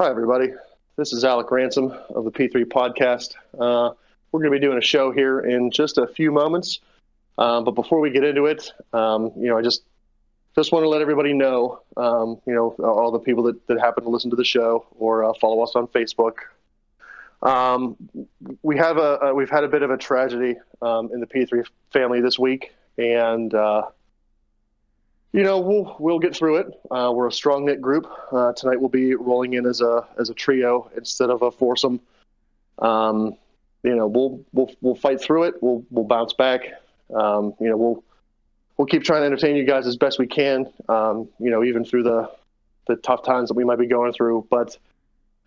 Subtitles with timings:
[0.00, 0.52] Hi, everybody.
[0.94, 3.34] This is Alec Ransom of the P3 Podcast.
[3.58, 3.94] Uh,
[4.30, 6.78] we're going to be doing a show here in just a few moments.
[7.36, 9.82] Um, but before we get into it, um, you know, I just
[10.54, 14.04] just want to let everybody know, um, you know, all the people that, that happen
[14.04, 16.34] to listen to the show or uh, follow us on Facebook.
[17.42, 17.96] Um,
[18.62, 21.66] we have a, a, we've had a bit of a tragedy um, in the P3
[21.92, 23.82] family this week, and uh,
[25.38, 26.66] you know we'll we'll get through it.
[26.90, 28.10] Uh, we're a strong knit group.
[28.32, 32.00] Uh, tonight we'll be rolling in as a as a trio instead of a foursome.
[32.80, 33.36] Um,
[33.84, 35.54] you know we'll we'll we'll fight through it.
[35.60, 36.62] We'll we'll bounce back.
[37.14, 38.02] Um, you know we'll
[38.76, 40.72] we'll keep trying to entertain you guys as best we can.
[40.88, 42.28] Um, you know even through the
[42.88, 44.44] the tough times that we might be going through.
[44.50, 44.76] But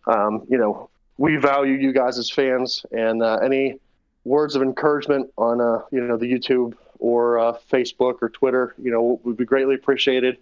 [0.08, 3.78] um, you know we value you guys as fans, and uh, any
[4.24, 8.92] words of encouragement on uh, you know the YouTube or uh, Facebook or Twitter, you
[8.92, 10.38] know, would be greatly appreciated,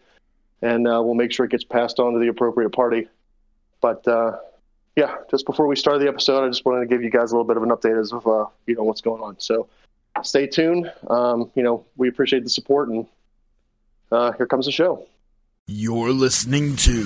[0.61, 3.07] and uh, we'll make sure it gets passed on to the appropriate party.
[3.81, 4.37] But uh,
[4.95, 7.35] yeah, just before we start the episode, I just wanted to give you guys a
[7.35, 9.39] little bit of an update as of uh, you know what's going on.
[9.39, 9.67] So
[10.21, 10.91] stay tuned.
[11.09, 13.07] Um, you know, we appreciate the support, and
[14.11, 15.07] uh, here comes the show.
[15.67, 17.03] You're listening to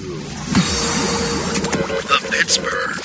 [2.07, 2.97] the Pittsburgh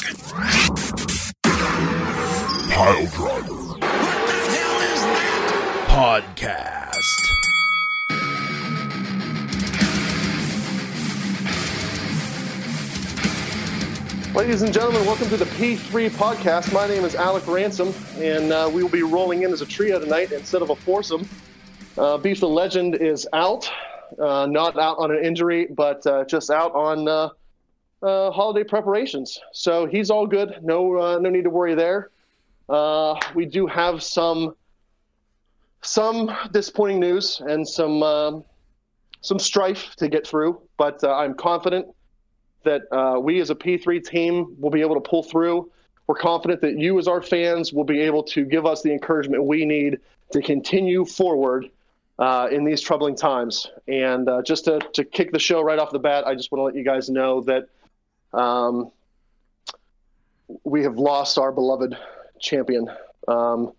[2.72, 3.57] Pile Driver
[5.98, 6.94] Podcast.
[14.32, 16.72] Ladies and gentlemen, welcome to the P3 podcast.
[16.72, 19.98] My name is Alec Ransom, and uh, we will be rolling in as a trio
[19.98, 21.28] tonight instead of a foursome.
[21.96, 23.68] Uh, Beef the Legend is out,
[24.20, 27.28] uh, not out on an injury, but uh, just out on uh,
[28.04, 29.40] uh, holiday preparations.
[29.52, 30.60] So he's all good.
[30.62, 32.10] No, no need to worry there.
[33.34, 34.54] we do have some
[35.82, 38.44] some disappointing news and some um,
[39.20, 41.88] some strife to get through, but I'm confident
[42.64, 45.70] that uh, we as a P3 team will be able to pull through.
[46.06, 49.44] We're confident that you, as our fans, will be able to give us the encouragement
[49.44, 49.98] we need
[50.32, 51.70] to continue forward
[52.18, 53.66] uh, in these troubling times.
[53.86, 56.60] And uh, just to, to kick the show right off the bat, I just want
[56.60, 57.68] to let you guys know that
[58.32, 58.90] um,
[60.64, 61.96] we have lost our beloved
[62.40, 62.90] champion.
[63.26, 63.72] Um,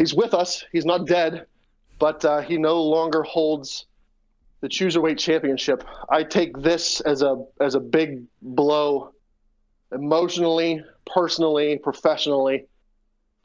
[0.00, 1.46] he's with us, he's not dead,
[1.98, 3.84] but uh, he no longer holds
[4.62, 5.84] the Cruiserweight Championship.
[6.08, 9.12] I take this as a as a big blow
[9.92, 12.66] emotionally, personally, professionally.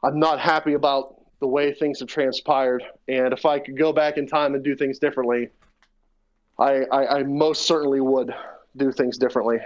[0.02, 4.16] I'm not happy about the way things have transpired, and if I could go back
[4.16, 5.50] in time and do things differently,
[6.58, 8.34] I I, I most certainly would
[8.76, 9.58] do things differently.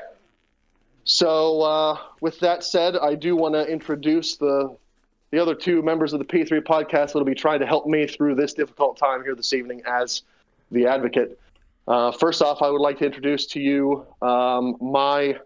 [1.04, 4.76] So, uh, with that said, I do want to introduce the
[5.30, 8.34] the other two members of the P3 podcast that'll be trying to help me through
[8.34, 10.22] this difficult time here this evening as
[10.70, 11.38] the advocate.
[11.86, 15.38] Uh, first off, I would like to introduce to you um, my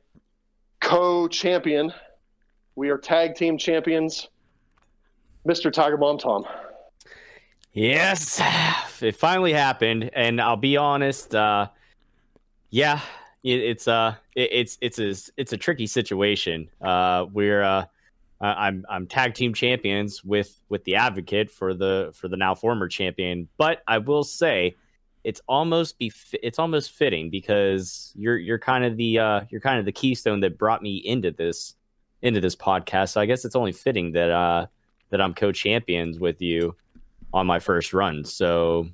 [0.81, 1.93] co champion.
[2.77, 4.29] We are tag team champions,
[5.47, 5.73] Mr.
[5.73, 6.45] Tiger Bomb Tom.
[7.73, 8.41] Yes,
[9.03, 11.35] it finally happened, and I'll be honest.
[11.35, 11.69] Uh,
[12.71, 13.01] yeah,
[13.43, 16.69] it, it's uh, it, it's it's a it's a tricky situation.
[16.81, 17.87] Uh, we're uh,
[18.47, 22.89] I'm I'm tag team champions with with the advocate for the for the now former
[22.89, 24.77] champion, but I will say
[25.25, 26.13] it's almost be
[26.43, 30.41] it's almost fitting because you're you're kind of the uh, you're kind of the keystone
[30.41, 31.75] that brought me into this
[32.23, 33.11] into this podcast.
[33.11, 34.67] So I guess it's only fitting that uh,
[35.11, 36.77] that I'm co-champions with you
[37.33, 38.25] on my first run.
[38.25, 38.89] So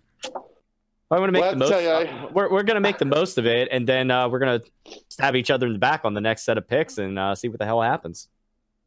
[1.11, 1.71] I want to make well, the most.
[1.71, 2.29] You, I...
[2.33, 4.61] we're we're gonna make the most of it, and then uh, we're gonna
[5.09, 7.49] stab each other in the back on the next set of picks and uh, see
[7.49, 8.29] what the hell happens.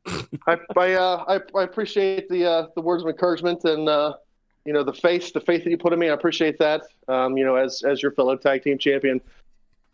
[0.48, 4.14] I I, uh, I, I appreciate the uh, the words of encouragement and uh,
[4.66, 6.10] you know the faith the faith that you put in me.
[6.10, 6.84] I appreciate that.
[7.08, 9.22] Um, you know, as as your fellow tag team champion.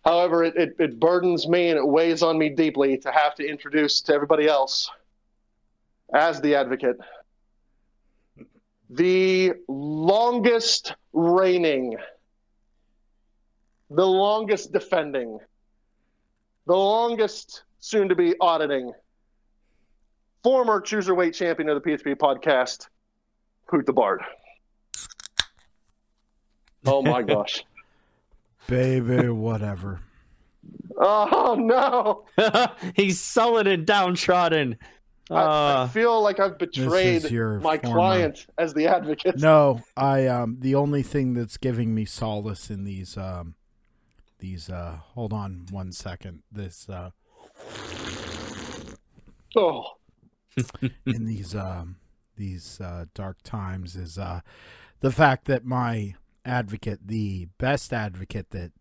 [0.05, 3.45] However, it, it, it burdens me and it weighs on me deeply to have to
[3.45, 4.89] introduce to everybody else
[6.13, 6.97] as the advocate
[8.89, 11.95] the longest reigning,
[13.89, 15.39] the longest defending,
[16.65, 18.91] the longest soon to be auditing
[20.43, 22.87] former cruiserweight champion of the P3 podcast,
[23.67, 24.21] Poot the Bard.
[26.85, 27.63] Oh my gosh.
[28.67, 30.01] Baby, whatever.
[30.97, 32.25] Oh no.
[32.95, 34.77] He's sullen and downtrodden.
[35.31, 37.23] Uh, I, I, uh, feel like I've betrayed
[37.61, 37.95] my former...
[37.95, 39.37] client as the advocate.
[39.37, 43.55] No, I um the only thing that's giving me solace in these um
[44.39, 46.41] these uh hold on one second.
[46.51, 47.11] This uh
[49.55, 49.98] Oh
[51.05, 51.97] in these um
[52.35, 54.41] these uh dark times is uh
[55.01, 56.15] the fact that my
[56.45, 58.71] advocate, the best advocate that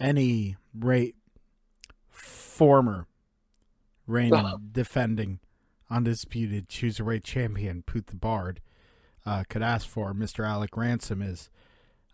[0.00, 1.16] any rate
[2.10, 3.06] former
[4.06, 5.40] reigning, defending,
[5.90, 8.60] undisputed cruiserweight champion Poot the Bard
[9.24, 10.12] uh, could ask for.
[10.12, 10.46] Mr.
[10.46, 11.48] Alec Ransom is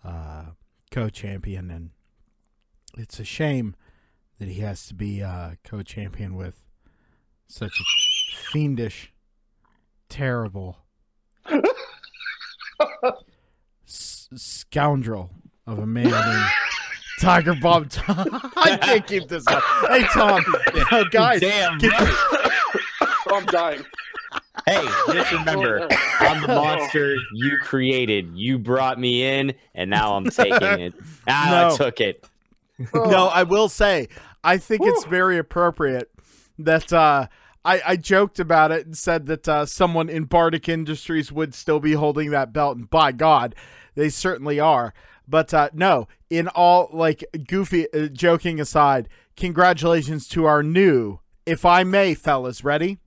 [0.05, 0.47] uh,
[0.91, 1.91] co-champion, and
[2.97, 3.75] it's a shame
[4.39, 6.63] that he has to be uh, co-champion with
[7.49, 7.85] such a
[8.35, 9.13] fiendish,
[10.09, 10.79] terrible
[13.87, 15.31] s- scoundrel
[15.67, 16.47] of a man named
[17.21, 18.29] Tiger Bomb Tom.
[18.57, 19.63] I can't keep this up.
[19.89, 20.43] Hey Tom,
[20.93, 21.79] oh, guys, Damn.
[21.79, 21.93] get-
[23.31, 23.85] I'm dying.
[24.67, 25.87] Hey, just remember,
[26.21, 28.33] I'm the monster you created.
[28.35, 30.95] You brought me in, and now I'm taking it.
[31.27, 31.75] Ah, No.
[31.75, 32.25] I took it.
[32.95, 34.09] no, I will say,
[34.45, 36.11] I think it's very appropriate
[36.59, 37.27] that uh,
[37.65, 41.81] I, I joked about it and said that uh, someone in Bardic Industries would still
[41.81, 43.55] be holding that belt, and by God,
[43.95, 44.95] they certainly are.
[45.27, 51.65] But uh, no, in all like goofy uh, joking aside, congratulations to our new, if
[51.67, 52.99] I may, fellas, ready?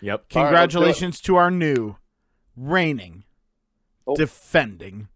[0.00, 0.10] Yep.
[0.10, 0.42] All right, let's do it.
[0.44, 1.96] Congratulations to our new,
[2.56, 3.24] reigning,
[4.06, 4.16] Oh.
[4.16, 5.08] defending,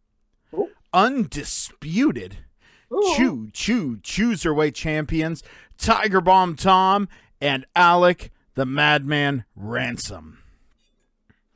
[0.53, 0.69] Oh.
[0.93, 2.39] undisputed
[2.95, 3.15] Oh.
[3.17, 5.43] Chew, chew, cruiserweight champions
[5.79, 7.09] Tiger Bomb Tom
[7.41, 10.39] and Alec the Madman Ransom.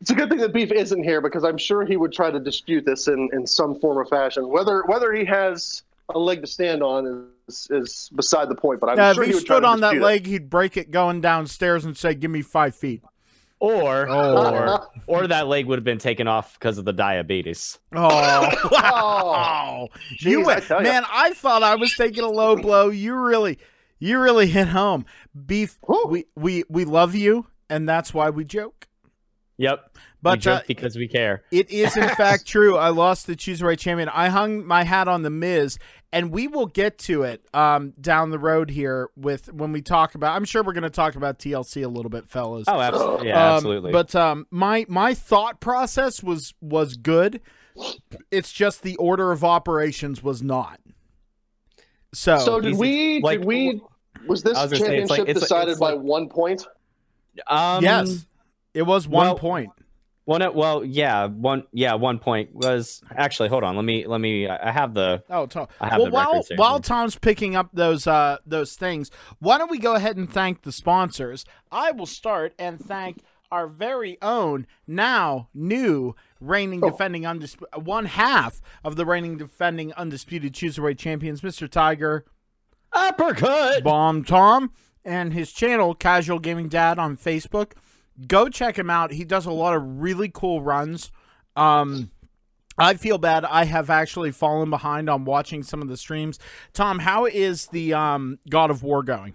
[0.00, 2.38] It's a good thing that Beef isn't here because I'm sure he would try to
[2.38, 4.48] dispute this in, in some form or fashion.
[4.48, 5.82] Whether whether he has
[6.14, 8.78] a leg to stand on is, is beside the point.
[8.80, 10.02] But I'm Now, sure if he he would try stood to on that it.
[10.02, 13.02] leg, he'd break it going downstairs and say, "Give me five feet."
[13.58, 14.54] Or, Oh.
[14.54, 14.88] or,
[15.22, 17.78] or that leg would have been taken off because of the diabetes.
[17.94, 18.06] Oh,
[18.54, 19.88] Oh, wow!
[20.20, 20.92] you Jeez, I went, tell ya.
[20.92, 21.04] man.
[21.10, 22.90] I thought I was taking a low blow.
[22.90, 23.58] You really,
[23.98, 25.06] you really hit home.
[25.46, 26.06] Beef, Whew.
[26.08, 28.86] we we we love you, and that's why we joke.
[29.58, 29.90] Yep.
[29.94, 31.42] we But joke uh, because we care.
[31.50, 32.76] It is in fact true.
[32.76, 34.08] I lost the choose right champion.
[34.10, 35.78] I hung my hat on the Miz,
[36.12, 40.14] and we will get to it um, down the road here with when we talk
[40.14, 40.36] about.
[40.36, 42.64] I'm sure we're going to talk about TLC a little bit, fellas.
[42.68, 43.28] Oh, absolutely.
[43.28, 43.92] Yeah, Um, absolutely.
[43.92, 47.40] But um, my my thought process was was good.
[48.30, 50.80] It's just the order of operations was not.
[52.16, 53.20] So, so did we?
[53.20, 53.80] Like- did we?
[54.26, 56.66] Was this was gonna say, it's championship like- it's like- decided it's by one point?
[57.46, 58.26] um, yes,
[58.72, 59.70] it was one well, point.
[60.24, 60.42] One.
[60.54, 61.26] Well, yeah.
[61.26, 61.64] One.
[61.72, 61.94] Yeah.
[61.94, 63.48] One point was actually.
[63.48, 63.76] Hold on.
[63.76, 64.06] Let me.
[64.06, 64.48] Let me.
[64.48, 65.22] I have the.
[65.30, 65.68] Oh, Tom.
[65.80, 66.56] I have well, the while here.
[66.56, 70.62] while Tom's picking up those uh those things, why don't we go ahead and thank
[70.62, 71.44] the sponsors?
[71.70, 76.90] I will start and thank our very own now new reigning Oh.
[76.90, 81.68] defending undisputed one half of the reigning defending undisputed cruiserweight champions, Mr.
[81.68, 82.24] Tiger
[82.92, 83.82] Uppercut.
[83.84, 84.72] Bomb Tom,
[85.04, 87.72] and his channel Casual Gaming Dad on Facebook.
[88.26, 89.12] Go check him out.
[89.12, 91.10] He does a lot of really cool runs.
[91.54, 92.10] Um,
[92.78, 93.44] I feel bad.
[93.44, 96.38] I have actually fallen behind on watching some of the streams.
[96.72, 99.34] Tom, how is the um, God of War going?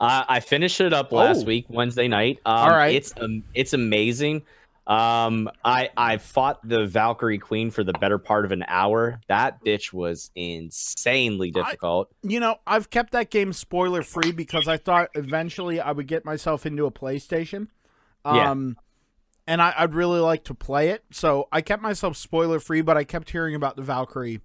[0.00, 1.46] Uh, I finished it up last Oh.
[1.46, 2.38] week, Wednesday night.
[2.44, 2.94] Um, All right.
[2.94, 4.42] It's um, it's amazing.
[4.86, 9.20] Um, I I fought the Valkyrie Queen for the better part of an hour.
[9.26, 12.08] That bitch was insanely difficult.
[12.22, 16.24] You know, I've kept that game spoiler free because I thought eventually I would get
[16.24, 17.68] myself into a PlayStation.
[18.24, 18.50] Yeah.
[18.50, 18.76] Um,
[19.48, 21.04] and I, I'd really like to play it.
[21.12, 24.40] So I kept myself spoiler free, but I kept hearing about the Valkyrie.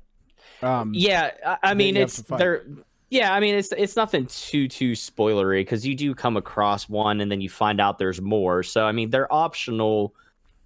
[0.61, 2.63] Um, yeah, I, I mean it's there.
[3.11, 7.19] Yeah, I mean it's it's nothing too too spoilery because you do come across one
[7.19, 8.63] and then you find out there's more.
[8.63, 10.15] So I mean they're optional.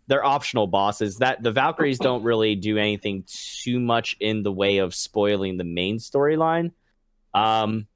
[0.05, 1.17] They're optional bosses.
[1.17, 3.23] That the Valkyries don't really do anything
[3.63, 6.71] too much in the way of spoiling the main storyline.
[7.33, 7.87] Um,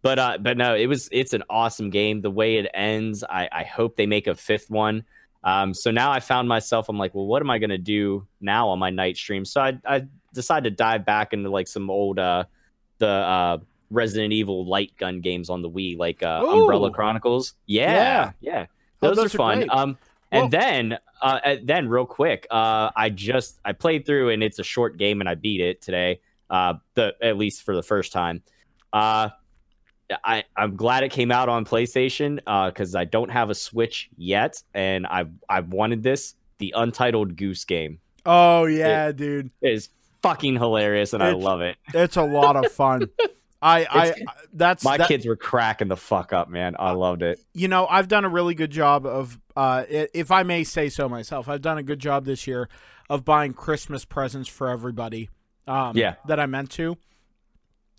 [0.00, 2.22] but uh, but no, it was it's an awesome game.
[2.22, 5.04] The way it ends, I I hope they make a fifth one.
[5.44, 8.70] Um, so now I found myself, I'm like, well, what am I gonna do now
[8.70, 9.44] on my night stream?
[9.44, 12.44] So I I decided to dive back into like some old uh
[12.96, 13.58] the uh
[13.90, 17.54] Resident Evil light gun games on the Wii, like uh, Umbrella Chronicles.
[17.66, 18.32] Yeah, Yeah.
[18.40, 18.66] yeah,
[19.02, 19.58] Oh, those, those are are fun.
[19.58, 19.70] great.
[19.70, 19.98] Um,
[20.32, 24.58] Well- and then uh, then real quick, uh, I just I played through and it's
[24.58, 26.20] a short game and I beat it today.
[26.48, 28.42] Uh, the at least for the first time.
[28.92, 29.30] Uh,
[30.24, 32.40] I I'm glad it came out on PlayStation.
[32.46, 36.34] Uh, because I don't have a Switch yet, and I I wanted this.
[36.58, 39.88] The Untitled Goose Game Oh yeah, dude, It is
[40.22, 41.76] fucking hilarious, and I love it.
[41.94, 43.08] it's a lot of fun.
[43.62, 44.22] I, I, It's-
[44.54, 46.76] that's My that- kids were cracking the fuck up, man.
[46.78, 47.38] I loved it.
[47.52, 51.08] you know, I've done a really good job of, uh, if I may say so
[51.08, 52.68] myself, I've done a good job this year
[53.10, 55.28] of buying Christmas presents for everybody.
[55.66, 56.14] Um, Yeah.
[56.26, 56.96] that I meant to.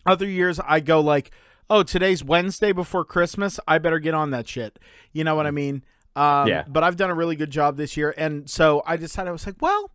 [0.05, 1.29] Other years, I go like,
[1.69, 3.59] oh, today's Wednesday before Christmas.
[3.67, 4.79] I better get on that shit.
[5.13, 5.83] You know what I mean?
[6.15, 6.63] Um, Yeah.
[6.67, 9.45] But I've done a really good job this year, and so I decided I was
[9.45, 9.91] like, well,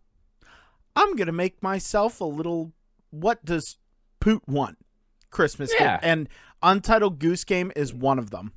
[0.95, 2.71] I'm gonna make myself a little.
[3.11, 3.77] What does
[4.19, 4.77] Poot want?
[5.29, 5.93] Christmas Yeah.
[5.95, 6.29] gift, and
[6.63, 8.51] Untitled Goose Game is one of them.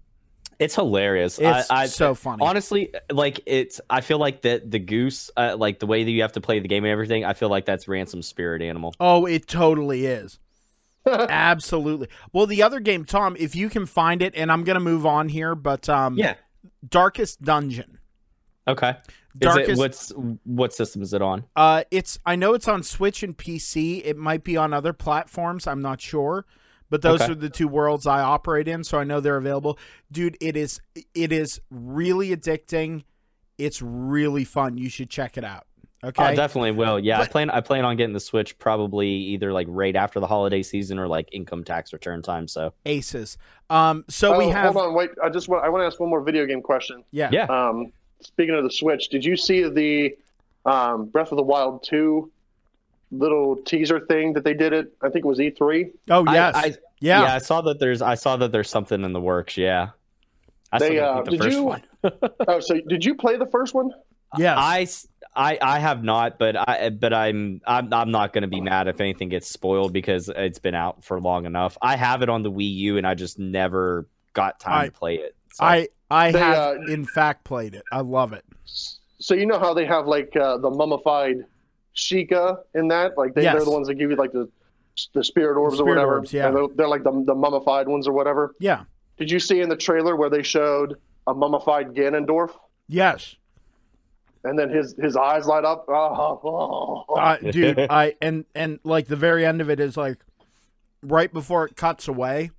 [0.59, 1.39] It's hilarious.
[1.39, 2.45] It's I, I, so funny.
[2.45, 3.81] Honestly, like it's.
[3.89, 6.61] I feel like that the goose, uh, like the way that you have to play
[6.61, 7.25] the game and everything.
[7.25, 8.95] I feel like that's ransom spirit animal.
[9.01, 10.39] Oh, it totally is.
[11.07, 12.09] Absolutely.
[12.33, 15.29] Well, the other game, Tom, if you can find it, and I'm gonna move on
[15.31, 16.35] here, but um, Yeah.
[16.87, 17.99] Darkest Dungeon.
[18.69, 18.91] Okay.
[18.91, 18.97] Is
[19.37, 19.79] it, Darkest.
[19.79, 20.13] what's
[20.45, 21.45] what system is it on?
[21.57, 24.03] Uh, it's I know it's on Switch and PC.
[24.05, 25.67] It might be on other platforms.
[25.67, 26.45] I'm not sure,
[26.91, 27.33] but those Okay.
[27.33, 29.79] are the two worlds I operate in, so I know they're available.
[30.13, 30.81] Dude, it is
[31.15, 33.05] it is really addicting.
[33.57, 34.77] It's really fun.
[34.77, 35.67] You should check it out.
[36.03, 36.23] Okay.
[36.25, 36.99] I definitely will.
[36.99, 37.51] Yeah, I plan.
[37.51, 41.07] I plan on getting the Switch probably either like right after the holiday season or
[41.07, 42.49] like income tax return time.
[42.49, 43.37] So Aces.
[43.69, 44.05] Um.
[44.09, 44.73] So oh, we have.
[44.73, 45.11] hold on, wait.
[45.23, 47.05] I just want I want to ask one more video game question.
[47.11, 47.29] Yeah.
[47.31, 47.93] yeah, Um,
[48.23, 50.17] speaking of the Switch, did you see the
[50.65, 52.33] um, Breath of the Wild two
[53.11, 54.93] little teaser thing that they did it?
[55.03, 55.91] I think it was E three.
[56.09, 56.55] Oh I- yes.
[56.57, 56.65] I,
[57.01, 57.23] yeah.
[57.23, 57.35] yeah.
[57.35, 58.03] I saw that there's.
[58.03, 59.57] I saw that there's something in the works.
[59.57, 59.91] Yeah.
[60.73, 61.83] I They, still uh, gotta did first you- one.
[62.49, 63.91] Oh, so did you play the first one?
[64.39, 64.87] Yeah, I,
[65.35, 68.87] I, I have not, but I, but I'm, I'm, I'm not going to be mad
[68.87, 71.77] if anything gets spoiled because it's been out for long enough.
[71.83, 74.93] I have it on the Wii U, and I just never got time I- to
[74.93, 75.35] play it.
[75.53, 77.83] So- I I They, have uh, in fact played it.
[77.91, 78.45] I love it.
[79.19, 81.45] So you know how they have like uh, the mummified
[82.01, 83.17] Sheikah in that?
[83.19, 83.55] Like they, Yes.
[83.55, 84.49] they're the ones that give you like the
[85.15, 86.15] the spirit orbs Spirit or whatever.
[86.17, 86.49] orbs, yeah.
[86.49, 88.55] And They're, they're like the, the mummified ones or whatever.
[88.59, 88.83] Yeah.
[89.17, 92.51] Did you see in the trailer where they showed a mummified Ganondorf?
[92.89, 93.37] Yes.
[94.45, 95.85] And then his, his eyes light up.
[95.89, 97.15] Oh, oh, oh.
[97.15, 100.19] Uh, dude, I and and like the very end of it is like
[101.03, 102.51] right before it cuts away,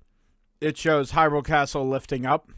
[0.60, 2.50] it shows Hyrule Castle lifting up.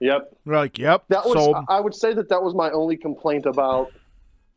[0.00, 0.36] Yep.
[0.44, 1.34] We're like, yep, That was.
[1.34, 1.56] sold.
[1.68, 3.92] I would say that that was my only complaint about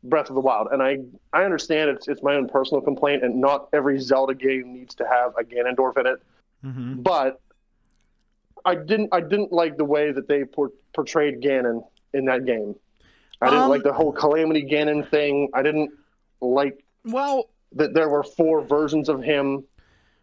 [0.04, 1.00] Breath of the Wild, and I
[1.32, 5.06] I understand it's it's my own personal complaint, and not every Zelda game needs to
[5.06, 6.22] have a Ganondorf in it.
[6.64, 7.02] Mhm.
[7.02, 7.40] But
[8.64, 12.76] I didn't I didn't like the way that they por- portrayed Ganon in that game.
[13.42, 15.48] I didn't Um, like the whole Calamity Ganon thing.
[15.52, 15.90] I didn't
[16.40, 19.64] like Well, that there were four versions of him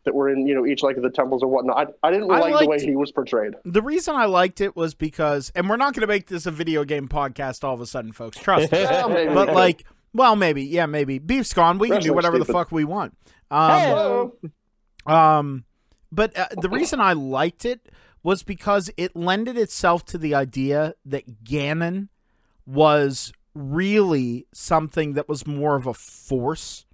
[0.05, 1.93] that were in you know each like of the temples or whatnot.
[2.03, 3.53] I, I didn't I like the way he was portrayed.
[3.65, 6.51] the reason I liked it was because, and we're not going to make this a
[6.51, 8.38] video game podcast all of a sudden, folks.
[8.38, 8.83] Trust me.
[8.85, 9.33] Well, maybe.
[9.33, 11.19] but like, well, maybe, yeah, maybe.
[11.19, 11.77] Beef's gone.
[11.77, 13.17] We can do Wrestling's whatever the fuck we want.
[13.51, 14.33] Um, Hello.
[15.05, 15.65] Um,
[16.12, 17.89] but uh, the reason I liked it
[18.24, 22.09] was because it lended itself to the idea that Ganon
[22.65, 26.85] was really something that was more of a force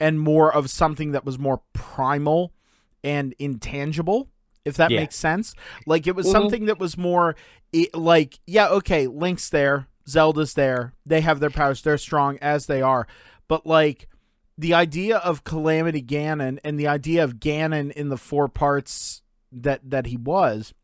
[0.00, 2.52] and more of something that was more primal
[3.04, 4.28] and intangible
[4.64, 5.00] if that Yeah.
[5.00, 5.54] makes sense
[5.86, 6.32] like it was Mhm.
[6.32, 7.36] something that was more
[7.74, 12.66] i- like yeah okay link's there zelda's there they have their powers they're strong as
[12.66, 13.06] they are
[13.46, 14.08] but like
[14.56, 19.88] the idea of Calamity Ganon and the idea of Ganon in the four parts that
[19.88, 20.74] that he was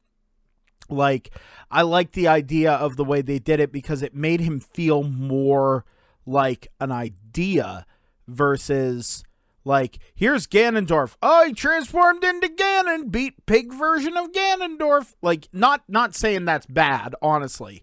[0.88, 1.30] like
[1.70, 5.02] I like the idea of the way they did it because it made him feel
[5.02, 5.84] more
[6.26, 7.84] like an idea
[8.26, 9.24] versus
[9.64, 11.16] like here's Ganondorf.
[11.22, 15.14] Oh, he transformed into Ganon, beat pig version of Ganondorf.
[15.22, 17.82] Like not not saying that's bad, honestly.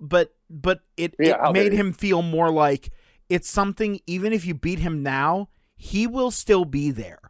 [0.00, 2.90] But but it, Yeah, it made him feel more like
[3.28, 7.20] it's something even if you beat him now, he will still be there.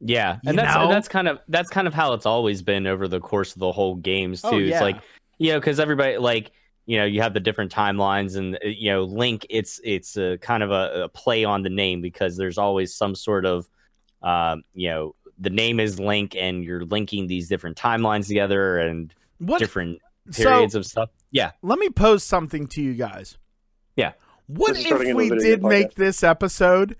[0.00, 0.84] Yeah, You and that's know?
[0.84, 3.60] and that's kind of that's kind of how it's always been over the course of
[3.60, 4.56] the whole games oh, too.
[4.56, 4.72] Oh, yeah.
[4.74, 5.00] It's like
[5.38, 6.50] you know because everybody like
[6.86, 9.46] you know you have the different timelines and uh, you know Link.
[9.50, 13.14] It's it's a kind of a, a play on the name because there's always some
[13.14, 13.68] sort of
[14.22, 19.14] um, you know the name is Link and you're linking these different timelines together and
[19.38, 21.08] What different so periods of stuff.
[21.30, 23.38] Yeah, let me pose something to you guys.
[23.96, 24.12] Yeah.
[24.48, 25.94] What This is turning if we did make podcast.
[25.94, 26.96] this episode?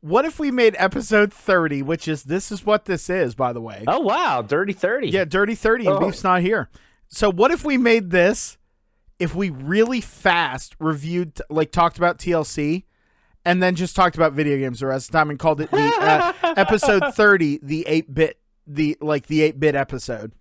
[0.00, 3.60] What if we made episode 30, which is this is what this is, by the
[3.60, 3.84] way.
[3.86, 5.08] Oh wow, Dirty Thirty.
[5.08, 6.00] Yeah, Dirty 30 and Oh.
[6.00, 6.68] Beef's not here.
[7.08, 8.57] So what if we made this
[9.18, 12.84] if we really fast reviewed like talked about TLC
[13.44, 15.70] and then just talked about video games the rest of the time and called it
[15.70, 20.32] the uh, episode 30 the 8-bit the like the 8-bit episode.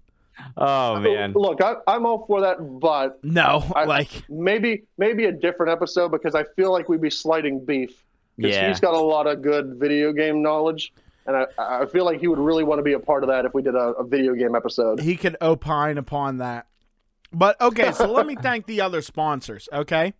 [0.56, 1.34] Oh man.
[1.34, 6.10] Look, I, I'm all for that, but No, I- like maybe maybe a different episode
[6.12, 8.04] because I feel like we'd be slighting beef.
[8.36, 8.68] Because Yeah.
[8.68, 10.94] he's got a lot of good video game knowledge,
[11.26, 13.46] and I, I feel like he would really want to be a part of that
[13.46, 15.00] if we did a, a video game episode.
[15.00, 16.68] he could opine upon that.
[17.34, 20.14] But okay, so let me thank the other sponsors, okay?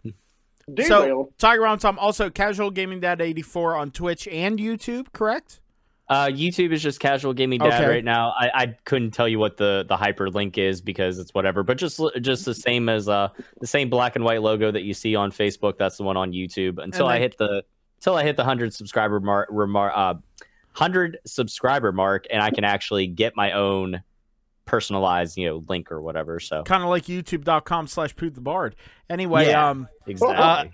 [0.72, 0.88] Derailed.
[0.88, 5.62] So Tiger Round Tom, also Casual Gaming Dad 84 on Twitch and YouTube, correct?
[6.10, 7.90] Uh, YouTube is just casual gaming dad Okay.
[7.90, 8.34] Right now.
[8.38, 12.00] I, I couldn't tell you what the the hyperlink is because it's whatever, but just
[12.22, 13.28] just the same as uh
[13.60, 15.78] the same black and white logo that you see on Facebook.
[15.78, 16.82] That's the one on YouTube.
[16.82, 17.64] Until I hit the
[17.98, 20.14] until I hit the hundred subscriber mark, remar- uh,
[20.72, 24.02] hundred subscriber mark, and I can actually get my own
[24.68, 26.40] personalized, you know, link or whatever.
[26.40, 28.76] So kind of like youtube.com slash poot the bard.
[29.10, 29.70] Anyway, Yeah.
[29.70, 30.72] um, exactly.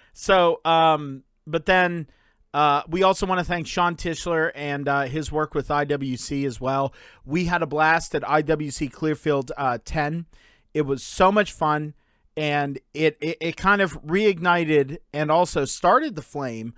[0.12, 2.06] so um but then
[2.52, 6.60] uh, we also want to thank Sean Tischler and uh, his work with IWC as
[6.60, 6.92] well.
[7.24, 10.26] We had a blast at IWC Clearfield uh, 10.
[10.74, 11.94] It was so much fun,
[12.36, 16.74] and it, it, it kind of reignited and also started the flame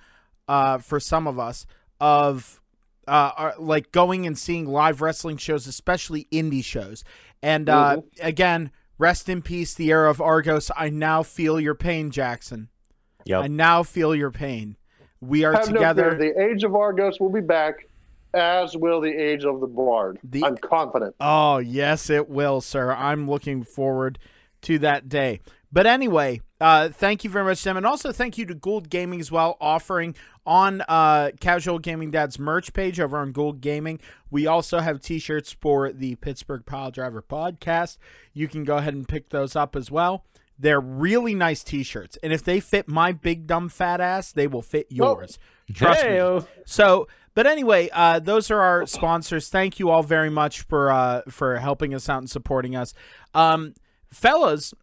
[0.46, 1.64] uh, for some of us
[2.00, 2.60] of
[3.08, 7.04] uh, are, like going and seeing live wrestling shows, especially indie shows.
[7.42, 10.70] And uh, again, rest in peace, the era of Argos.
[10.76, 12.68] I now feel your pain, Jackson.
[13.24, 13.44] yep.
[13.44, 14.76] I now feel your pain.
[15.20, 16.12] We are Have together.
[16.12, 16.18] no.
[16.18, 17.86] The age of Argos will be back,
[18.34, 20.18] as will the age of the Bard.
[20.24, 21.14] The- I'm confident.
[21.20, 22.92] oh, yes, it will, sir.
[22.92, 24.18] I'm looking forward
[24.62, 25.40] to that day.
[25.72, 27.76] But anyway, uh, thank you very much, Tim.
[27.76, 30.14] And also thank you to Gould Gaming as well, offering
[30.46, 33.98] on uh, Casual Gaming Dad's merch page over on Gould Gaming.
[34.30, 37.98] We also have t shirts for the Pittsburgh Pile Driver podcast.
[38.32, 40.24] You can go ahead and pick those up as well.
[40.58, 42.16] They're really nice t shirts.
[42.22, 45.38] And if they fit my big, dumb, fat ass, they will fit yours.
[45.74, 46.10] Trust me.
[46.10, 46.46] Hey-o.
[46.64, 49.48] So, but anyway, uh, those are our sponsors.
[49.48, 52.94] Thank you all very much for uh, for helping us out and supporting us,
[53.34, 53.74] um,
[54.12, 54.74] fellas.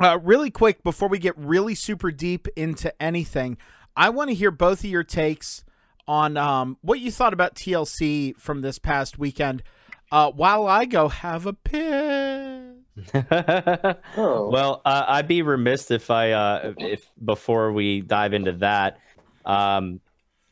[0.00, 3.58] Uh, really quick before we get really super deep into anything,
[3.96, 5.64] I want to hear both of your takes
[6.06, 9.62] on um, what you thought about TLC from this past weekend.
[10.10, 12.74] Uh, while I go have a piss.
[14.16, 14.48] Oh.
[14.50, 18.98] Well, uh, I'd be remiss if I, uh, if before we dive into that,
[19.44, 20.00] um,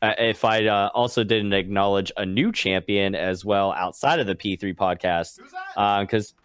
[0.01, 4.35] uh, if I uh, also didn't acknowledge a new champion as well outside of the
[4.35, 5.39] P3 podcast.
[5.41, 6.01] Who's that?
[6.01, 6.35] Because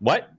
[0.00, 0.30] what?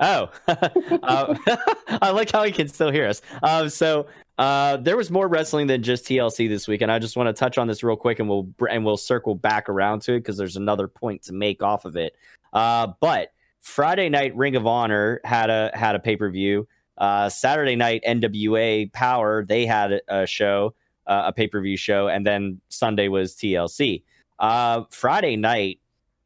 [0.00, 1.34] Oh, uh,
[2.02, 3.20] I like how he can still hear us.
[3.42, 4.06] Um, so
[4.38, 7.32] uh, there was more wrestling than just TLC this week, and I just want to
[7.32, 10.36] touch on this real quick, and we'll and we'll circle back around to it because
[10.36, 12.16] there's another point to make off of it.
[12.52, 16.68] Uh, but Friday night Ring of Honor had a had a pay per view.
[16.96, 20.74] Uh, Saturday night NWA Power they had a, a show,
[21.06, 24.04] uh, a pay per view show, and then Sunday was TLC.
[24.38, 25.80] Uh, Friday night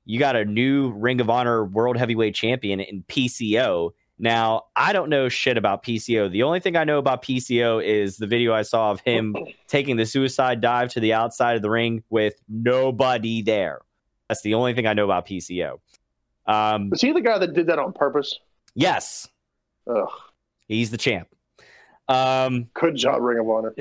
[0.05, 3.91] you got a new Ring of Honor World Heavyweight Champion in PCO.
[4.19, 6.31] Now, I don't know shit about PCO.
[6.31, 9.35] The only thing I know about PCO is the video I saw of him
[9.69, 13.81] taking the suicide dive to the outside of the ring with nobody there.
[14.29, 15.79] That's the only thing I know about PCO.
[16.47, 18.39] Um, Was he the guy that did that on purpose?
[18.75, 19.29] yes,
[19.89, 20.09] Ugh.
[20.67, 21.29] he's the champ.
[22.09, 23.75] Um, Good job, Ring of Honor.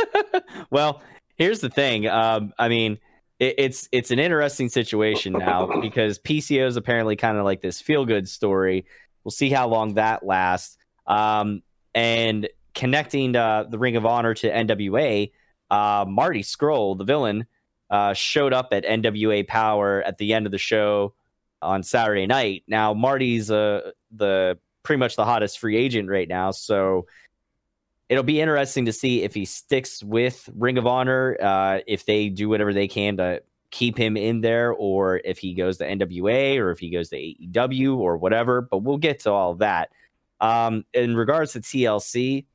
[0.70, 1.02] well,
[1.36, 2.06] here's the thing.
[2.06, 2.98] Um, I mean,
[3.44, 7.80] it, it's it's an interesting situation now because PCO is apparently kind of like this
[7.80, 8.86] feel good story.
[9.22, 10.76] We'll see how long that lasts.
[11.06, 11.62] Um,
[11.94, 15.30] and connecting uh, the Ring of Honor to NWA,
[15.70, 17.46] uh, Marty Scurll, the villain,
[17.90, 21.14] uh, showed up at NWA Power at the end of the show
[21.62, 22.64] on Saturday night.
[22.66, 27.06] Now Marty's uh, the pretty much the hottest free agent right now, so
[28.14, 32.28] it'll be interesting to see if he sticks with Ring of Honor, uh, if they
[32.28, 36.58] do whatever they can to keep him in there, or if he goes to NWA,
[36.58, 38.60] or if he goes to AEW, or whatever.
[38.62, 39.90] But we'll get to all that.
[40.40, 42.46] Um, in regards to TLC,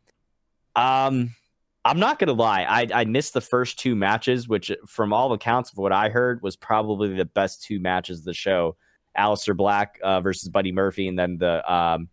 [0.78, 1.36] um,
[1.84, 5.74] I'm not gonna lie, I, I missed the first two matches, which, from all accounts
[5.74, 8.78] of what I heard, was probably the best two matches of the show.
[9.18, 12.08] Aleister Black uh, versus Buddy Murphy, and then the um,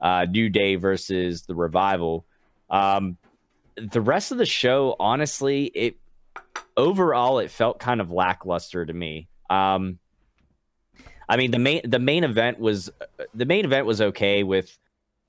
[0.00, 2.26] uh, New Day versus the Revival.
[2.70, 3.16] Um,
[3.76, 5.96] the rest of the show, honestly, it
[6.76, 9.28] overall it felt kind of lackluster to me.
[9.50, 9.98] Um,
[11.28, 12.90] I mean the main the main event was
[13.34, 14.78] the main event was okay with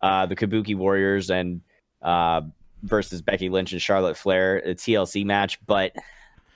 [0.02, 1.62] uh, the Kabuki Warriors and
[2.02, 2.42] uh,
[2.84, 5.94] versus Becky Lynch and Charlotte Flair, a TLC match, but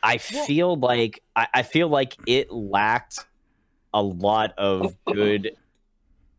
[0.04, 3.20] I feel like I, I feel like it lacked
[3.94, 5.56] a lot of good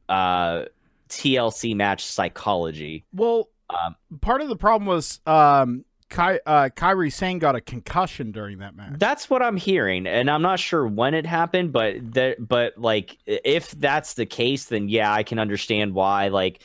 [0.08, 0.64] uh,
[1.08, 3.04] TLC match psychology.
[3.12, 8.32] Well, Um, part of the problem was um, Ky- uh, Kairi Sane got a concussion
[8.32, 8.94] during that match.
[8.98, 13.16] That's what I'm hearing, and I'm not sure when it happened, but there, but like
[13.26, 16.62] if that's the case, then yeah, I can understand why like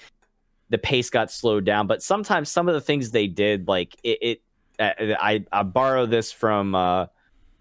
[0.69, 1.87] the pace got slowed down.
[1.87, 4.41] But sometimes some of the things they did, like it, it
[4.79, 7.05] uh, I I borrow this from uh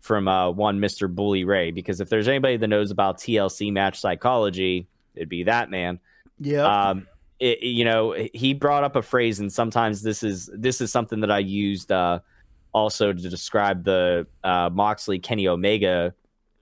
[0.01, 4.01] from uh one Mister Bully Ray because if there's anybody that knows about TLC match
[4.01, 6.01] psychology, it'd be that man
[6.41, 6.91] Yeah.
[6.91, 7.07] um
[7.38, 11.20] it, you know he brought up a phrase and sometimes this is this is something
[11.20, 12.18] that i used uh
[12.72, 16.14] also to describe the uh moxley kenny omega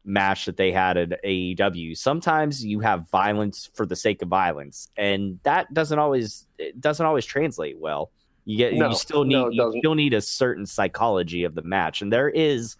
[0.04, 4.88] match that they had at aew sometimes you have violence for the sake of violence
[4.96, 8.10] and that doesn't always it doesn't always translate well
[8.44, 11.62] you get No, you still need no, you still need a certain psychology of the
[11.62, 12.76] match and there is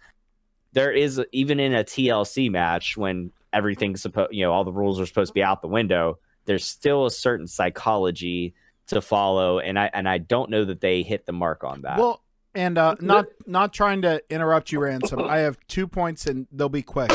[0.73, 4.99] there is even in a tlc match when everything's supposed, you know, all the rules
[4.99, 6.19] are supposed to be out the window.
[6.45, 8.53] There's still a certain psychology
[8.87, 11.97] to follow, and I and I don't know that they hit the mark on that.
[11.97, 12.21] Well,
[12.53, 15.21] and uh, not not trying to interrupt you, Ransom.
[15.23, 17.11] I have two points, and they'll be quick.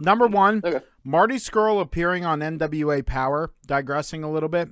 [0.00, 0.84] Number one, Okay.
[1.04, 3.52] Marty Scurll appearing on NWA Power.
[3.66, 4.68] Digressing a little bit,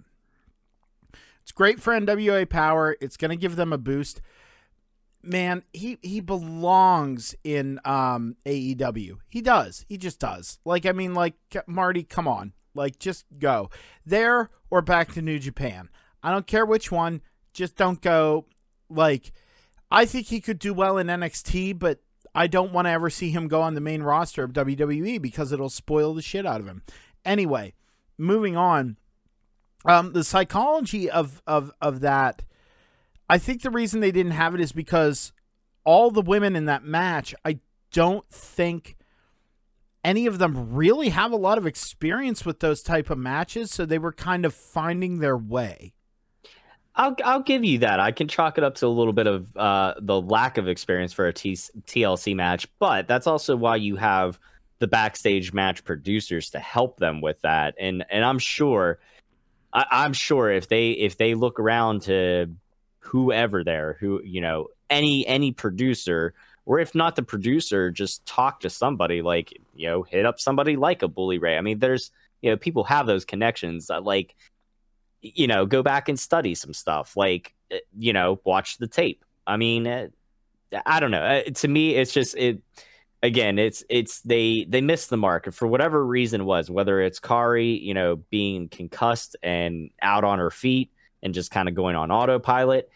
[1.42, 2.96] it's great for NWA Power.
[3.00, 4.20] It's going to give them a boost.
[5.24, 9.18] Man, he he belongs in um AEW.
[9.28, 9.84] He does.
[9.88, 10.58] He just does.
[10.64, 11.34] Like I mean, like
[11.66, 13.70] Marty, come on, like just go
[14.04, 15.88] there or back to New Japan.
[16.22, 17.20] I don't care which one.
[17.52, 18.46] Just don't go.
[18.88, 19.32] Like,
[19.90, 22.00] I think he could do well in NXT, but
[22.34, 25.52] I don't want to ever see him go on the main roster of WWE because
[25.52, 26.82] it'll spoil the shit out of him.
[27.24, 27.74] Anyway,
[28.16, 28.96] moving on.
[29.84, 32.44] Um, the psychology of of of that,
[33.28, 35.32] I think the reason they didn't have it is because
[35.84, 37.58] all the women in that match, I
[37.90, 38.96] don't think
[40.04, 43.86] any of them really have a lot of experience with those type of matches, so
[43.86, 45.92] they were kind of finding their way.
[46.94, 48.00] I'll I'll give you that.
[48.00, 51.12] I can chalk it up to a little bit of uh, the lack of experience
[51.12, 54.38] for a T- TLC match, but that's also why you have
[54.78, 57.74] the backstage match producers to help them with that.
[57.78, 58.98] And and I'm sure,
[59.72, 62.52] I, I'm sure if they if they look around to
[62.98, 68.60] whoever there, who you know, any any producer, or if not the producer, just talk
[68.60, 71.56] to somebody like you know, hit up somebody like a Bully Ray.
[71.56, 73.86] I mean, there's you know, people have those connections.
[73.86, 74.34] That, like
[75.22, 77.16] you know, go back and study some stuff.
[77.16, 79.24] Like, uh, you know, watch the tape.
[79.46, 80.08] I mean, uh,
[80.84, 81.22] I don't know.
[81.22, 82.62] Uh, to me, it's just it.
[83.24, 86.68] Again, it's it's they they missed the mark for whatever reason it was.
[86.68, 90.90] Whether it's Kairi, you know, being concussed and out on her feet
[91.22, 92.90] and just kind of going on autopilot.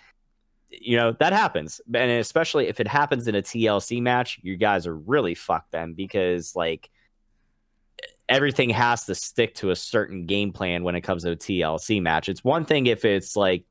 [0.68, 4.86] You know that happens, and especially if it happens in a TLC match, you guys
[4.86, 6.90] are really fucked then because like
[8.28, 12.02] everything has to stick to a certain game plan when it comes to a TLC
[12.02, 12.28] match.
[12.28, 13.64] It's one thing if it's like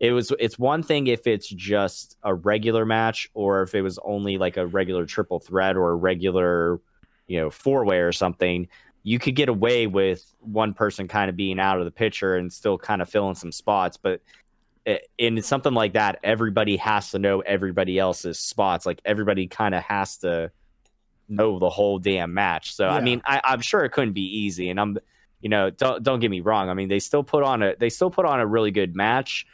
[0.00, 3.98] it was it's one thing if it's just a regular match or if it was
[4.04, 6.80] only like a regular triple threat or a regular,
[7.28, 8.68] you know, four-way or something.
[9.04, 12.52] You could get away with one person kind of being out of the picture and
[12.52, 14.20] still kind of filling some spots, but
[15.18, 18.84] in something like that, everybody has to know everybody else's spots.
[18.84, 20.50] Like everybody kind of has to
[21.28, 22.74] know the whole damn match.
[22.74, 22.94] So Yeah.
[22.94, 24.70] I mean, I, I'm sure it couldn't be easy.
[24.70, 24.98] And I'm,
[25.40, 26.68] you know, don't don't get me wrong.
[26.68, 29.46] I mean, they still put on a they still put on a really good match.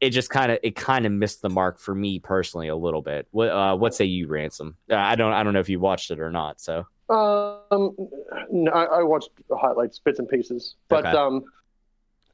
[0.00, 3.02] It just kind of it kind of missed the mark for me personally a little
[3.02, 3.26] bit.
[3.30, 4.76] What uh, what say you, Ransom?
[4.90, 6.60] Uh, I don't I don't know if you watched it or not.
[6.60, 7.96] So Um,
[8.50, 11.16] no, I, I watched the highlights, bits and pieces, but Okay.
[11.16, 11.44] um,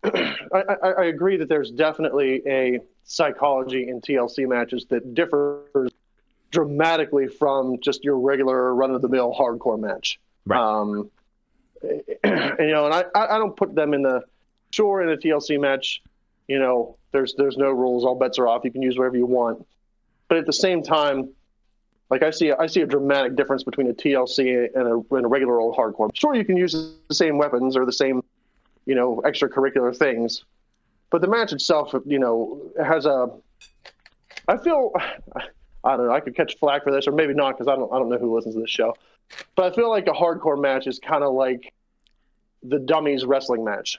[0.05, 5.93] I, I, agree that there's definitely a psychology in TLC matches that differs
[6.51, 10.19] dramatically from just your regular run-of-the-mill hardcore match.
[10.47, 10.59] Right.
[10.59, 11.11] Um,
[11.83, 14.23] and, you know, and I, I I don't put them in the
[14.71, 16.03] sure in a TLC match.
[16.49, 18.65] You know, there's there's no rules, all bets are off.
[18.65, 19.67] You can use whatever you want,
[20.29, 21.31] but at the same time,
[22.11, 25.29] like I see, I see a dramatic difference between a TLC and a, and a
[25.29, 26.11] regular old hardcore.
[26.13, 26.73] Sure, you can use
[27.09, 28.23] the same weapons or the same,
[28.91, 30.45] you know, extracurricular things,
[31.11, 33.29] but the match itself, you know, has a.
[34.49, 34.91] I feel,
[35.85, 36.13] I don't know.
[36.13, 38.19] I could catch flack for this, or maybe not, because I don't, I don't know
[38.19, 38.97] who listens to this show.
[39.55, 41.73] But I feel like a hardcore match is kind of like
[42.65, 43.97] the dummies wrestling match.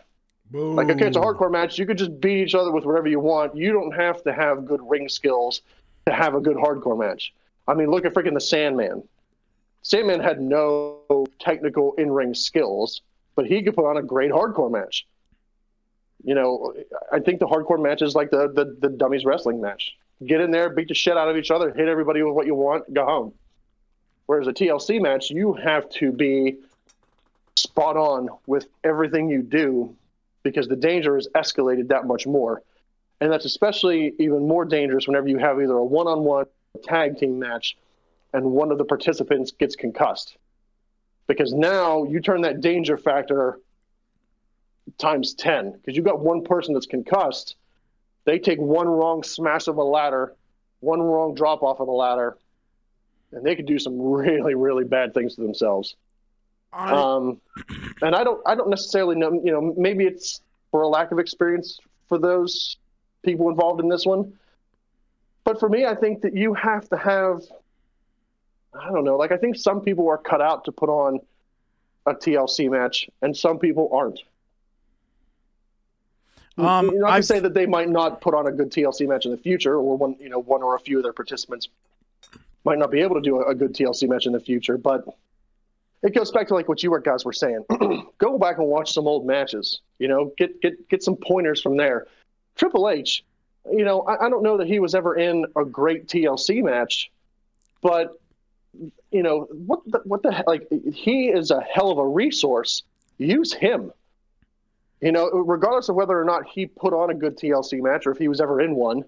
[0.52, 1.80] Like, okay, it's a hardcore match.
[1.80, 3.56] You could just beat each other with whatever you want.
[3.56, 5.62] You don't have to have good ring skills
[6.06, 7.34] to have a good hardcore match.
[7.66, 9.02] I mean, look at freaking the Sandman.
[9.84, 13.02] Sandman had no technical in ring skills,
[13.36, 15.06] but he could put on a great hardcore match.
[16.24, 16.74] You know,
[17.12, 19.94] I think the hardcore match is like the, the, the dummies wrestling match.
[20.26, 22.54] Get in there, beat the shit out of each other, hit everybody with what you
[22.54, 23.34] want, go home.
[24.28, 26.58] Whereas a TLC match, you have to be
[27.56, 29.96] spot on with everything you do
[30.44, 32.62] because the danger is escalated that much more.
[33.20, 36.46] And that's especially even more dangerous whenever you have either a one on one
[36.84, 37.78] tag team match
[38.34, 40.38] and one of the participants gets concussed.
[41.28, 43.60] Because now you turn that danger factor
[44.98, 45.74] times 10.
[45.74, 47.56] Because you've got one person that's concussed,
[48.26, 50.36] they take one wrong smash of a ladder,
[50.80, 52.38] one wrong drop off of the ladder,
[53.32, 55.96] and they could do some really, really bad things to themselves.
[56.74, 57.42] I, Um,
[58.02, 59.34] and I don't, I don't necessarily know.
[59.34, 62.78] You know, maybe it's for a lack of experience for those
[63.24, 64.34] people involved in this one.
[65.44, 67.42] But for me, I think that you have to have.
[68.74, 69.18] I don't know.
[69.18, 71.20] Like I think some people are cut out to put on
[72.06, 74.20] a TLC match, and some people aren't.
[76.58, 79.32] Um, to I've- say that they might not put on a good TLC match in
[79.32, 81.70] the future, or one, you know, one or a few of their participants
[82.64, 84.78] might not be able to do a, a good TLC match in the future.
[84.78, 85.06] But
[86.04, 87.66] it goes back to like what you guys were saying.
[88.18, 89.82] Go back and watch some old matches.
[90.00, 92.08] You know, get get get some pointers from there.
[92.56, 93.24] Triple H,
[93.72, 97.12] you know, I, I don't know that he was ever in a great TLC match,
[97.82, 98.21] but
[99.12, 102.84] you know what the, what the like he is a hell of a resource.
[103.18, 103.92] Use him.
[105.02, 108.12] You know, regardless of whether or not he put on a good TLC match or
[108.12, 109.04] if he was ever in one,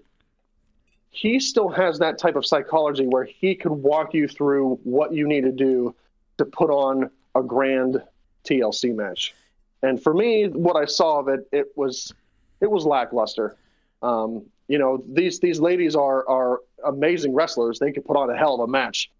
[1.10, 5.28] he still has that type of psychology where he could walk you through what you
[5.28, 5.94] need to do
[6.38, 8.02] to put on a grand
[8.44, 9.34] TLC match.
[9.82, 12.12] And for me, what I saw of it, it was
[12.60, 13.56] it was lackluster.
[14.02, 17.78] Um, you know, these these ladies are are amazing wrestlers.
[17.78, 19.10] They could put on a hell of a match.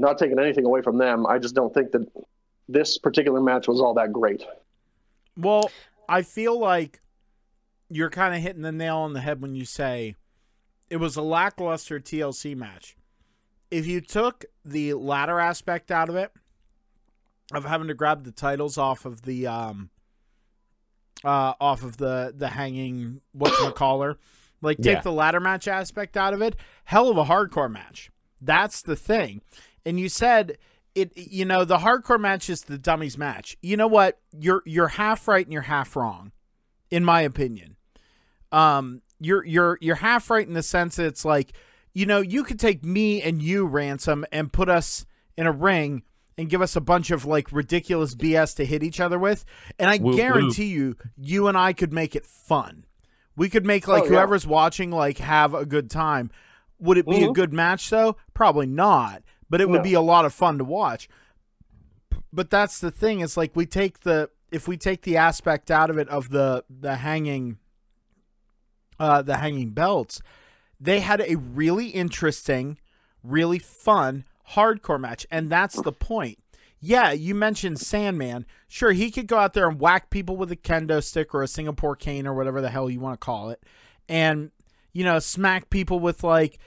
[0.00, 2.06] Not taking anything away from them, I just don't think that
[2.68, 4.42] this particular match was all that great.
[5.36, 5.70] Well,
[6.08, 7.00] I feel like
[7.88, 10.16] you're kind of hitting the nail on the head when you say
[10.88, 12.96] it was a lackluster TLC match.
[13.70, 16.32] If you took the ladder aspect out of it,
[17.52, 19.90] of having to grab the titles off of the um
[21.24, 24.16] uh off of the the hanging what's collar,
[24.62, 25.00] like take Yeah.
[25.02, 28.10] the ladder match aspect out of it, hell of a hardcore match.
[28.40, 29.42] That's the thing.
[29.86, 30.58] And you said
[30.94, 33.56] it you know the hardcore match is the dummies match.
[33.62, 34.18] You know what?
[34.38, 36.32] You're you're half right and you're half wrong
[36.90, 37.76] in my opinion.
[38.52, 41.52] Um you're you're you're half right in the sense that it's like,
[41.92, 46.02] you know, you could take me and you ransom and put us in a ring
[46.38, 49.44] and give us a bunch of like ridiculous BS to hit each other with,
[49.78, 52.84] and I Whoop, guarantee you you and I could make it fun.
[53.36, 54.10] We could make like Oh, yeah.
[54.12, 56.30] whoever's watching like have a good time.
[56.80, 57.34] Would it be a Mhm.
[57.34, 58.16] good match though?
[58.32, 59.84] Probably not, but it would No.
[59.84, 61.08] be a lot of fun to watch.
[62.32, 63.20] But that's the thing.
[63.20, 66.64] It's like we take the if we take the aspect out of it of the
[66.70, 67.58] the hanging
[68.98, 70.20] uh the hanging belts,
[70.78, 72.78] they had a really interesting,
[73.22, 76.38] really fun hardcore match, and that's the point.
[76.82, 78.46] Yeah, you mentioned Sandman.
[78.68, 81.48] Sure, he could go out there and whack people with a kendo stick or a
[81.48, 83.62] Singapore cane or whatever the hell you want to call it,
[84.08, 84.50] and
[84.92, 86.58] you know, smack people with like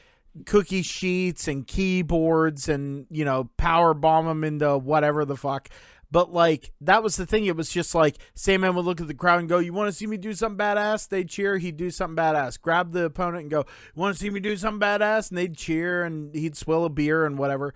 [0.46, 5.69] cookie sheets and keyboards and you know, power bomb them into whatever the fuck.
[6.12, 7.48] But like that was the thing.
[7.48, 9.98] It was just like Sandman would look at the crowd and go, "You want to
[9.98, 11.58] see me do something badass?" They'd cheer.
[11.58, 12.62] He'd do something badass.
[12.62, 13.65] Grab the opponent and go,
[13.96, 16.89] "You want to see me do something badass?" And they'd cheer and he'd swill a
[16.89, 17.74] beer and whatever.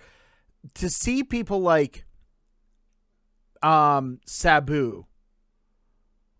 [0.75, 2.05] To see people like
[3.63, 5.05] um Sabu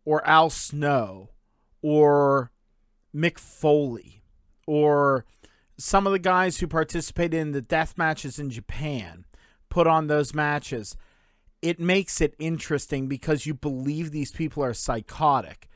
[0.06, 1.32] or Al Snow
[1.82, 2.52] or
[3.16, 4.24] Mick Foley
[4.68, 5.26] or
[5.78, 9.26] some of the guys who participated in the death matches in Japan
[9.70, 10.98] put on those matches
[11.62, 15.68] it makes it interesting because you believe these people are psychotic.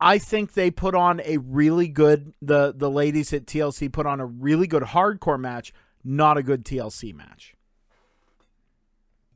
[0.00, 4.20] I think they put on a really good the the ladies at TLC put on
[4.20, 5.72] a really good hardcore match,
[6.04, 7.54] not a good TLC match.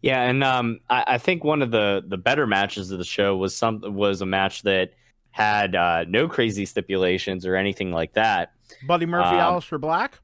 [0.03, 3.37] Yeah, and um, I, I think one of the the better matches of the show
[3.37, 4.93] was some was a match that
[5.31, 8.53] had uh, no crazy stipulations or anything like that.
[8.87, 10.19] Buddy Murphy, Um, Aleister Black.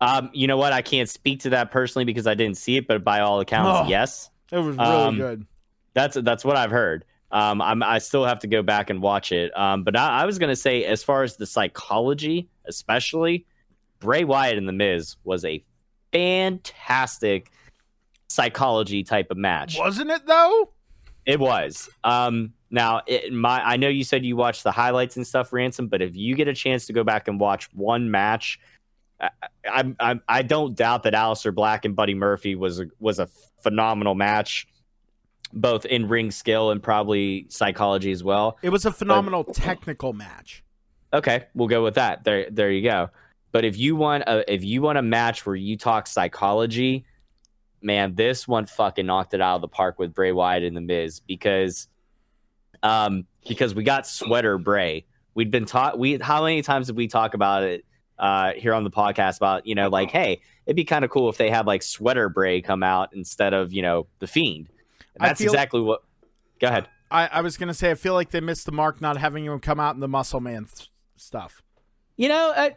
[0.00, 0.72] Um, you know what?
[0.72, 3.80] I can't speak to that personally because I didn't see it, but by all accounts,
[3.86, 3.88] Oh.
[3.88, 5.46] yes, It was really um, good.
[5.94, 7.04] that's that's what I've heard.
[7.32, 9.56] Um, I'm I still have to go back and watch it.
[9.58, 13.46] Um, but I, I was gonna say, as far as the psychology, especially
[13.98, 15.64] Bray Wyatt and the Miz was a
[16.12, 17.50] fantastic
[18.28, 19.76] psychology type of match.
[19.78, 20.70] Wasn't it though?
[21.24, 21.88] It was.
[22.04, 25.88] Um, now, it, my I know you said you watched the highlights and stuff, Ransom,
[25.88, 28.58] but if you get a chance to go back and watch one match,
[29.20, 29.30] I
[29.64, 33.28] I, I, I don't doubt that Aleister Black and Buddy Murphy was a, was a
[33.62, 34.66] phenomenal match,
[35.52, 38.58] both in ring skill and probably psychology as well.
[38.62, 40.64] It was a phenomenal technical match.
[41.12, 42.24] Okay, we'll go with that.
[42.24, 43.10] There, there you go.
[43.52, 47.06] But if you want a if you want a match where you talk psychology,
[47.80, 50.80] man, this one fucking knocked it out of the park with Bray Wyatt and the
[50.80, 51.88] Miz because,
[52.82, 55.04] um, because we got sweater Bray.
[55.34, 55.98] We'd been taught.
[55.98, 57.84] We how many times did we talk about it
[58.18, 61.28] uh, here on the podcast about you know like hey it'd be kind of cool
[61.28, 64.68] if they had like sweater Bray come out instead of you know the Fiend.
[65.14, 66.02] And that's feel- exactly what.
[66.60, 66.88] Go ahead.
[67.10, 69.60] I, I was gonna say I feel like they missed the mark not having him
[69.60, 71.62] come out in the Muscle Man th- stuff.
[72.16, 72.70] You know, uh,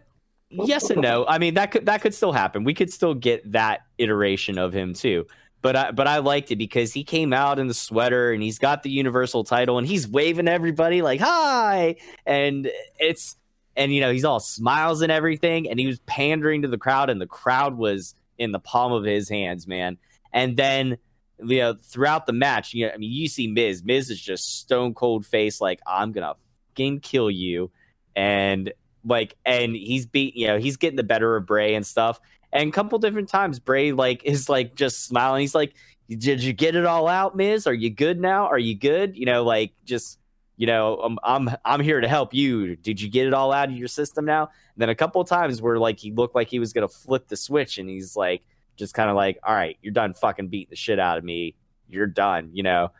[0.49, 1.25] yes and no.
[1.27, 2.63] I mean, that could that could still happen.
[2.63, 5.25] We could still get that iteration of him too.
[5.61, 8.59] But I but I liked it because he came out in the sweater and he's
[8.59, 13.35] got the universal title and he's waving everybody like hi and it's
[13.75, 17.09] and you know he's all smiles and everything and he was pandering to the crowd
[17.09, 19.97] and the crowd was in the palm of his hands, man.
[20.33, 20.97] And then
[21.43, 23.83] you know throughout the match, you know, I mean, you see Miz.
[23.83, 26.35] Miz is just stone cold face like I'm gonna
[26.79, 27.69] fucking kill you
[28.15, 28.71] and
[29.05, 32.19] like and he's beat you know he's getting the better of bray and stuff
[32.51, 35.73] and a couple different times bray like is like just smiling he's like
[36.17, 37.67] did you get it all out, Miz?
[37.67, 38.47] Are you good now?
[38.47, 39.15] Are you good?
[39.15, 40.17] You know, like just
[40.57, 42.75] you know, I'm I'm I'm here to help you.
[42.75, 44.43] Did you get it all out of your system now?
[44.43, 47.37] And then a couple times where like he looked like he was gonna flip the
[47.37, 48.41] switch, and he's like
[48.75, 51.55] just kind of like, all right, you're done fucking beating the shit out of me.
[51.87, 52.91] You're done, you know.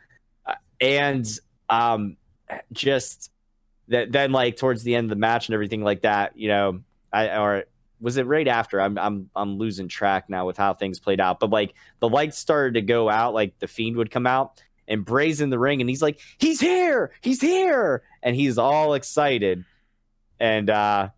[0.46, 1.26] Uh, and
[1.68, 2.16] um,
[2.72, 3.30] just
[3.88, 6.80] that then like towards the end of the match and everything like that, you know,
[7.12, 7.64] I or
[8.00, 8.80] was it right after?
[8.80, 11.40] I'm I'm I'm losing track now with how things played out.
[11.40, 15.04] But like the lights started to go out, like the fiend would come out and
[15.04, 19.64] Bray's in the ring and he's like, he's here, he's here, and he's all excited.
[20.38, 21.10] And uh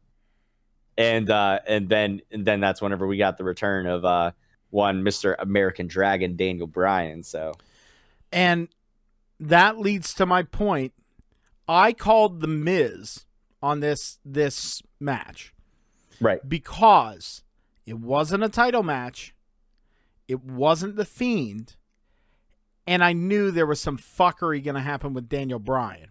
[0.99, 4.33] and uh and then and then that's whenever we got the return of uh
[4.71, 5.37] one Mr.
[5.39, 7.23] American Dragon Daniel Bryan.
[7.23, 7.53] So
[8.33, 8.69] And
[9.39, 10.93] that leads to my point.
[11.69, 13.25] I called the Miz
[13.63, 15.55] on this this match
[16.23, 16.41] Right.
[16.49, 17.43] because
[17.87, 19.35] it wasn't a title match.
[20.29, 21.77] It wasn't the Fiend.
[22.87, 26.11] And I knew there was some fuckery going to happen with Daniel Bryan.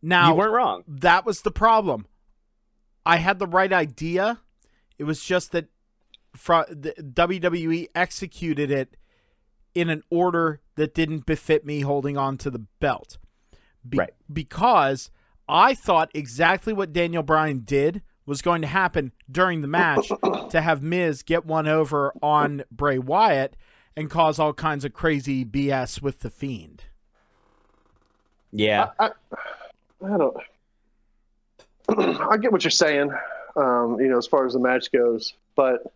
[0.00, 0.84] Now, you weren't wrong.
[0.88, 2.06] that was the problem.
[3.06, 4.40] I had the right idea.
[4.98, 5.66] It was just that
[6.36, 8.96] fro- the WWE executed it
[9.74, 13.18] in an order that didn't befit me holding on to the belt.
[13.88, 14.14] Be- Right.
[14.32, 15.10] Because
[15.48, 20.08] I thought exactly what Daniel Bryan did was going to happen during the match
[20.50, 23.56] to have Miz get one over on Bray Wyatt
[23.96, 26.84] and cause all kinds of crazy BS with the Fiend.
[28.52, 28.90] Yeah.
[28.98, 29.10] I,
[30.04, 30.36] I don't.
[31.88, 33.10] I get what you're saying,
[33.56, 35.92] um, you know, as far as the match goes, but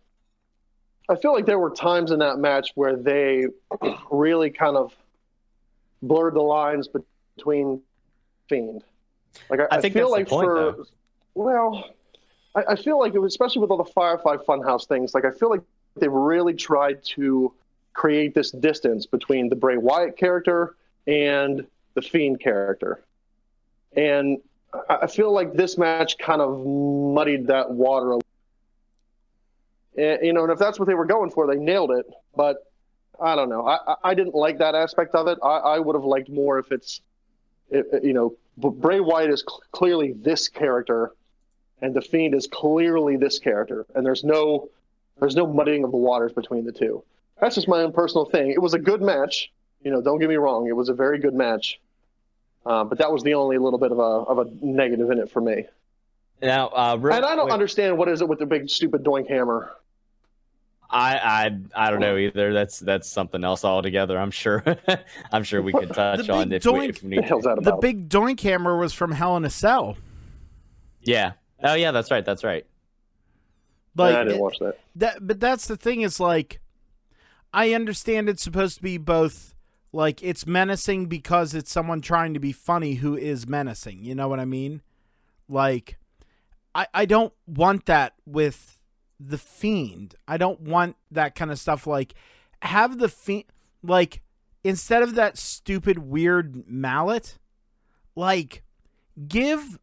[1.09, 3.45] I feel like there were times in that match where they
[4.11, 4.93] really kind of
[6.01, 6.89] blurred the lines
[7.37, 7.81] between
[8.49, 8.83] Fiend.
[9.49, 10.85] Like I, I think feel that's the like point, for though.
[11.35, 11.89] well,
[12.57, 15.13] I, I feel like was, especially with all the Firefly Funhouse things.
[15.13, 15.61] Like I feel like
[15.95, 17.53] they've really tried to
[17.93, 20.75] create this distance between the Bray Wyatt character
[21.07, 23.01] and the Fiend character.
[23.95, 24.37] And
[24.89, 28.11] I feel like this match kind of muddied that water.
[28.13, 28.23] a and,
[29.97, 32.05] eh, you know, and if that's what they were going for, they nailed it.
[32.35, 32.57] But
[33.19, 33.65] I don't know.
[33.67, 35.39] I, I- didn't like that aspect of it.
[35.43, 37.01] I, I would have liked more if it's,
[37.71, 41.13] it, it- you know, Bray Wyatt is cl- clearly this character,
[41.81, 44.69] and the Fiend is clearly this character, and there's no,
[45.19, 47.03] there's no muddying of the waters between the two.
[47.39, 48.51] That's just my own personal thing.
[48.51, 49.51] It was a good match.
[49.83, 50.67] You know, don't get me wrong.
[50.67, 51.79] It was a very good match.
[52.65, 55.31] Uh, but that was the only little bit of a of a negative in it
[55.31, 55.65] for me.
[56.41, 59.03] Now, uh, real And I don't quick- understand what is it with the big stupid
[59.03, 59.71] doink hammer.
[60.89, 62.53] I, I I don't know either.
[62.53, 64.17] That's that's something else altogether.
[64.17, 64.63] I'm sure.
[65.31, 67.25] I'm sure we could touch The on big if we, if we The need.
[67.25, 69.97] hell's that The big doink hammer was from Hell in a Cell.
[71.01, 71.33] Yeah.
[71.63, 72.25] Oh yeah, that's right.
[72.25, 72.65] That's right.
[73.95, 74.77] Like I didn't watch that.
[74.95, 76.59] that but that's the thing is like
[77.53, 79.55] I understand it's supposed to be both
[79.91, 84.03] like it's menacing because it's someone trying to be funny who is menacing.
[84.03, 84.81] You know what I mean?
[85.49, 85.97] Like
[86.75, 88.79] I I don't want that with
[89.19, 90.13] the fiend.
[90.27, 92.13] I don't want that kind of stuff like
[92.61, 93.45] have the fiend
[93.81, 94.21] like
[94.63, 97.37] instead of that stupid weird mallet
[98.15, 98.63] like
[99.27, 99.79] give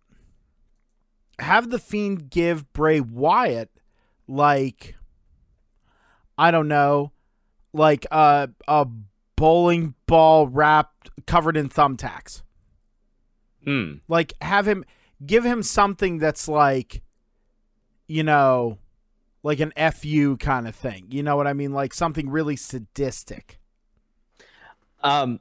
[1.39, 3.71] have the fiend give Bray Wyatt
[4.27, 4.97] like
[6.37, 7.13] I don't know,
[7.73, 8.87] like a a
[9.37, 12.43] bowling ball wrapped covered in thumbtacks.
[13.65, 13.95] Hmm.
[14.09, 14.85] Like have him
[15.25, 17.03] give him something that's like
[18.07, 18.79] you know,
[19.43, 21.07] like an FU kind of thing.
[21.09, 21.73] You know what I mean?
[21.73, 23.59] Like something really sadistic.
[25.03, 25.41] Um.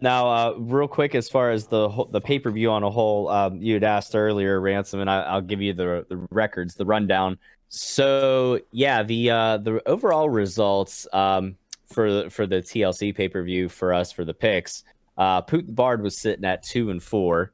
[0.00, 3.28] Now, uh, real quick, as far as the the pay per view on a whole,
[3.28, 6.84] um, you had asked earlier, ransom, and I, I'll give you the the records, the
[6.84, 7.38] rundown.
[7.68, 13.68] So yeah, the uh, the overall results um, for for the TLC pay per view
[13.68, 14.84] for us for the picks,
[15.16, 17.52] uh, Poot Bard was sitting at two and four,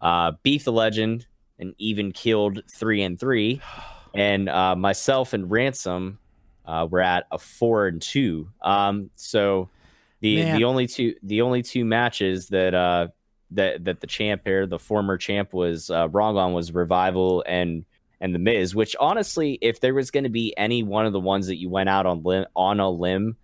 [0.00, 1.26] uh, Beef the Legend
[1.58, 3.60] and even killed three and three,
[4.14, 6.18] and uh, myself and Ransom
[6.66, 8.48] uh, were at a four and two.
[8.62, 9.68] Um, so
[10.20, 10.56] the Man.
[10.56, 13.08] the only two the only two matches that uh
[13.52, 17.84] that that the champ here, the former champ was uh, wrong on was Revival and
[18.20, 18.74] and the Miz.
[18.74, 21.70] Which honestly, if there was going to be any one of the ones that you
[21.70, 23.36] went out on limb on a limb,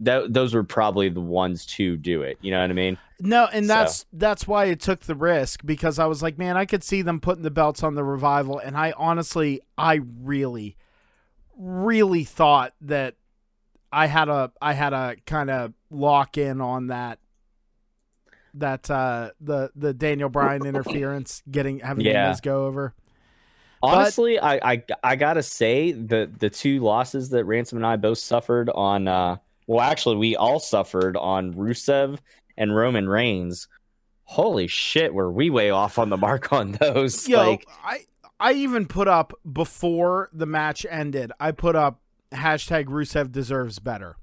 [0.00, 2.38] that those were probably the ones to do it.
[2.42, 2.98] You know what I mean?
[3.20, 6.56] No, and So- that's that's why it took the risk because I was like, man,
[6.56, 10.76] I could see them putting the belts on the revival, and I honestly, I really,
[11.56, 13.14] really thought that
[13.92, 17.18] I had a I had a kind of lock in on that
[18.54, 22.28] that uh the the Daniel Bryan interference getting having Yeah.
[22.28, 22.94] Miz go over.
[23.82, 28.18] Honestly, I, I I gotta say the the two losses that Ransom and I both
[28.18, 29.36] suffered on uh
[29.70, 32.18] well, actually, we all suffered on Rusev
[32.56, 33.68] and Roman Reigns.
[34.24, 37.28] Holy shit, were we way off on the mark on those?
[37.28, 38.04] Yo, like, I
[38.40, 41.30] I even put up before the match ended.
[41.38, 42.00] I put up
[42.32, 44.16] hashtag Rusev deserves better.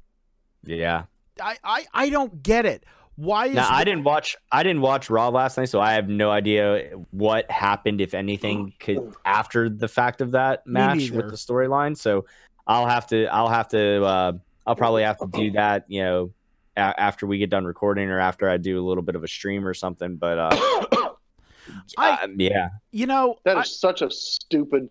[0.63, 1.03] yeah.
[1.41, 2.83] I I, I don't get it.
[3.15, 4.35] Why is Now, I didn't watch.
[4.51, 8.73] I didn't watch Raw last night, so I have no idea what happened, if anything,
[8.79, 11.95] could after the fact of that match with the storyline.
[11.97, 12.25] So
[12.65, 13.25] I'll have to.
[13.27, 14.03] I'll have to.
[14.03, 14.31] Uh,
[14.65, 15.85] I'll probably have to do that.
[15.87, 16.33] You know,
[16.75, 19.27] a- after we get done recording, or after I do a little bit of a
[19.27, 20.15] stream or something.
[20.17, 20.49] But uh,
[21.97, 22.69] I- um, yeah.
[22.91, 24.89] you know that is I- such a stupid,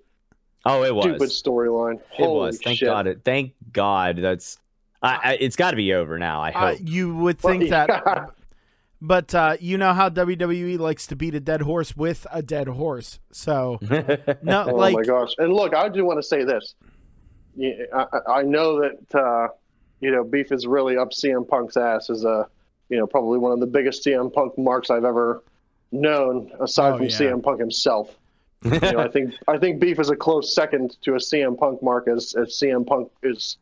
[0.66, 1.04] Oh, it was.
[1.04, 1.94] stupid storyline.
[1.96, 2.58] It Holy was.
[2.60, 2.86] Thank shit.
[2.86, 3.06] God.
[3.06, 3.20] It.
[3.24, 4.18] Thank God.
[4.18, 4.58] That's.
[5.02, 6.40] I, I, it's got to be over now.
[6.42, 6.78] I I- hope.
[6.82, 8.30] you would Well, think that
[9.02, 12.66] but uh, you know how WWE likes to beat a dead horse with a dead
[12.68, 13.18] horse.
[13.30, 13.78] So
[14.42, 15.30] no Oh like my gosh!
[15.38, 16.74] And look, I do want to say this.
[17.54, 19.48] Yeah, I, I- I know that uh,
[20.00, 22.08] you know beef is really up CM Punk's ass.
[22.10, 22.48] Is a
[22.88, 25.42] you know probably one of the biggest CM Punk marks I've ever
[25.92, 27.16] known, aside Oh, from yeah.
[27.18, 28.14] CM Punk himself.
[28.64, 31.82] You know, I think I think beef is a close second to a CM Punk
[31.82, 33.58] mark as as CM Punk is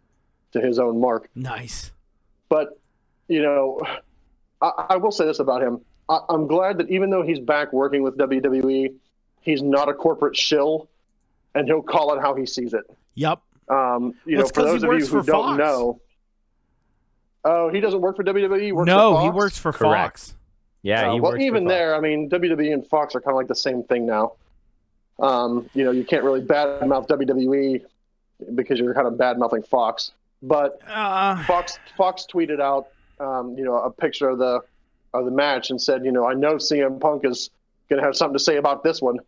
[0.52, 1.28] to his own mark.
[1.34, 1.90] nice.
[2.48, 2.78] But
[3.28, 3.80] you know,
[4.62, 7.72] I, I will say this about him: I, I'm glad that even though he's back
[7.72, 8.94] working with WWE,
[9.40, 10.88] he's not a corporate shill,
[11.54, 12.84] and he'll call it how he sees it.
[13.14, 13.40] Yep.
[13.68, 15.58] Um, you Well, know, it's for 'cause he those of you who don't Fox.
[15.58, 16.00] know,
[17.44, 18.60] oh, he doesn't work for WWE.
[18.62, 19.36] He works no, for he Fox?
[19.36, 20.18] works for Correct.
[20.18, 20.34] Fox.
[20.82, 21.08] yeah.
[21.08, 23.36] Uh, he well, works for even there, I mean, WWE and Fox are kind of
[23.36, 24.32] like the same thing now.
[25.18, 27.84] Um, you know, you can't really badmouth WWE
[28.54, 30.12] because you're kind of bad mouthing Fox.
[30.42, 32.88] But Uh, Fox Fox tweeted out,
[33.20, 34.60] um, you know, a picture of the
[35.14, 37.50] of the match and said, you know, I know CM Punk is
[37.88, 39.20] going to have something to say about this one.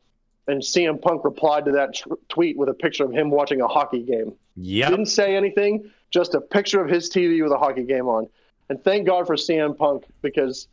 [0.49, 3.68] And CM Punk replied to that tr- tweet with a picture of him watching a
[3.68, 4.34] hockey game.
[4.57, 4.91] Yep.
[4.91, 8.28] Didn't say anything, just a picture of his TV with a hockey game on.
[8.68, 10.68] And thank God for CM Punk because,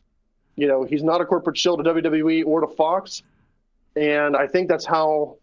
[0.56, 3.24] you know, he's not a corporate shill to WWE or to Fox.
[3.96, 5.38] And I think that's how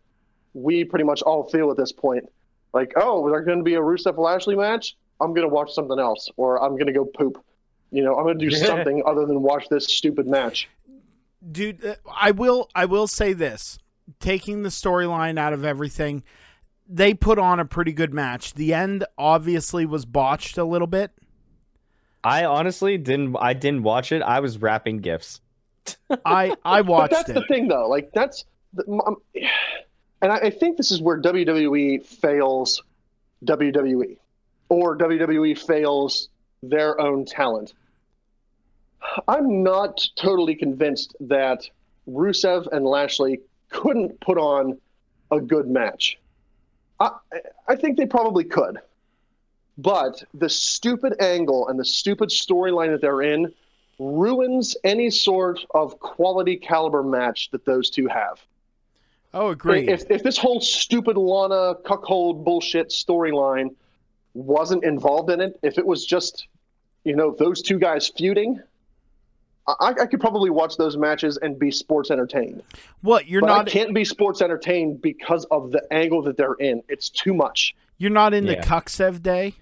[0.55, 2.25] we pretty much all feel at this point.
[2.73, 4.97] Like, oh, is there going to be a Rusev Lashley match?
[5.21, 7.43] I'm going to watch something else, or I'm going to go poop.
[7.91, 10.69] You know, I'm going to do something other than watch this stupid match.
[11.51, 13.79] dude, uh, I will I will say this.
[14.19, 16.25] Taking the storyline out of everything,
[16.89, 18.55] they put on a pretty good match.
[18.55, 21.13] The end obviously was botched a little bit.
[22.25, 23.37] I honestly didn't.
[23.41, 24.23] I didn't watch it.
[24.23, 25.41] I was wrapping gifts.
[26.25, 27.35] I I But watched that's it.
[27.35, 27.89] the thing, though.
[27.89, 28.45] Like that's,
[28.89, 29.17] um,
[30.23, 32.83] and I, I think this is where WWE fails
[33.45, 34.17] WWE,
[34.69, 36.29] or WWE fails
[36.63, 37.73] their own talent.
[39.27, 41.69] I'm not totally convinced that
[42.09, 44.79] Rusev and Lashley couldn't put on
[45.31, 46.19] a good match.
[46.99, 47.13] I,
[47.67, 48.79] I think they probably could.
[49.79, 53.55] But the stupid angle and the stupid storyline that they're in
[54.01, 58.41] ruins any sort of quality caliber match that those two have.
[59.35, 59.89] Oh, agreed.
[59.91, 63.75] If, if this whole stupid Lana cuckold bullshit storyline
[64.35, 66.49] wasn't involved in it, if it was just,
[67.05, 68.59] you know, those two guys feuding,
[69.69, 72.63] I, I could probably watch those matches and be sports entertained.
[73.03, 76.55] what you're but not I can't be sports entertained because of the angle that they're
[76.55, 76.83] in.
[76.89, 77.77] It's too much.
[77.99, 78.65] you're not in the Yeah.
[78.65, 79.55] Cucksev day.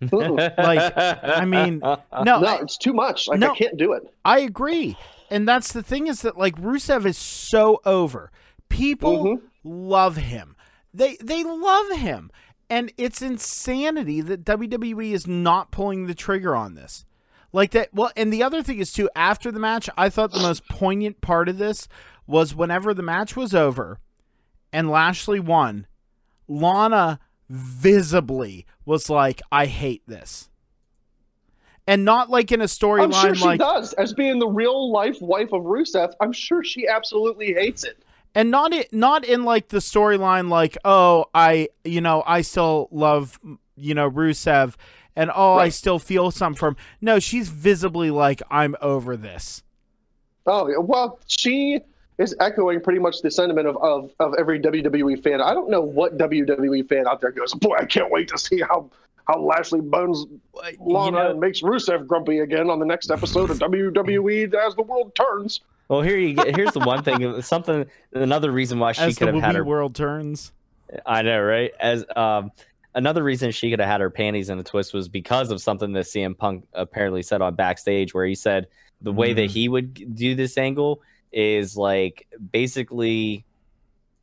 [0.00, 3.28] Like, I mean, no, no, it's too much.
[3.28, 3.52] Like No.
[3.52, 4.02] I can't do it.
[4.24, 4.96] I agree.
[5.30, 8.30] And that's the thing is that like Rusev is so over.
[8.68, 9.40] People Mhm.
[9.64, 10.56] love him.
[10.94, 12.30] They they love him.
[12.70, 17.04] And it's insanity that WWE is not pulling the trigger on this.
[17.52, 20.38] Like that well and the other thing is too after the match, I thought the
[20.40, 21.88] most poignant part of this
[22.26, 23.98] was whenever the match was over
[24.72, 25.86] and Lashley won,
[26.46, 30.48] Lana visibly was like, I hate this.
[31.86, 33.94] And not like in a I'm storyline sure she like does.
[33.94, 38.02] As being the real life wife of Rusev, I'm sure she absolutely hates it.
[38.34, 42.88] and not it not in like the storyline like oh i you know i still
[42.90, 43.40] love
[43.74, 44.74] you know rusev
[45.16, 49.62] and oh i still feel some from no she's visibly like i'm over this
[50.50, 51.80] Oh, well, she
[52.18, 55.40] is echoing pretty much the sentiment of, of, of every WWE fan.
[55.40, 58.60] I don't know what WWE fan out there goes, boy, I can't wait to see
[58.60, 58.90] how,
[59.28, 60.26] how Lashley bones
[60.80, 64.82] Lana know- and makes Rusev grumpy again on the next episode of WWE as the
[64.82, 65.60] world turns.
[65.88, 66.54] Well, here you get.
[66.54, 67.40] Here's the one thing.
[67.42, 67.86] Something.
[68.12, 69.64] Another reason why she as the could have had her.
[69.64, 70.52] world turns
[71.06, 71.70] I know, right?
[71.80, 72.50] As um,
[72.94, 75.92] another reason she could have had her panties in a twist was because of something
[75.92, 78.66] that CM Punk apparently said on backstage, where he said
[79.00, 79.50] the way that Mhm.
[79.50, 81.00] he would do this angle
[81.32, 83.44] is like basically,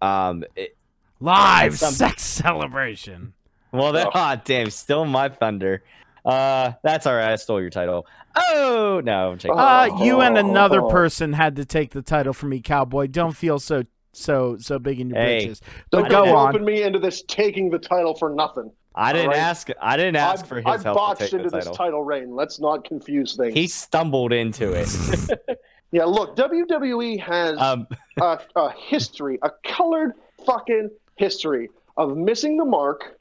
[0.02, 0.76] um, it,
[1.20, 3.34] live Some- sex celebration
[3.72, 4.12] well, that Oh.
[4.14, 5.84] ah, damn, still my thunder.
[6.24, 7.32] Uh, that's all right.
[7.34, 8.08] I stole your title.
[8.36, 9.58] Oh no, I'm taking.
[9.58, 10.40] Uh, you and Oh.
[10.40, 13.08] another person had to take the title from me, cowboy.
[13.08, 13.84] Don't feel so
[14.14, 15.62] so so big in your Hey, britches.
[15.92, 16.48] Don't But go on.
[16.54, 18.72] roping me into this taking the title for nothing.
[18.96, 19.42] I didn't all right.
[19.42, 19.68] ask.
[19.82, 21.76] I didn't ask I, for his I help to botched take into the this title.
[21.76, 22.34] title reign.
[22.34, 23.54] Let's not confuse things.
[23.54, 24.90] He stumbled into it.
[25.96, 27.88] yeah, look, WWE has um,
[28.22, 30.12] a, a history, a colored
[30.46, 33.18] fucking history of missing the mark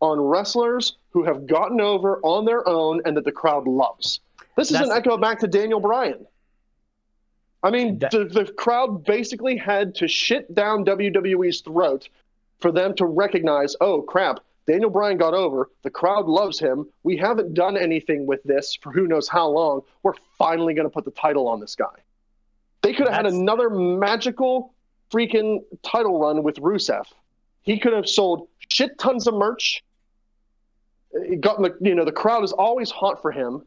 [0.00, 4.20] on wrestlers who have gotten over on their own and that the crowd loves.
[4.56, 6.26] This is an echo back to Daniel Bryan.
[7.62, 12.08] I mean, That- the, the crowd basically had to shit down WWE's throat
[12.60, 15.68] for them to recognize, oh crap, Daniel Bryan got over.
[15.82, 16.88] The crowd loves him.
[17.02, 19.82] We haven't done anything with this for who knows how long.
[20.02, 21.94] We're finally going to put the title on this guy.
[22.82, 24.74] They could have had another magical
[25.10, 27.04] freaking title run with Rusev.
[27.62, 29.82] He could have sold shit tons of merch.
[31.40, 33.64] Got the you know the crowd is always hot for him,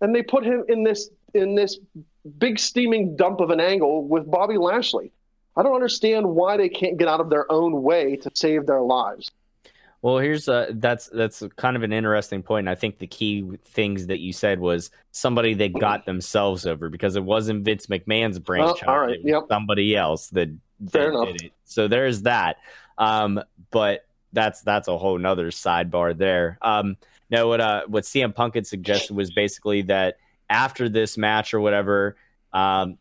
[0.00, 1.78] and they put him in this in this
[2.38, 5.10] big steaming dump of an angle with Bobby Lashley.
[5.56, 8.82] I don't understand why they can't get out of their own way to save their
[8.82, 9.30] lives.
[10.06, 12.68] Well, here's uh that's that's kind of an interesting point.
[12.68, 16.88] And I think the key things that you said was somebody that got themselves over
[16.88, 18.84] because it wasn't Vince McMahon's brainchild.
[18.86, 19.46] all right, yep.
[19.48, 20.48] somebody else that,
[20.92, 21.52] Fair that did it.
[21.64, 22.58] So there's that.
[22.96, 23.42] Um,
[23.72, 26.58] but that's that's a whole nother sidebar there.
[26.62, 26.96] Um,
[27.28, 31.58] no, what uh what CM Punk had suggested was basically that after this match or
[31.58, 32.14] whatever,
[32.52, 32.96] um,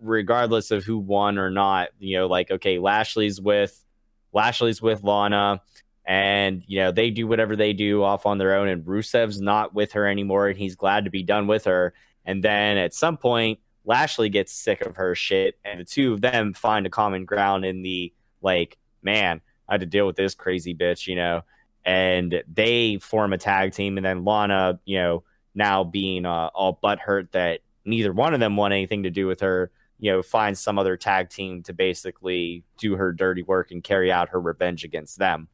[0.00, 3.84] regardless of who won or not, you know, like okay, Lashley's with
[4.32, 5.60] Lashley's with Lana,
[6.06, 9.74] and you know they do whatever they do off on their own, and Rusev's not
[9.74, 11.94] with her anymore, and he's glad to be done with her.
[12.24, 16.20] And then at some point, Lashley gets sick of her shit, and the two of
[16.20, 20.34] them find a common ground in the like, man, I had to deal with this
[20.34, 21.42] crazy bitch, you know,
[21.84, 25.24] and they form a tag team, and then Lana, you know,
[25.54, 29.40] now being uh, all butthurt that neither one of them want anything to do with
[29.40, 33.82] her, you know, finds some other tag team to basically do her dirty work and
[33.82, 35.48] carry out her revenge against them.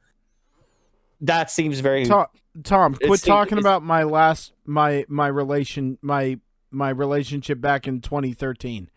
[1.21, 2.27] That seems very Tom,
[2.63, 6.39] Tom quit talking about my last my my relation my
[6.71, 8.89] my relationship back in 2013.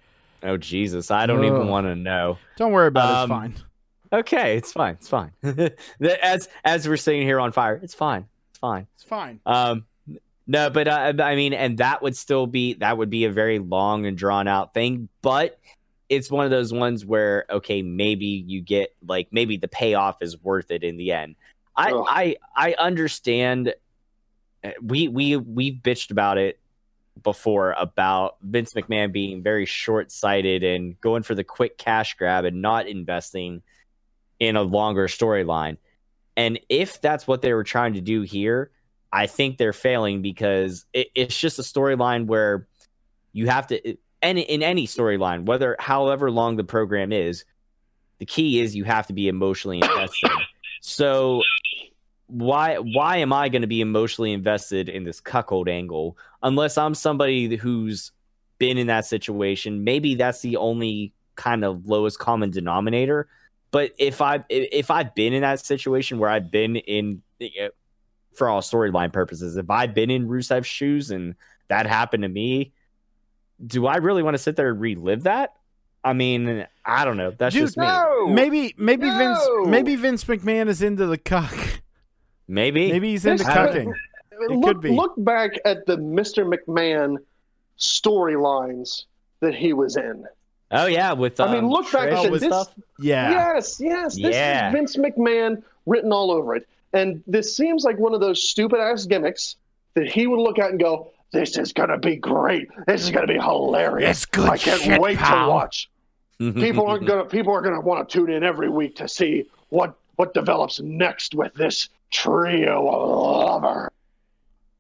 [0.43, 2.38] oh Jesus, I don't even want to know.
[2.57, 3.32] Don't worry about it.
[3.32, 3.65] Um, It's fine.
[4.11, 5.32] Okay, it's fine, it's fine.
[6.22, 8.88] as as we're sitting here on fire, it's fine, it's fine.
[8.95, 9.39] It's fine.
[9.45, 9.86] Um,
[10.47, 13.59] no, but uh, I mean, and that would still be that would be a very
[13.59, 15.59] long and drawn out thing, but
[16.09, 20.41] it's one of those ones where okay, maybe you get like maybe the payoff is
[20.41, 21.36] worth it in the end.
[21.80, 22.05] I Ugh.
[22.07, 23.73] I I understand.
[24.63, 26.59] uh, We we we've bitched about it
[27.23, 32.45] before about Vince McMahon being very short sighted and going for the quick cash grab
[32.45, 33.61] and not investing
[34.39, 35.77] in a longer storyline.
[36.38, 38.71] And if that's what they were trying to do here,
[39.11, 42.67] I think they're failing because it, it's just a storyline where
[43.34, 47.43] you have to, and in any storyline, whether however long the program is,
[48.19, 50.32] the key is you have to be emotionally invested.
[50.82, 51.41] so
[52.30, 56.93] why why am I going to be emotionally invested in this cuckold angle unless I'm
[56.93, 58.11] somebody who's
[58.59, 59.84] been in that situation?
[59.84, 63.27] Maybe that's the only kind of lowest common denominator.
[63.71, 67.69] But if I if I've been in that situation where I've been in eh,
[68.34, 71.36] for all storyline purposes, if I've been in Rusev's shoes and
[71.67, 72.73] that happened to me,
[73.65, 75.55] do I really want to sit there and relive that?
[76.03, 77.32] I mean, I don't know.
[77.32, 77.86] That's Dude, just me.
[77.86, 79.17] No, Maybe maybe No!
[79.17, 81.53] Vince maybe Vince McMahon is into the cuck.
[82.49, 82.91] Maybe.
[82.91, 83.93] Maybe he's into This- cucking.
[84.49, 84.89] look, could be.
[84.89, 86.43] look back at the Mr.
[86.51, 87.17] McMahon
[87.77, 89.03] storylines
[89.39, 90.25] that he was in.
[90.71, 92.43] Oh yeah, with um, I mean, look back Trish at this.
[92.43, 92.75] stuff.
[92.99, 93.31] Yeah.
[93.31, 94.15] Yes, yes.
[94.15, 94.67] This Yeah.
[94.67, 96.67] is Vince McMahon written all over it.
[96.93, 99.55] And this seems like one of those stupid ass gimmicks
[99.95, 102.67] that he would look at and go, This is gonna be great.
[102.87, 104.17] This is gonna be hilarious.
[104.17, 105.89] It's good I can't shit, wait pal." to watch.
[106.39, 109.93] People aren't gonna people are gonna want to tune in every week to see what
[110.15, 113.91] what develops next with this trio of lover.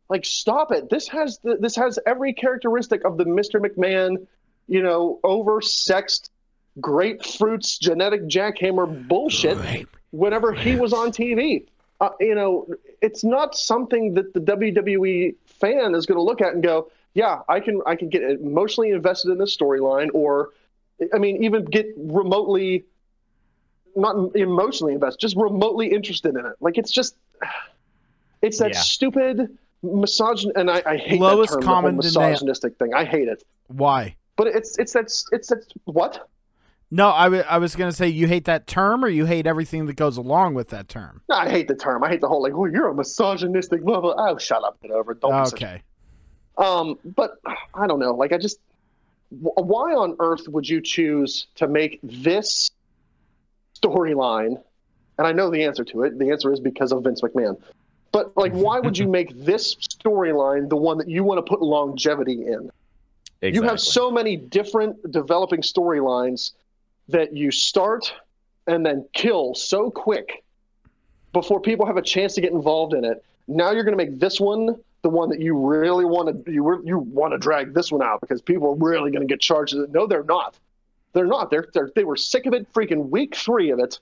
[0.09, 0.89] Like, stop it.
[0.89, 3.63] This has the, this has every characteristic of the Mr.
[3.63, 4.25] McMahon,
[4.67, 6.29] you know, oversexed
[6.79, 9.57] grapefruits genetic jackhammer bullshit
[10.11, 11.65] whenever he was on TV.
[12.01, 12.67] Uh, you know,
[13.01, 17.41] it's not something that the WWE fan is going to look at and go, "Yeah,
[17.49, 20.49] I can I can get emotionally invested in this storyline," or,
[21.13, 22.85] I mean, even get remotely
[23.99, 26.53] not emotionally invested, just remotely interested in it.
[26.59, 27.15] Like it's just,
[28.41, 28.79] it's that Yeah.
[28.79, 32.93] stupid misogyn and I, I hate Lowest that term, common misogynistic thing.
[32.93, 33.43] I hate it.
[33.67, 34.15] Why?
[34.35, 36.27] But it's it's that it's that what?
[36.91, 39.95] No, I I was gonna say you hate that term, or you hate everything that
[39.95, 41.21] goes along with that term.
[41.29, 42.03] No, I hate the term.
[42.03, 44.15] I hate the whole like, oh, you're a misogynistic blah blah.
[44.17, 45.21] Oh, shut up, get over it.
[45.21, 45.81] Don't Okay.
[46.57, 47.37] Um, but
[47.73, 48.13] I don't know.
[48.15, 48.59] Like, I just
[49.29, 52.71] why on earth would you choose to make this
[53.81, 54.61] storyline?
[55.17, 56.17] And I know the answer to it.
[56.17, 57.61] The answer is because of Vince McMahon.
[58.11, 61.61] But like, why would you make this storyline the one that you want to put
[61.61, 62.71] longevity in?
[63.41, 66.51] You have so many different developing storylines
[67.07, 68.13] that you start
[68.67, 70.43] and then kill so quick
[71.33, 73.23] before people have a chance to get involved in it.
[73.47, 76.81] Now you're going to make this one the one that you really want to you
[76.85, 79.73] you want to drag this one out because people are really going to get charged.
[79.73, 79.91] with it.
[79.91, 80.55] No, they're not.
[81.13, 81.49] They're not.
[81.49, 82.71] They're, they're they were sick of it.
[82.73, 83.99] Freaking week three of it.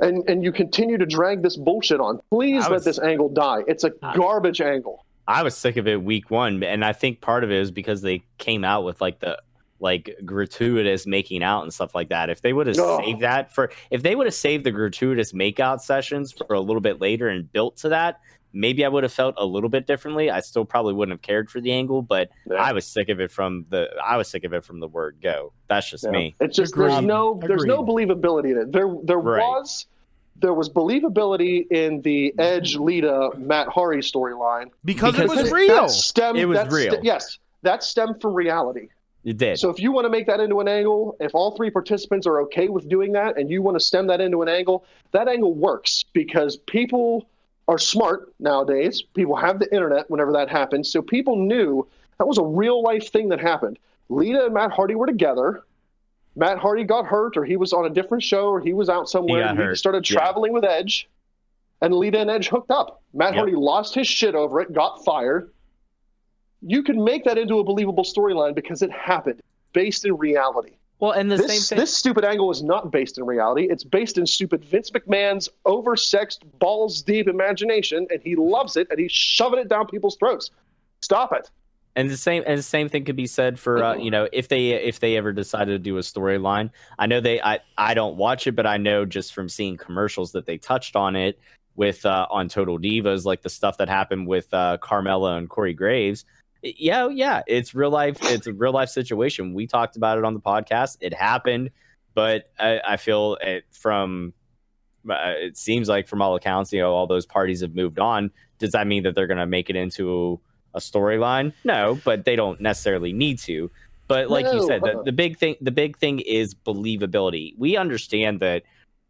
[0.00, 2.20] And, and you continue to drag this bullshit on.
[2.30, 3.60] Please I let this angle die.
[3.68, 5.04] It's a garbage angle.
[5.26, 8.02] I was sick of it week one, and I think part of it is because
[8.02, 9.40] they came out with like the
[9.80, 12.28] like gratuitous making out and stuff like that.
[12.30, 13.00] If they would have No.
[13.04, 16.80] saved that for, if they would have saved the gratuitous makeout sessions for a little
[16.80, 18.20] bit later and built to that,
[18.54, 20.30] maybe I would have felt a little bit differently.
[20.30, 22.56] I still probably wouldn't have cared for the angle, but Yeah.
[22.62, 23.88] I was sick of it from the.
[24.02, 25.52] I was sick of it from the word go.
[25.68, 26.10] That's just Yeah.
[26.10, 26.34] me.
[26.40, 28.72] It's just there's no there's no believability in it.
[28.72, 29.40] There there Right.
[29.40, 29.86] was
[30.40, 35.82] there was believability in the Edge Lita Matt Hardy storyline Because, it was it- real.
[35.82, 36.98] That stemmed, It was that real.
[37.02, 38.88] yes, that stemmed from reality.
[39.24, 39.58] It did.
[39.58, 42.40] So if you want to make that into an angle, if all three participants are
[42.42, 45.54] okay with doing that, and you want to stem that into an angle, that angle
[45.54, 47.26] works because people
[47.68, 49.02] are smart nowadays.
[49.14, 51.86] People have the internet whenever that happens, so people knew
[52.18, 53.78] that was a real life thing that happened.
[54.08, 55.64] Lita and Matt Hardy were together.
[56.36, 59.08] Matt Hardy got hurt, or he was on a different show, or he was out
[59.08, 59.48] somewhere.
[59.48, 60.18] Lita hurt, started yeah.
[60.18, 61.08] traveling with Edge,
[61.80, 63.02] and Lita and Edge hooked up.
[63.12, 63.36] Matt Yep.
[63.36, 65.50] Hardy lost his shit over it, got fired.
[66.60, 69.42] You can make that into a believable storyline because it happened,
[69.72, 70.72] based in reality.
[71.00, 71.82] Well, and the This, same thing.
[71.82, 73.66] this stupid angle is not based in reality.
[73.70, 78.98] It's based in stupid Vince McMahon's oversexed, balls deep imagination, and he loves it, and
[78.98, 80.50] he's shoving it down people's throats.
[81.00, 81.50] Stop it.
[81.96, 84.48] and the same and the same thing could be said for uh, you know if
[84.48, 86.68] they if they ever decided to do a storyline
[86.98, 90.32] i know they i i don't watch it but i know just from seeing commercials
[90.32, 91.38] that they touched on it
[91.76, 95.72] with uh on total divas like the stuff that happened with uh carmella and corey
[95.74, 96.33] graves It-
[96.64, 99.54] yeah yeah it's real life it's a real life situation.
[99.54, 100.96] We talked about it on the podcast.
[101.00, 101.70] It happened
[102.14, 104.32] but i, I feel it from
[105.08, 108.30] uh, it seems like from all accounts you know all those parties have moved on.
[108.58, 110.40] Does that mean that they're going to make it into
[110.72, 111.52] a storyline?
[111.64, 113.70] No but they don't necessarily need to.
[114.06, 117.54] But like you said the, the big thing the big thing is believability.
[117.58, 118.62] We understand that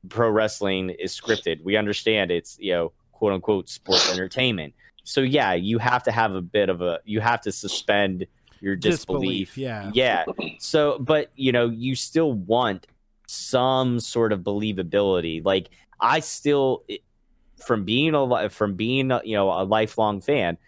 [0.09, 1.63] pro wrestling is scripted.
[1.63, 4.75] We understand it's you know quote unquote sports entertainment
[5.05, 8.27] so yeah you have to have a bit of a you have to suspend
[8.61, 9.91] your Disbelief, disbelief yeah.
[9.95, 10.25] yeah
[10.59, 12.87] so but you know you still want
[13.27, 16.85] some sort of believability like i still
[17.57, 20.59] from being a from being you know a lifelong fan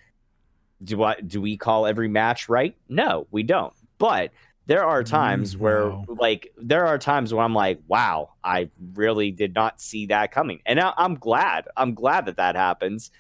[0.83, 2.77] do I do we call every match right?
[2.89, 3.73] No, we don't.
[3.99, 4.33] But
[4.67, 6.05] there are mm, times where no.
[6.21, 10.61] like there are times where I'm like, wow, I really did not see that coming.
[10.67, 11.69] And I, I'm glad.
[11.77, 13.11] I'm glad that that happens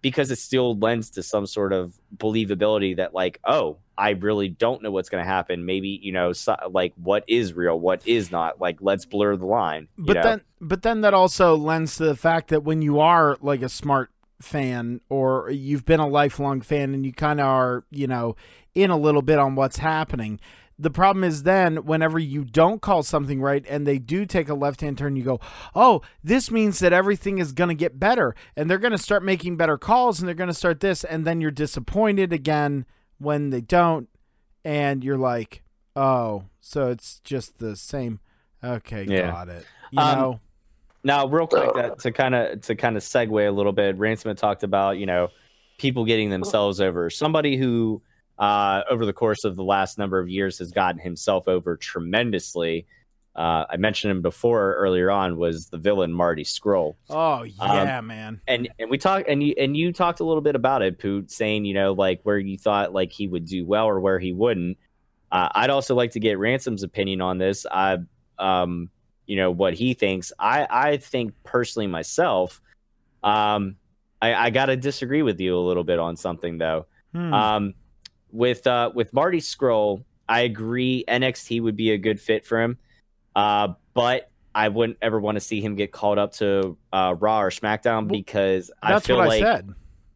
[0.00, 4.82] because it still lends to some sort of believability that like, oh, I really don't
[4.82, 5.64] know what's going to happen.
[5.64, 8.60] Maybe, you know, so, like what is real, what is not.
[8.60, 9.88] Like let's blur the line.
[9.98, 10.22] But know?
[10.22, 13.68] then, but then that also lends to the fact that when you are like a
[13.68, 18.36] smart fan or you've been a lifelong fan and you kind of are, you know,
[18.74, 20.38] in a little bit on what's happening.
[20.80, 24.54] The problem is then whenever you don't call something right and they do take a
[24.54, 25.40] left hand turn, you go,
[25.74, 29.24] oh, this means that everything is going to get better and they're going to start
[29.24, 31.02] making better calls and they're going to start this.
[31.02, 32.86] And then you're disappointed again
[33.18, 34.08] when they don't.
[34.64, 35.62] And you're like,
[35.96, 38.20] oh, so it's just the same.
[38.62, 39.32] Okay, Yeah.
[39.32, 39.64] got it.
[39.90, 40.40] You Um, know,
[41.02, 44.28] Now, real quick, that, to kind of to kind of segue a little bit, Ransom
[44.28, 45.28] had talked about you know
[45.78, 47.08] people getting themselves over.
[47.08, 48.02] Somebody who
[48.38, 52.86] uh, over the course of the last number of years has gotten himself over tremendously.
[53.36, 58.40] Uh, I mentioned him before earlier on was the villain Marty Scurll, Oh yeah, man.
[58.48, 61.30] and and we talked and you and you talked a little bit about it, Poot,
[61.30, 64.32] saying you know like where you thought like he would do well or where he
[64.32, 64.76] wouldn't.
[65.30, 67.64] Uh, I'd also like to get Ransom's opinion on this.
[67.70, 67.98] I
[68.40, 68.90] um
[69.26, 70.32] you know what he thinks.
[70.38, 72.60] I I think personally myself,
[73.22, 73.76] um,
[74.20, 76.86] I, I got to disagree with you a little bit on something though.
[77.12, 77.32] Hmm.
[77.34, 77.74] Um,
[78.32, 82.78] with uh with Marty Scurll, I agree NXT would be a good fit for him.
[83.34, 87.42] Uh, but I wouldn't ever want to see him get called up to uh, Raw
[87.42, 89.74] or SmackDown Well, because I That's feel what like I said.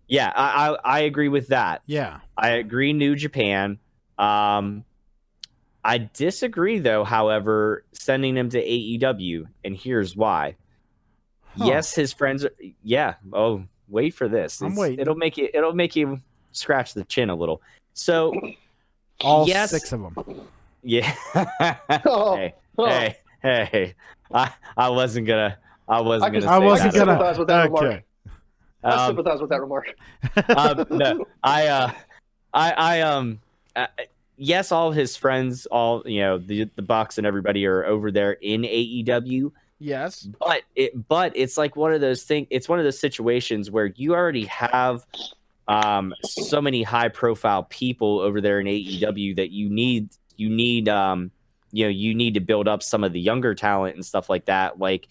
[0.08, 1.82] yeah, I, I I agree with that.
[1.86, 2.20] Yeah.
[2.36, 2.92] I agree.
[2.92, 3.78] New Japan.
[4.18, 4.84] Um,
[5.84, 7.04] I disagree, though.
[7.04, 10.56] However, sending him to AEW, and here's why.
[11.58, 11.66] Huh.
[11.66, 12.44] Yes, his friends.
[12.44, 12.52] Are,
[12.82, 13.14] yeah.
[13.32, 14.60] Oh, wait for this.
[14.60, 15.00] I'm waiting.
[15.00, 15.48] It'll make you.
[15.52, 16.20] It'll make you
[16.52, 17.62] scratch the chin a little.
[17.95, 18.34] So,
[19.20, 20.16] All yes, six of them.
[20.82, 21.12] Yeah.
[22.07, 22.86] Oh, hey, oh.
[22.86, 23.95] hey, hey.
[24.32, 25.59] I I wasn't gonna.
[25.88, 26.51] I wasn't I gonna.
[26.53, 26.99] I say wasn't that.
[26.99, 27.12] gonna.
[27.12, 27.84] sympathize with that remark.
[27.84, 28.03] Okay.
[28.84, 29.95] I Um, sympathize with that remark.
[30.57, 31.93] um, no, I, uh,
[32.55, 33.40] I, I, um,
[33.76, 33.86] uh,
[34.36, 38.11] yes, all of his friends, all you know, the the Bucks and everybody are over
[38.11, 40.28] there in AEW, Yes.
[40.40, 42.47] but it, but it's like one of those things.
[42.51, 45.07] It's one of those situations where you already have,
[45.68, 50.88] um, so many high profile people over there in AEW that you need, you need,
[50.88, 51.30] um,
[51.72, 54.46] you know, you need to build up some of the younger talent and stuff like
[54.46, 55.08] that, like.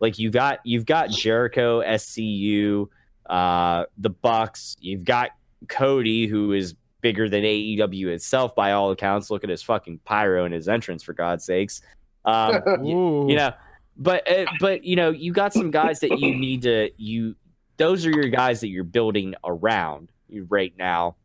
[0.00, 2.88] Like you got you've got Jericho, SCU,
[3.30, 4.76] uh, the Bucks.
[4.80, 5.30] You've got
[5.68, 9.30] Cody, who is bigger than AEW itself by all accounts.
[9.30, 11.80] Look at his fucking pyro and his entrance, for God's sakes.
[12.24, 13.26] Um, y- Ooh.
[13.30, 13.52] you know,
[13.96, 17.36] but uh, but you know, you got some guys that you need to you.
[17.76, 20.10] Those are your guys that you're building around
[20.48, 21.16] right now.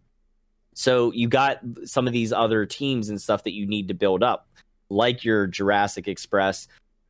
[0.74, 4.24] So you got some of these other teams and stuff that you need to build
[4.24, 4.47] up,
[4.89, 6.68] like your Jurassic Express,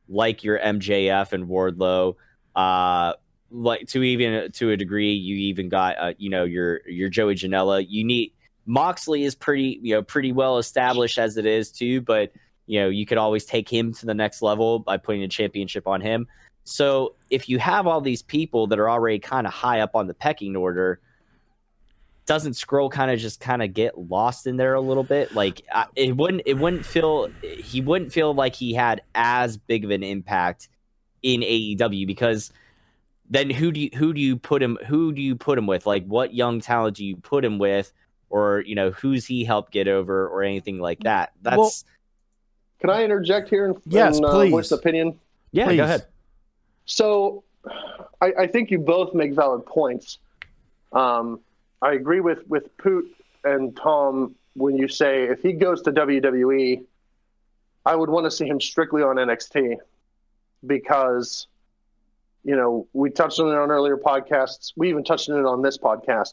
[0.08, 2.16] like your MJF and Wardlow.
[2.54, 3.14] Uh,
[3.50, 7.34] like to even to a degree, you even got uh, you know your your Joey
[7.34, 7.84] Janela.
[7.88, 8.32] You need
[8.66, 12.32] Moxley is pretty you know pretty well established as it is too, but
[12.66, 15.86] you know you could always take him to the next level by putting a championship
[15.86, 16.26] on him.
[16.70, 20.06] So if you have all these people that are already kind of high up on
[20.06, 21.00] the pecking order,
[22.26, 25.62] doesn't Scurll kind of just kind of get lost in there a little bit like
[25.74, 29.90] I- it wouldn't it wouldn't feel he wouldn't feel like he had as big of
[29.90, 30.68] an impact
[31.22, 32.52] in AEW because
[33.28, 35.86] then who do you who do you put him who do you put him with
[35.86, 37.92] like what young talent do you put him with
[38.28, 41.72] or you know who's he helped get over or anything like that that's Well,
[42.80, 44.50] Can I interject here and, Yes, and uh, please.
[44.52, 45.18] voice an opinion?
[45.50, 45.76] yeah please.
[45.78, 46.06] go ahead
[46.90, 47.44] So,
[48.20, 50.18] I, I think you both make valid points.
[50.92, 51.38] Um,
[51.80, 53.06] I agree with with Poot
[53.44, 56.84] and Tom when you say if he goes to WWE,
[57.86, 59.76] I would want to see him strictly on NXT
[60.66, 61.46] because,
[62.42, 64.72] you know, we touched on it on earlier podcasts.
[64.76, 66.32] We even touched on it on this podcast.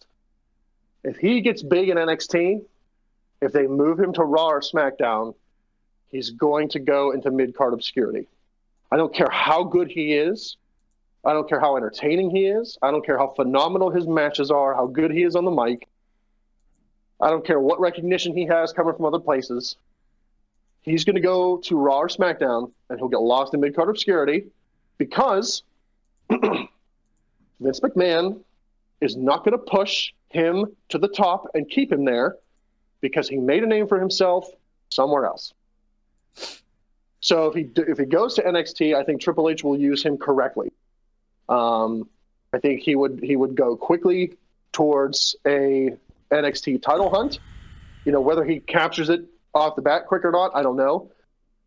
[1.03, 2.65] If he gets big in NXT,
[3.41, 5.35] if they move him to Raw or SmackDown,
[6.09, 8.27] he's going to go into mid card obscurity.
[8.91, 10.57] I don't care how good he is.
[11.25, 12.77] I don't care how entertaining he is.
[12.81, 15.87] I don't care how phenomenal his matches are, how good he is on the mic.
[17.19, 19.75] I don't care what recognition he has coming from other places.
[20.81, 23.89] He's going to go to Raw or SmackDown and he'll get lost in mid card
[23.89, 24.45] obscurity
[24.97, 25.63] because
[26.29, 28.39] Vince McMahon
[29.01, 32.37] is not going to push him to the top and keep him there
[33.01, 34.47] because he made a name for himself
[34.89, 35.53] somewhere else.
[37.27, 40.17] So if he if he goes to NXT, I think Triple H will use him
[40.17, 40.71] correctly.
[41.49, 42.07] Um,
[42.53, 44.37] I think he would he would go quickly
[44.71, 45.97] towards a
[46.31, 47.39] NXT title hunt.
[48.05, 51.11] You know whether he captures it off the bat quick or not, I don't know,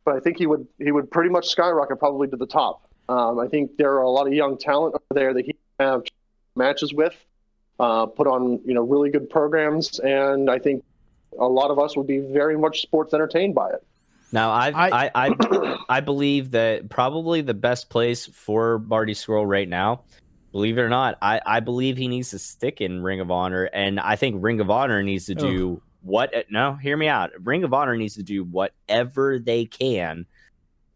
[0.07, 2.89] but I think he would he would pretty much skyrocket probably to the top.
[3.11, 5.61] Um, I think there are a lot of young talent over there that he can
[5.79, 6.05] have
[6.57, 7.15] matches with,
[7.79, 10.85] uh, put on you know really good programs, and I think
[11.39, 13.85] a lot of us would be very much sports entertained by it.
[14.33, 19.47] Now, I I- I I, I believe that probably the best place for Marty Scurll
[19.49, 20.03] right now,
[20.53, 23.65] believe it or not, I, I believe he needs to stick in Ring of Honor,
[23.65, 26.31] and I think Ring of Honor needs to do what.
[26.35, 27.31] Eh, no, hear me out.
[27.43, 30.27] Ring of Honor needs to do whatever they can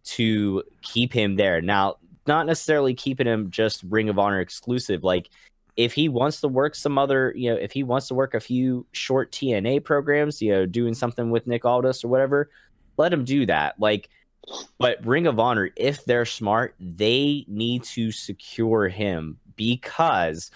[0.05, 1.61] to keep him there.
[1.61, 5.28] Now, not necessarily keeping him just Ring of Honor exclusive, like.
[5.76, 8.39] If he wants to work some other, you know, if he wants to work a
[8.39, 12.49] few short TNA programs, you know, doing something with Nick Aldis or whatever,
[12.97, 13.78] let him do that.
[13.78, 14.09] Like,
[14.78, 20.51] but Ring of Honor, if they're smart, they need to secure him because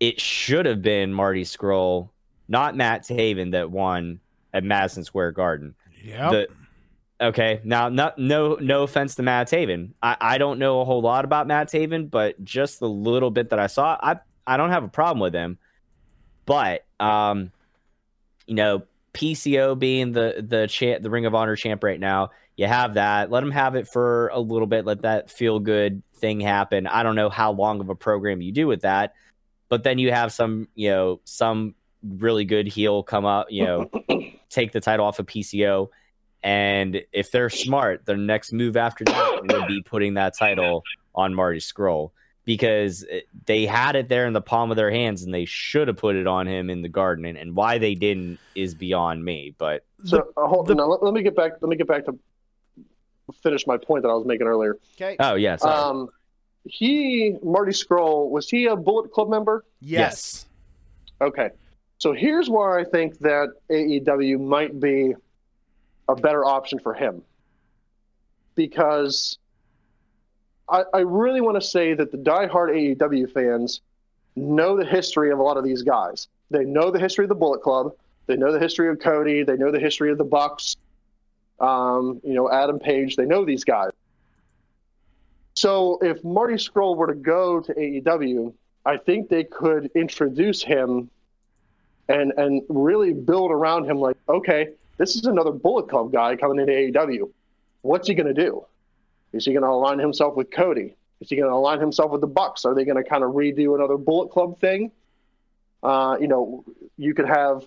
[0.00, 2.10] it should have been Marty Scurll,
[2.48, 4.20] not Matt Taven, that won
[4.52, 5.74] at Madison Square Garden.
[6.02, 6.30] Yep.
[6.30, 6.48] The,
[7.20, 9.90] okay, now not no no offense to Matt Taven.
[10.02, 13.50] I, I don't know a whole lot about Matt Taven, but just the little bit
[13.50, 15.58] that I saw, I I don't have a problem with him.
[16.46, 17.52] But um,
[18.46, 18.82] you know,
[19.14, 23.30] PCO being the the champ, the Ring of Honor champ right now, you have that.
[23.30, 24.84] Let him have it for a little bit.
[24.84, 26.86] Let that feel good thing happen.
[26.86, 29.14] I don't know how long of a program you do with that,
[29.68, 33.90] but then you have some, you know, some really good heel come up, you know,
[34.50, 35.88] take the title off of PCO.
[36.42, 40.82] And if they're smart, their next move after that would be putting that title
[41.14, 42.10] on Marty Scurll
[42.44, 43.04] because
[43.46, 46.14] they had it there in the palm of their hands and they should have put
[46.16, 47.24] it on him in the garden.
[47.24, 49.54] And, and why they didn't is beyond me.
[49.56, 51.52] But So uh, hold, the- now, let, let me get back.
[51.60, 52.18] Let me get back to
[53.42, 54.76] finish my point that I was making earlier.
[54.96, 55.16] Okay.
[55.18, 55.54] oh yeah.
[55.62, 56.08] Um,
[56.66, 59.64] he Marty Scurll was he a Bullet Club member?
[59.80, 60.46] yes.
[61.20, 61.50] Okay,
[61.98, 65.14] so here's where I think that AEW might be
[66.08, 67.22] a better option for him
[68.54, 69.38] because
[70.92, 73.80] I, really want to say that the diehard AEW fans
[74.36, 76.28] know the history of a lot of these guys.
[76.50, 77.94] They know the history of the Bullet Club.
[78.26, 79.42] They know the history of Cody.
[79.42, 80.76] They know the history of the Bucks.
[81.60, 83.16] Um, you know, Adam Page.
[83.16, 83.90] They know these guys.
[85.54, 88.52] So if Marty Scurll were to go to AEW,
[88.84, 91.10] I think they could introduce him
[92.08, 96.58] and and really build around him like, okay, this is another Bullet Club guy coming
[96.58, 97.30] into AEW.
[97.82, 98.64] What's he going to do?
[99.34, 100.96] Is he going to align himself with Cody?
[101.20, 102.64] Is he going to align himself with the Bucks?
[102.64, 104.92] Are they going to kind of redo another Bullet Club thing?
[105.82, 106.64] Uh, you know,
[106.96, 107.66] you could have,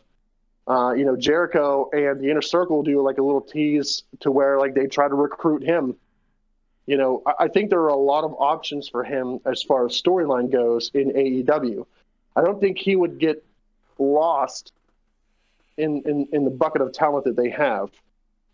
[0.68, 4.57] uh, you know, Jericho and the Inner Circle do like a little tease to where
[4.57, 5.95] like they try to recruit him.
[6.86, 9.86] You know, I, I think there are a lot of options for him as far
[9.86, 11.86] as storyline goes in AEW.
[12.36, 13.43] I don't think he would get
[13.99, 14.72] lost
[15.78, 17.89] in, in, in the bucket of talent that they have.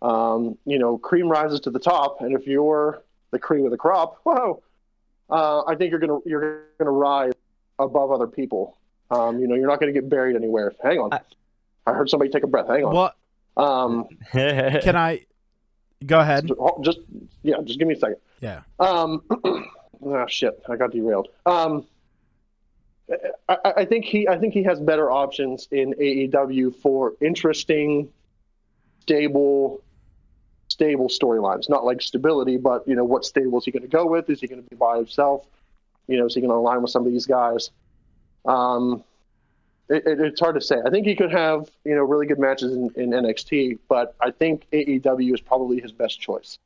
[0.03, 3.01] Um, you know, cream rises to the top, and if you're
[3.31, 4.61] the cream of the crop, whoa,
[5.29, 7.31] uh, I think you're gonna you're gonna rise
[7.79, 8.77] above other people.
[9.09, 10.73] Um, you know, you're not gonna get buried anywhere.
[10.83, 11.21] Hang on, I-
[11.85, 12.67] I heard somebody take a breath.
[12.67, 12.93] Hang on.
[12.95, 13.13] Well,
[13.57, 15.25] Um, can I
[16.05, 16.49] go ahead?
[16.81, 16.99] just
[17.41, 18.17] yeah, just give me a second.
[18.41, 18.61] Yeah.
[18.79, 19.21] Um,
[20.05, 21.27] ah, shit, I got derailed.
[21.45, 21.85] Um,
[23.49, 28.09] I, I I think he, I think he has better options in AEW for interesting,
[29.01, 29.81] stable,
[30.73, 31.69] stable storylines.
[31.69, 34.29] Not like stability, but you know, what stable is he going to go with?
[34.29, 35.45] Is he going to be by himself?
[36.07, 37.69] You know, is he going to align with some of these guys?
[38.45, 39.03] Um,
[39.89, 40.77] it, it, it's hard to say.
[40.85, 44.31] I think he could have you know really good matches in, in NXT, but I
[44.31, 46.57] think AEW is probably his best choice.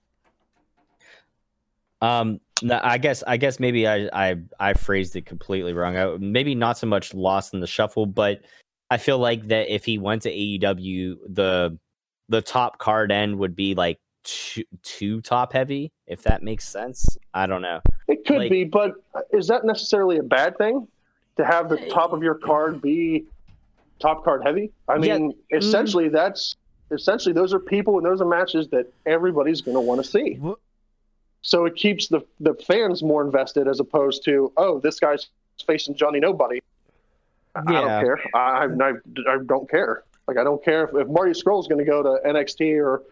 [2.01, 5.97] Um, no, I guess I guess maybe I I, I phrased it completely wrong.
[5.97, 8.41] I, maybe not so much lost in the shuffle, but
[8.89, 11.77] I feel like that if he went to AEW, the
[12.29, 15.91] the top card end would be like too, too top heavy.
[16.07, 17.79] If that makes sense, I don't know.
[18.07, 20.87] It could Like- be, but uh, is that necessarily a bad thing
[21.37, 23.25] to have the top of your card be
[23.99, 24.71] top card heavy?
[24.87, 25.57] I Yeah, mean, mm-hmm.
[25.57, 26.55] essentially, that's
[26.91, 30.35] essentially those are people and those are matches that everybody's going to want to see.
[30.35, 30.53] Wh-
[31.41, 35.27] So it keeps the the fans more invested as opposed to oh, this guy's
[35.65, 36.61] facing Johnny Nobody.
[37.55, 38.19] I- I don't care.
[38.35, 38.89] I, I,
[39.33, 40.03] I don't care.
[40.27, 43.03] Like I don't care if, if Marty Scurll's going to go to NXT or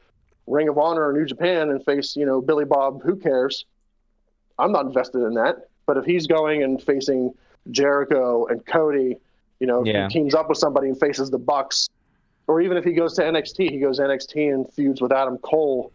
[0.47, 3.01] Ring of Honor or New Japan and face you know Billy Bob.
[3.03, 3.65] Who cares?
[4.59, 5.67] I'm not invested in that.
[5.85, 7.33] But if he's going and facing
[7.71, 9.17] Jericho and Cody,
[9.59, 10.07] you know, if Yeah.
[10.07, 11.89] he teams up with somebody and faces the Bucks,
[12.47, 15.91] or even if he goes to NXT, he goes NXT and feuds with Adam Cole.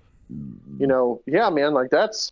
[0.79, 2.31] You know, yeah, man, like that's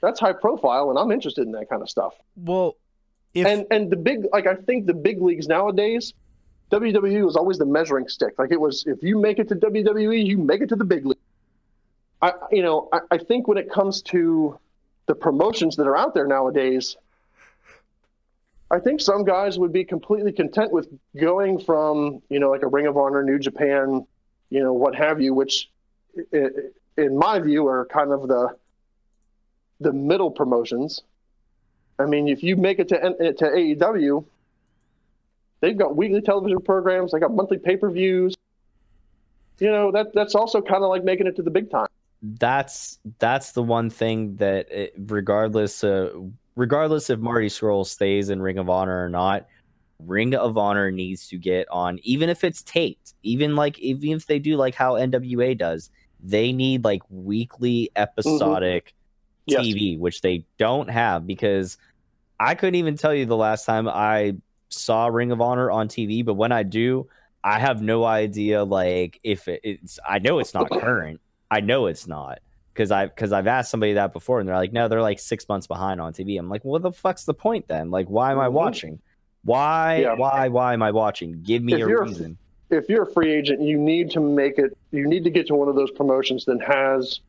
[0.00, 2.14] that's high profile, and I'm interested in that kind of stuff.
[2.36, 2.76] Well,
[3.34, 6.12] if and and the big, like I think the big leagues nowadays,
[6.72, 8.38] WWE was always the measuring stick.
[8.38, 11.04] Like it was, if you make it to WWE, you make it to the big
[11.04, 11.18] league.
[12.22, 14.58] I, you know, I, I think when it comes to
[15.06, 16.96] the promotions that are out there nowadays,
[18.70, 22.68] I think some guys would be completely content with going from, you know, like a
[22.68, 24.06] Ring of Honor, New Japan,
[24.48, 25.68] you know, what have you, which,
[26.32, 28.56] in my view, are kind of the
[29.80, 31.02] the middle promotions.
[31.98, 34.24] I mean, if you make it to to AEW,
[35.62, 38.34] they've got weekly television programs, they got monthly pay per views.
[39.58, 41.86] You know that that's also kind of like making it to the big time.
[42.22, 46.10] That's that's the one thing that it, regardless uh,
[46.56, 49.46] regardless if Marty Scurll stays in Ring of Honor or not,
[50.00, 54.26] Ring of Honor needs to get on even if it's taped, even like even if
[54.26, 55.90] they do like how NWA does,
[56.20, 58.92] they need like weekly episodic
[59.46, 59.60] Yes.
[59.60, 61.76] TV, which they don't have because
[62.38, 64.36] I couldn't even tell you the last time I
[64.72, 67.08] saw Ring of Honor on TV, but when I do,
[67.44, 71.20] I have no idea like if it's I know it's not current.
[71.50, 72.38] I know it's not
[72.72, 75.48] because I because I've asked somebody that before and they're like, no, they're like six
[75.48, 76.38] months behind on TV.
[76.38, 77.90] I'm like, well, what the fuck's the point then?
[77.90, 78.52] Like, why am I Mhm.
[78.52, 79.00] watching?
[79.44, 80.14] Why Yeah.
[80.14, 81.42] why why am I watching?
[81.42, 82.38] Give me If a reason.
[82.70, 84.72] If you're a free agent, you need to make it.
[84.92, 87.20] You need to get to one of those promotions that has,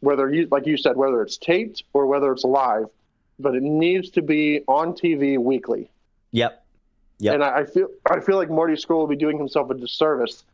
[0.00, 2.86] whether you like you said, whether it's taped or whether it's live,
[3.40, 5.90] but it needs to be on TV weekly.
[6.32, 6.64] Yep.
[7.18, 7.34] Yep.
[7.34, 10.44] And I, I feel I feel like Marty Scurll would be doing himself a disservice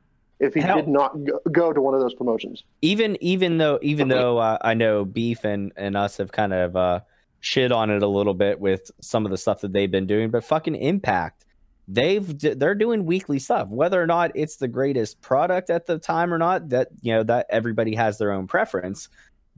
[0.41, 0.77] if he Hell.
[0.77, 1.17] did not
[1.51, 2.63] go, to one of those promotions.
[2.83, 6.77] even even though even though uh, I know Beef and and us have kind of
[6.77, 7.01] uh,
[7.41, 10.31] shit on it a little bit with some of the stuff that they've been doing,
[10.31, 11.45] but fucking Impact,
[11.89, 13.69] they've they're doing weekly stuff.
[13.69, 17.23] Whether or not it's the greatest product at the time or not, that you know
[17.25, 19.09] that everybody has their own preference.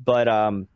[0.02, 0.68] But um,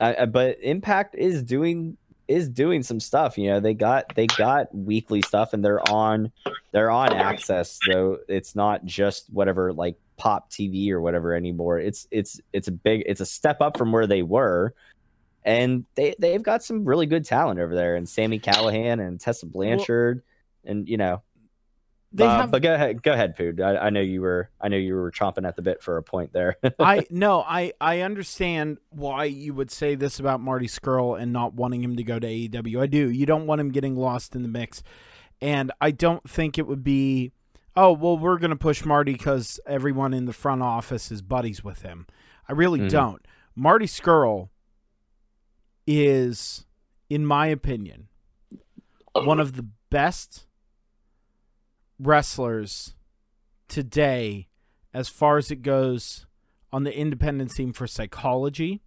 [0.00, 1.96] I- but Impact is doing
[2.28, 3.38] is doing some stuff.
[3.38, 6.32] You know, they got they got weekly stuff, and they're on
[6.72, 7.78] they're on AXS.
[7.82, 11.78] So it's not just whatever like pop TV or whatever anymore.
[11.78, 14.74] It's it's it's a big it's a step up from where they were.
[15.44, 19.46] And they they've got some really good talent over there, and Sami Callihan and Tessa
[19.46, 20.22] Blanchard,
[20.64, 21.22] and you know.
[22.18, 23.60] Uh, have but go ahead, go ahead, Pood.
[23.60, 26.02] I, I know you were, I know you were chomping at the bit for a
[26.02, 26.56] point there.
[26.78, 31.54] I no, I I understand why you would say this about Marty Scurll and not
[31.54, 32.80] wanting him to go to AEW.
[32.80, 33.10] I do.
[33.10, 34.82] You don't want him getting lost in the mix,
[35.42, 37.32] and I don't think it would be.
[37.74, 41.82] Oh well, we're gonna push Marty because everyone in the front office is buddies with
[41.82, 42.06] him.
[42.48, 42.90] I really Mhm.
[42.90, 43.26] don't.
[43.54, 44.48] Marty Scurll
[45.86, 46.64] is,
[47.10, 48.08] in my opinion,
[49.12, 50.46] one of the best
[51.98, 52.94] wrestlers
[53.68, 54.48] today
[54.92, 56.26] as far as it goes
[56.72, 58.82] on the independent scene for psychology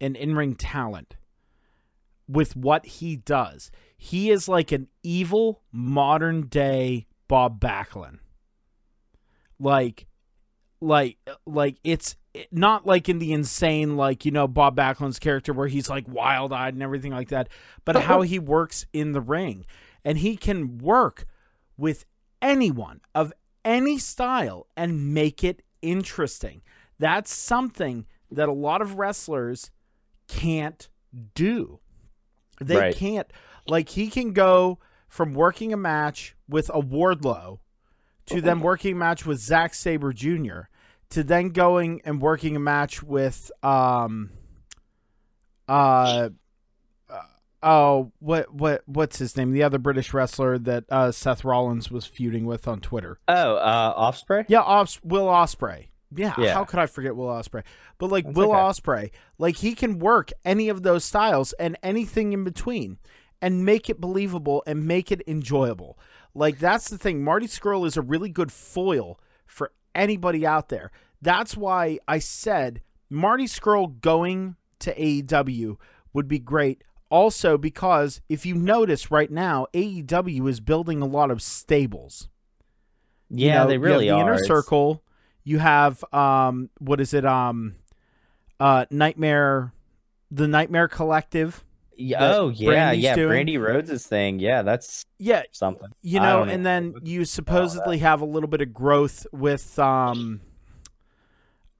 [0.00, 1.16] and in-ring talent
[2.28, 3.70] with what he does.
[3.96, 8.18] He is like an evil modern day Bob Backlund.
[9.58, 10.06] Like
[10.80, 12.16] like like it's
[12.50, 16.74] not like in the insane like you know Bob Backlund's character where he's like wild-eyed
[16.74, 17.48] and everything like that,
[17.84, 19.66] but how he works in the ring.
[20.04, 21.26] And he can work
[21.80, 22.04] with
[22.42, 23.32] anyone of
[23.64, 26.62] any style and make it interesting.
[26.98, 29.70] That's something that a lot of wrestlers
[30.28, 30.88] can't
[31.34, 31.80] do.
[32.60, 32.94] They Right.
[32.94, 33.32] can't
[33.66, 34.78] like he can go
[35.08, 37.58] from working a match with a Wardlow
[38.26, 40.68] to then working a match with Zack Sabre Jr.
[41.10, 44.30] to then going and working a match with um
[45.68, 46.30] uh,
[47.62, 52.06] oh what what what's his name the other British wrestler that uh, Seth Rollins was
[52.06, 54.44] feuding with on Twitter oh, uh, Offspray.
[54.48, 55.88] yeah, Os- Will Ospreay.
[56.14, 56.54] Yeah, Yeah.
[56.54, 57.62] how could I forget Will Ospreay?
[57.98, 58.58] But like That's Will okay.
[58.58, 62.98] Ospreay, like he can work any of those styles and anything in between
[63.42, 65.98] and make it believable and make it enjoyable.
[66.34, 67.22] Like that's the thing.
[67.22, 70.90] Marty Scurll is a really good foil for anybody out there.
[71.22, 75.76] That's why I said Marty Scurll going to AEW
[76.12, 76.82] would be great.
[77.10, 82.28] Also, because if you notice right now, AEW is building a lot of stables
[83.28, 84.20] you Yeah, know, they you have really the are.
[84.20, 85.02] inner circle
[85.44, 87.76] you have um what is it um
[88.58, 89.72] uh nightmare
[90.30, 91.64] the nightmare collective
[91.96, 93.14] Yeah, oh yeah, Brandi's yeah.
[93.14, 93.46] doing.
[93.46, 94.38] Brandi Rhodes' thing.
[94.38, 95.88] Yeah, that's yeah something.
[96.02, 100.40] you know and even then you supposedly have a little bit of growth with um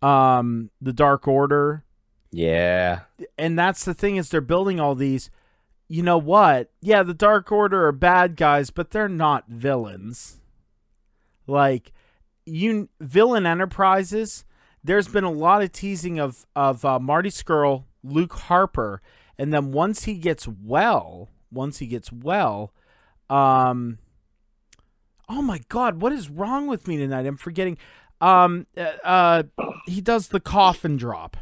[0.02, 1.84] um the dark order
[2.32, 3.00] Yeah,
[3.36, 5.30] and that's the thing is they're building all these
[5.88, 6.70] you know what?
[6.80, 10.40] Yeah the dark order are bad guys but they're not villains.
[11.46, 11.92] Like
[12.46, 14.44] you villain enterprises
[14.82, 19.02] there's been a lot of teasing of of uh, marty scurll luke harper
[19.38, 22.72] and then once he gets well once he gets well
[23.28, 23.98] um
[25.28, 27.26] oh my god what is wrong with me tonight?
[27.26, 27.76] I'm forgetting.
[28.20, 29.42] Um uh, uh
[29.86, 31.36] he does the coffin drop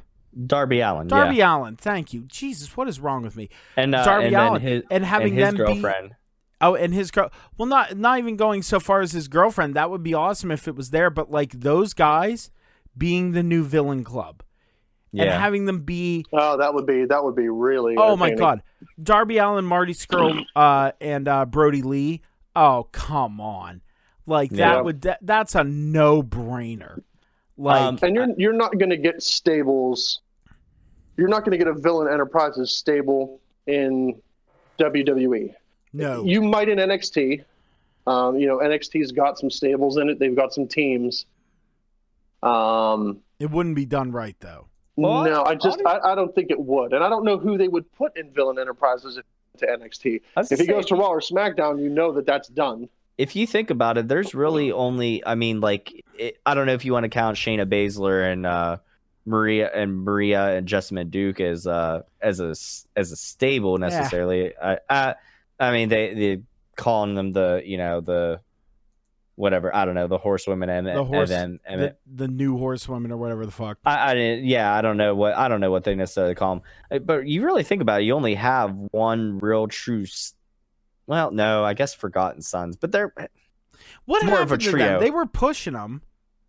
[0.47, 1.09] Darby Allin.
[1.09, 1.57] Darby yeah.
[1.57, 2.20] Allin, thank you.
[2.22, 3.49] Jesus, what is wrong with me?
[3.76, 4.62] and uh, Darby and then Allin.
[4.62, 6.14] his, And having and his them be- girlfriend.
[6.61, 7.30] Oh, and his girl.
[7.57, 9.74] Well, not not even going so far as his girlfriend.
[9.74, 11.09] That would be awesome if it was there.
[11.09, 12.51] But like those guys
[12.97, 14.43] being the new villain club
[15.12, 16.24] Yeah, and having them be.
[16.32, 17.95] Oh, that would be that would be really.
[17.97, 18.32] Oh my.
[18.34, 18.62] God,
[19.01, 22.22] Darby Allin, Marty Scurll, uh, and uh, Brody Lee.
[22.57, 23.80] Oh come on,
[24.26, 24.80] like that Yeah.
[24.80, 27.03] would that, that's a no brainer.
[27.57, 30.22] Like Um, And you're you're not going to get stables.
[31.19, 34.23] You're not going to get a villain enterprises stable in
[34.79, 35.55] WWE.
[35.93, 37.45] no, You might in NXT.
[38.07, 40.19] Um, you know, NXT's got some stables in it.
[40.19, 41.27] They've got some teams.
[42.43, 44.69] Um, it wouldn't be done right though.
[44.97, 47.59] Well, no, I just I, I don't think it would, and I don't know who
[47.59, 49.21] they would put in villain enterprises
[49.59, 50.23] to NXT.
[50.37, 52.89] I If he goes to Raw or SmackDown, you know that that's done.
[53.16, 56.75] if you think about it, there's really only, I mean, like, it, I don't know
[56.75, 58.79] if you want to count Shayna Baszler and uh,
[59.29, 62.51] Maria and Maria and Jessamyn Duke as uh as a
[62.97, 64.53] as a stable necessarily.
[64.57, 65.14] I, I
[65.61, 66.43] I mean, they they
[66.76, 68.41] calling them the you know the
[69.35, 72.57] whatever I don't know the horsewomen and The horse, and then and the, the new
[72.59, 73.79] horsewoman or whatever the fuck.
[73.85, 74.47] I, I didn't.
[74.47, 77.03] Yeah, I don't know what I don't know what they necessarily call them.
[77.05, 80.07] But you really think about it, you only have one real true.
[81.07, 83.12] Well, no, I guess Forgotten Sons, but they're
[84.05, 84.79] What More of a happened to them?
[84.79, 85.01] trio.
[85.01, 86.03] They were pushing them.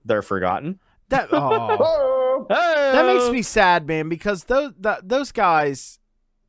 [0.04, 0.80] they're forgotten.
[1.10, 2.46] That oh.
[2.50, 6.00] That makes me sad, man, because those th those guys,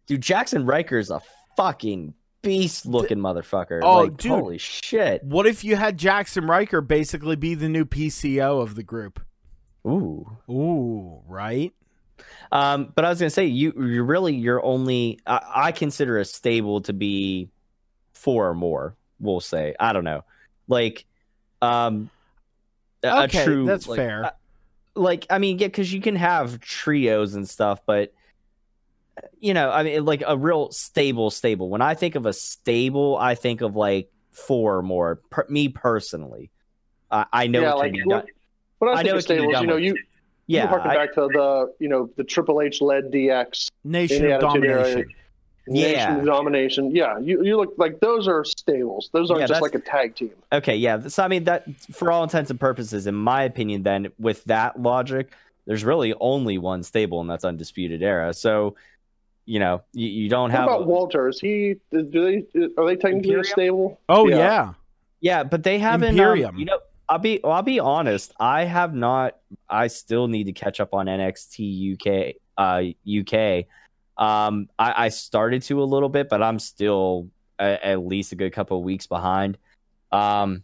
[0.06, 1.20] dude, Jaxson Ryker's a
[1.56, 3.80] fucking beast looking motherfucker.
[3.82, 4.32] Oh, like, dude.
[4.32, 5.22] holy shit.
[5.24, 9.20] What if you had Jackson Riker basically be the new PCO of the group?
[9.86, 10.38] Ooh.
[10.48, 11.72] Ooh, right?
[12.52, 16.24] Um, but I was gonna say you you really you're only I, I consider a
[16.24, 17.48] stable to be
[18.12, 18.96] four or more.
[19.18, 20.24] We'll say I don't know,
[20.68, 21.06] like
[21.62, 22.11] um,
[23.02, 24.32] a, Okay, a true that's like, fair.
[24.97, 28.12] Uh, like I mean, yeah, because you can have trios and stuff, but
[29.38, 31.68] you know, I mean, like a real stable stable.
[31.68, 35.16] When I think of a stable, I think of like four or more.
[35.30, 36.51] Per, me personally,
[37.11, 38.26] I I know yeah, it can like be when, done.
[38.78, 39.97] when I I think know of it can be stables, done you know, you
[40.47, 44.24] Yeah, you harken I- back to the you know the Triple H led DX Nation
[44.26, 45.05] of Attitude Era.
[45.71, 45.93] Domination.
[45.99, 46.11] Yeah.
[46.12, 46.91] Nation domination.
[46.95, 49.09] Yeah, you you look like those are stables.
[49.12, 50.33] Those aren't Yeah, just like a tag team.
[50.53, 51.07] Okay, yeah.
[51.07, 54.81] So I mean that for all intents and purposes, in my opinion, then with that
[54.83, 55.31] logic,
[55.66, 58.35] there's really only one stable, and that's Undisputed Era.
[58.35, 58.75] So,
[59.47, 61.29] you know, you, you don't What have about Walter?
[61.29, 61.77] Is he?
[61.93, 62.68] Do they?
[62.77, 63.41] Are they technically Imperium?
[63.41, 64.01] a stable?
[64.09, 64.37] Oh Yeah.
[64.39, 64.73] yeah.
[65.21, 66.11] yeah, but they haven't.
[66.11, 66.59] um, Imperium.
[66.59, 68.33] you know, I'll be I'll be honest.
[68.41, 69.37] I have not.
[69.68, 72.35] I still need to catch up on NXT UK.
[72.59, 73.66] Uh, UK.
[74.21, 78.37] Um, I, I started to a little bit, but I'm still a, at least a
[78.37, 79.59] good couple of weeks behind.
[80.12, 80.62] Um,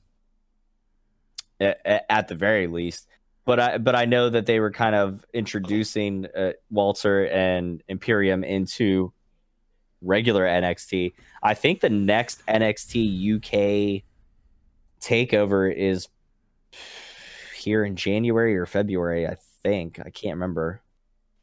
[1.59, 3.09] at, the very least.
[3.45, 8.45] But I but I know that they were kind of introducing uh, Walter and Imperium
[8.45, 9.13] into
[10.03, 11.15] regular NXT.
[11.43, 14.03] I think the next NXT UK
[15.01, 16.09] takeover is
[17.57, 19.27] here in January or February.
[19.27, 20.83] I think I can't remember.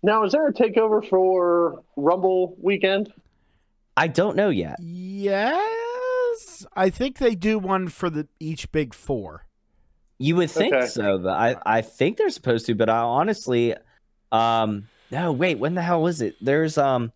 [0.04, 3.12] Now, is there a takeover for Rumble weekend?
[3.96, 4.78] I don't know yet.
[4.82, 6.66] Yes.
[6.76, 9.46] I think they do one for the each big four.
[10.20, 10.88] You would think Okay.
[10.88, 12.76] so, but I I think they're supposed to.
[12.76, 13.76] But I honestly,
[14.32, 16.36] um, no, wait, when the hell is it?
[16.42, 17.12] There's um,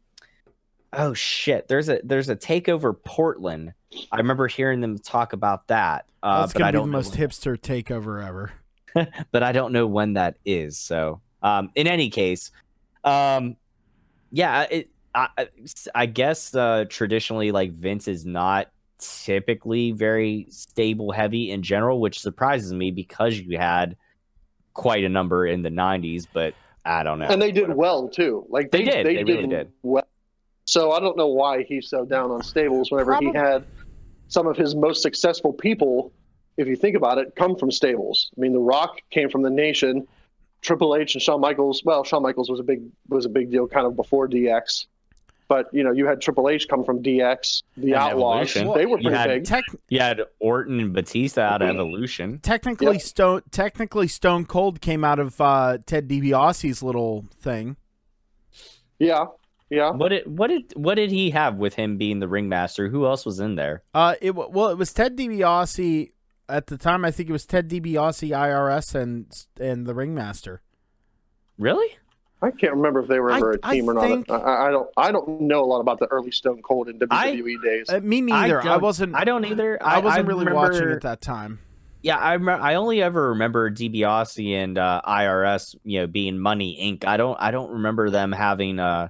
[0.94, 3.74] oh shit, there's a there's a takeover Portland.
[4.12, 6.06] I remember hearing them talk about that.
[6.22, 8.52] Uh, That's but gonna I be the don't know most hipster takeover ever.
[9.32, 10.78] but I don't know when that is.
[10.78, 12.52] So, um, in any case,
[13.08, 13.56] um,
[14.32, 15.48] yeah, it, I, I-
[15.96, 18.68] I guess uh, traditionally, like Vince is not
[19.00, 23.96] typically very stable heavy in general, which surprises me because you had
[24.74, 26.28] quite a number in the '90s.
[26.32, 26.54] But
[26.86, 27.26] I don't know.
[27.26, 28.46] And they did well too.
[28.50, 29.06] Like They they, did.
[29.06, 29.72] They, They really did.
[29.84, 30.08] well.
[30.66, 33.64] So I don't know why he's so down on stables whenever he had
[34.28, 36.12] some of his most successful people,
[36.58, 38.30] if you think about it, come from stables.
[38.38, 40.06] I mean, The Rock came from the Nation.
[40.62, 41.82] Triple H and Shawn Michaels.
[41.86, 44.88] Well, Shawn Michaels was a big was a big deal kind of before DX,
[45.48, 47.64] but you know you had Triple H come from DX.
[47.78, 48.78] The And Outlaws, Evolution.
[48.78, 49.46] they were You pretty had- big.
[49.46, 52.40] Tech, you had Orton and Batista out of Evolution.
[52.40, 53.02] technically, Yep.
[53.02, 57.78] Stone technically Stone Cold came out of uh, Ted DiBiase's little thing.
[59.00, 59.26] Yeah,
[59.70, 59.92] yeah.
[59.92, 62.90] What did what did what did he have with him being the ringmaster?
[62.90, 63.84] Who else was in there?
[63.94, 66.12] Uh, it well, it was Ted DiBiase
[66.50, 67.06] at the time.
[67.06, 69.26] I think it was Ted DiBiase, IRS, and
[69.60, 70.62] and the Ringmaster.
[71.58, 71.98] Really?
[72.42, 74.44] I can't remember if they were ever a I team or think- not.
[74.46, 74.90] I, I don't.
[74.96, 77.90] I don't know a lot about the early Stone Cold and WWE days.
[77.90, 78.60] Uh, me neither.
[78.62, 79.16] I, don't- wasn't.
[79.16, 79.82] I don't either.
[79.82, 81.60] I, wasn't really watching at that time.
[82.04, 86.78] Yeah, I remember, I only ever remember DiBiase and uh, IRS, you know, being Money
[86.80, 87.06] Inc.
[87.08, 89.10] I don't I don't remember them having uh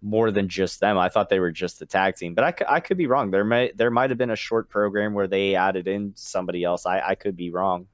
[0.00, 0.96] more than just them.
[0.96, 3.30] I thought they were just the tag team, but I, I could be wrong.
[3.30, 6.86] There may there might have been a short program where they added in somebody else.
[6.86, 7.86] I, I could be wrong.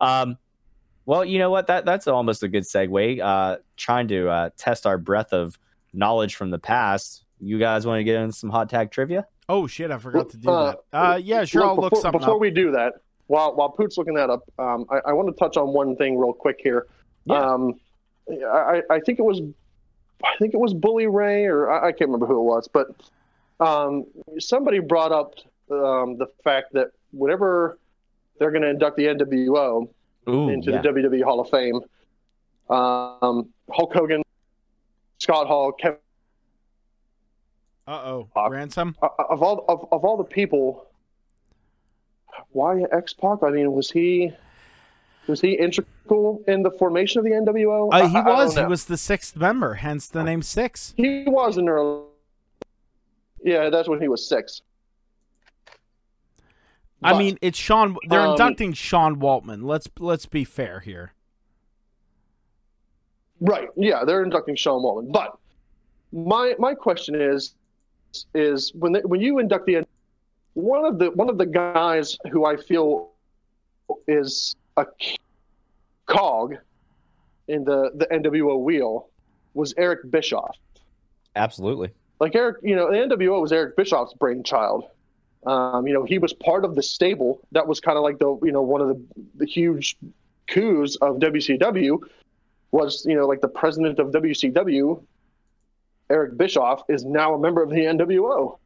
[0.00, 0.38] Um,
[1.04, 1.66] well, you know what?
[1.66, 3.20] That that's almost a good segue.
[3.20, 5.58] Uh, trying to uh, test our breadth of
[5.92, 7.24] knowledge from the past.
[7.40, 9.26] You guys want to get into some hot tag trivia?
[9.48, 9.90] Oh shit!
[9.90, 10.96] I forgot to do Uh, that.
[10.96, 11.62] Uh, yeah, sure.
[11.62, 12.40] Look, I'll look before, something before up.
[12.40, 12.94] we do that,
[13.26, 16.18] while while Poot's looking that up, um, I, I want to touch on one thing
[16.18, 16.86] real quick here.
[17.24, 17.40] Yeah.
[17.40, 17.80] Um,
[18.30, 19.40] I, I think it was,
[20.24, 22.88] I think it was Bully Ray, or I, I can't remember who it was, but
[23.64, 24.04] um,
[24.38, 25.34] somebody brought up
[25.70, 27.78] um, the fact that whenever
[28.38, 29.88] they're going to induct the NWO
[30.28, 30.80] Ooh, into yeah.
[30.82, 31.80] the WWE Hall of Fame,
[32.70, 34.22] um, Hulk Hogan,
[35.18, 35.98] Scott Hall, Kevin,
[37.86, 38.96] Uh oh, Uh, ransom.
[39.02, 40.86] of all of, of all the people,
[42.50, 43.42] why X Pac?
[43.42, 44.32] I mean, was he
[45.28, 47.88] was he integral in the formation of the NWO?
[47.92, 48.56] Uh, he I- I was.
[48.56, 50.94] He was the sixth member, hence the name Syxx.
[50.96, 52.04] He was in early.
[53.42, 54.62] Yeah, that's when he was six.
[57.02, 57.96] I But- mean, it's Sean.
[58.08, 59.62] They're um, inducting Sean Waltman.
[59.64, 61.12] Let's let's be fair here.
[63.40, 63.68] Right.
[63.76, 65.12] Yeah, they're inducting Sean Waltman.
[65.12, 65.38] But
[66.12, 67.54] my my question is
[68.34, 69.86] is when they, when you induct the
[70.54, 73.10] one of the one of the guys who I feel
[74.08, 74.86] is a
[76.06, 76.56] cog
[77.48, 79.08] in the the NWO wheel
[79.54, 80.56] was Eric Bischoff.
[81.36, 81.90] Absolutely.
[82.20, 84.84] like Eric, you know, the NWO was Eric Bischoff's brainchild.
[85.46, 87.40] Um, you know, he was part of the stable.
[87.52, 89.04] That was kind of like the, you know, one of the,
[89.36, 89.96] the huge
[90.48, 91.98] coups of WCW
[92.72, 95.02] was, you know, like the president of WCW,
[96.10, 98.58] Eric Bischoff, is now a member of the NWO.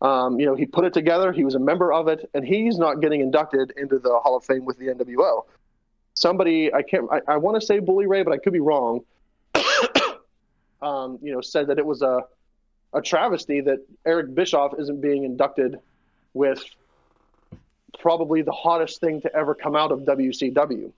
[0.00, 1.32] Um, you know, he put it together.
[1.32, 4.44] He was a member of it, and he's not getting inducted into the Hall of
[4.44, 5.44] Fame with the NWO.
[6.14, 9.00] Somebody, I can't, I, I want to say Bully Ray, but I could be wrong.
[10.82, 12.24] um, you know, said that it was a
[12.92, 15.78] a travesty that Eric Bischoff isn't being inducted
[16.34, 16.62] with
[17.98, 20.92] probably the hottest thing to ever come out of WCW.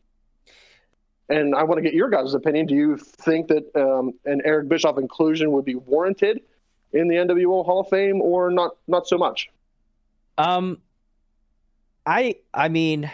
[1.29, 2.67] And I want to get your guys' opinion.
[2.67, 6.43] Do you think that um, an Eric Bischoff inclusion would be warranted
[6.93, 8.77] in the NWO Hall of Fame, or not?
[8.87, 9.51] Not so much.
[10.39, 10.79] Um,
[12.07, 13.11] I I mean,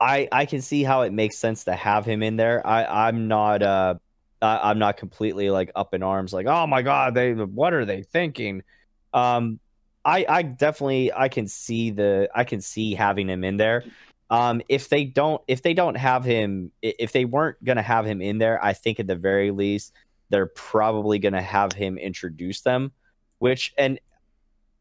[0.00, 2.66] I I can see how it makes sense to have him in there.
[2.66, 3.94] I I'm not uh
[4.42, 7.84] I, I'm not completely like up in arms, like oh my god, they what are
[7.84, 8.62] they thinking?
[9.12, 9.60] Um,
[10.04, 13.84] I I definitely I can see the I can see having him in there.
[14.30, 18.20] Um, if they don't if they don't have him if they weren't gonna have him
[18.20, 19.92] in there, I think at the very least
[20.34, 22.90] they're probably gonna have him introduce them,
[23.38, 24.00] which and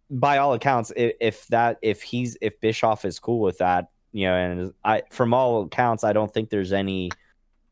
[0.09, 4.25] by all accounts, if, if that if he's if Bischoff is cool with that, you
[4.25, 7.11] know, and I from all accounts, I don't think there's any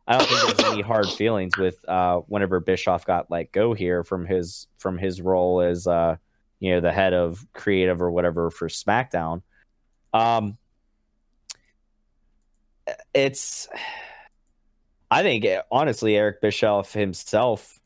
[0.08, 4.04] I don't think there's any hard feelings with uh whenever Bischoff got let go here
[4.04, 6.18] from his from his role as uh
[6.60, 9.42] you know the head of creative or whatever for SmackDown.
[10.14, 10.60] Um
[13.16, 13.68] it's
[15.12, 17.80] I think honestly Eric Bischoff himself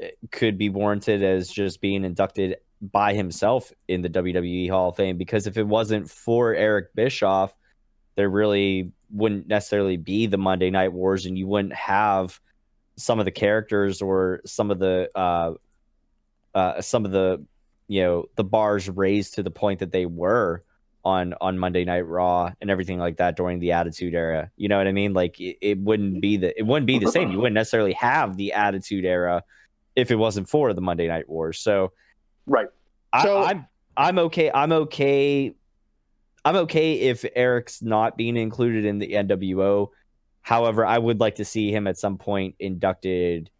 [0.00, 4.96] eh, could be warranted as just being inducted by himself in the WWE Hall of
[4.96, 7.54] Fame because if it wasn't for Eric Bischoff,
[8.14, 12.40] there really wouldn't necessarily be the Monday Night Wars, and you wouldn't have
[12.96, 15.54] some of the characters or some of the uh,
[16.54, 17.44] uh, some of the
[17.88, 20.62] you know the bars raised to the point that they were
[21.04, 24.50] on on Monday Night Raw and everything like that during the Attitude Era.
[24.56, 25.12] You know what I mean?
[25.14, 27.30] Like it, it wouldn't be the it wouldn't be the same.
[27.32, 29.42] You wouldn't necessarily have the Attitude Era
[29.96, 31.58] if it wasn't for the Monday Night Wars.
[31.58, 31.92] So
[32.46, 32.68] Right.
[33.12, 33.66] I, So- I'm
[33.96, 34.50] I'm okay.
[34.52, 35.54] I'm okay.
[36.44, 39.88] I'm okay if Eric's not being included in the NWO.
[40.42, 43.50] However, I would like to see him at some point inducted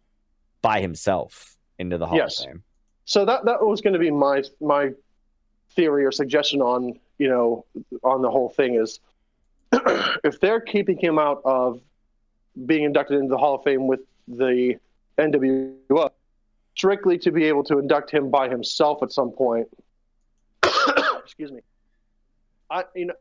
[0.63, 2.39] by himself into the Hall Yes.
[2.39, 2.63] of Fame.
[3.05, 4.91] So that that was going to be my my
[5.75, 7.63] theory or suggestion on you know
[8.03, 8.99] on the whole thing is
[10.23, 11.79] if they're keeping him out of
[12.65, 14.75] being inducted into the Hall of Fame with the
[15.19, 16.09] NWO
[16.75, 19.67] strictly to be able to induct him by himself at some point.
[21.23, 21.61] excuse me.
[22.71, 23.13] I you know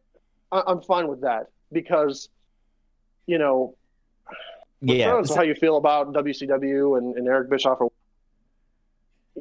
[0.51, 2.31] I, I'm fine with that because
[3.27, 3.77] you know
[4.81, 7.93] Yeah, how you feel about WCW and, and Eric Bischoff, or,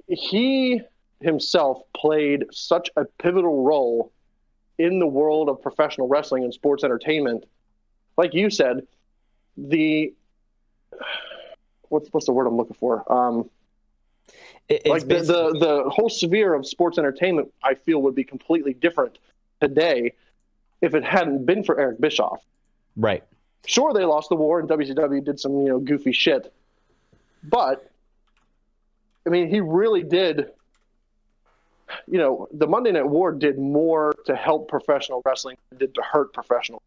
[0.10, 0.82] he
[1.22, 4.12] himself played such a pivotal role
[4.80, 7.46] in the world of professional wrestling and sports entertainment.
[8.18, 8.88] Like you said,
[9.58, 10.14] the
[11.90, 13.04] what's what's the word I'm looking for?
[13.12, 13.50] Um,
[14.70, 18.74] It- like the, the the whole sphere of sports entertainment, I feel would be completely
[18.74, 19.20] different
[19.62, 20.14] today
[20.82, 22.42] if it hadn't been for Eric Bischoff
[22.96, 23.22] right.
[23.66, 26.54] sure they lost the war and WCW did some you know goofy shit,
[27.44, 27.92] but
[29.28, 30.52] I mean he really did.
[32.08, 35.96] You know, the Monday Night War did more to help professional wrestling than it did
[35.96, 36.82] to hurt professional.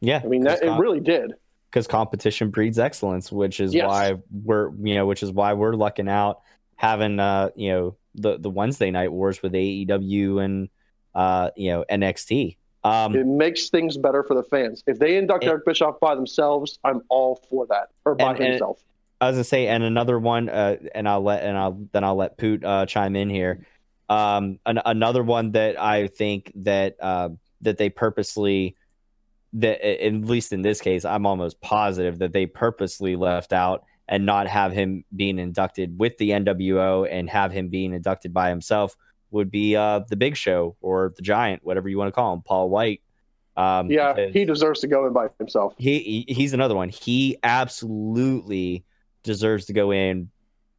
[0.00, 1.34] Yeah, I mean, that it really did.
[1.70, 3.88] because competition breeds excellence, which is Yes.
[3.88, 6.40] why we're you know which is why we're lucking out
[6.76, 10.68] having uh you know the the Wednesday night wars with AEW and
[11.14, 12.56] uh you know NXT.
[12.84, 14.84] Um, It makes things better for the fans.
[14.86, 18.38] If they induct And- Eric Bischoff by themselves, I'm all for that, or by And-
[18.40, 18.84] and- himself.
[19.20, 22.14] I was gonna say, and another one, uh, and I'll let and I'll then I'll
[22.14, 23.66] let Poot uh, chime in here.
[24.08, 27.30] Um, an, another one that I think that uh,
[27.60, 28.76] that they purposely
[29.54, 34.24] that at least in this case, I'm almost positive that they purposely left out and
[34.24, 38.96] not have him being inducted with the NWO and have him being inducted by himself
[39.30, 42.42] would be uh, the Big Show or the Giant, whatever you want to call him,
[42.42, 43.02] Paul White.
[43.56, 45.74] Um, yeah, he deserves to go in by himself.
[45.78, 46.90] he, he he's another one.
[46.90, 48.84] He absolutely
[49.24, 50.30] deserves to go in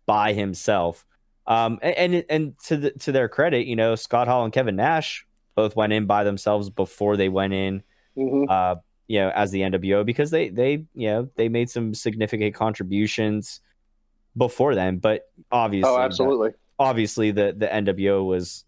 [0.06, 1.06] by himself.
[1.50, 4.76] Um, and and, and to the, to their credit, you know, Scott Hall and Kevin
[4.78, 7.84] Nash both went in by themselves before they went in,
[8.16, 8.76] hmm uh,
[9.08, 13.62] you know, as the NWO because they they you know they made some significant contributions
[14.38, 15.00] before then.
[15.00, 16.52] But obviously, Oh, the- absolutely.
[16.78, 18.64] obviously the the NWO was,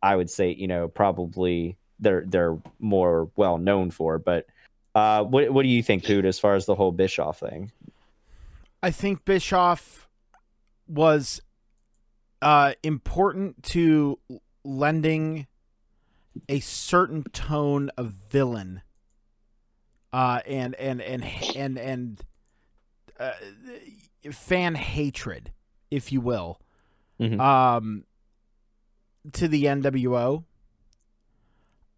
[0.00, 4.20] I would say, you know, probably they're they're more well known for.
[4.20, 4.46] But
[4.94, 7.72] uh, what what do you think, Poot, as far as the whole Bischoff thing?
[8.84, 10.08] I think Bischoff
[10.86, 11.40] was
[12.42, 14.18] uh, important to
[14.64, 15.46] lending
[16.48, 18.82] a certain tone of villain
[20.12, 21.24] uh, and and and
[21.56, 22.24] and and
[23.18, 23.32] uh,
[24.32, 25.52] fan hatred,
[25.90, 26.60] if you will,
[27.20, 27.38] Mhm.
[27.40, 28.04] um,
[29.32, 30.44] to the NWO.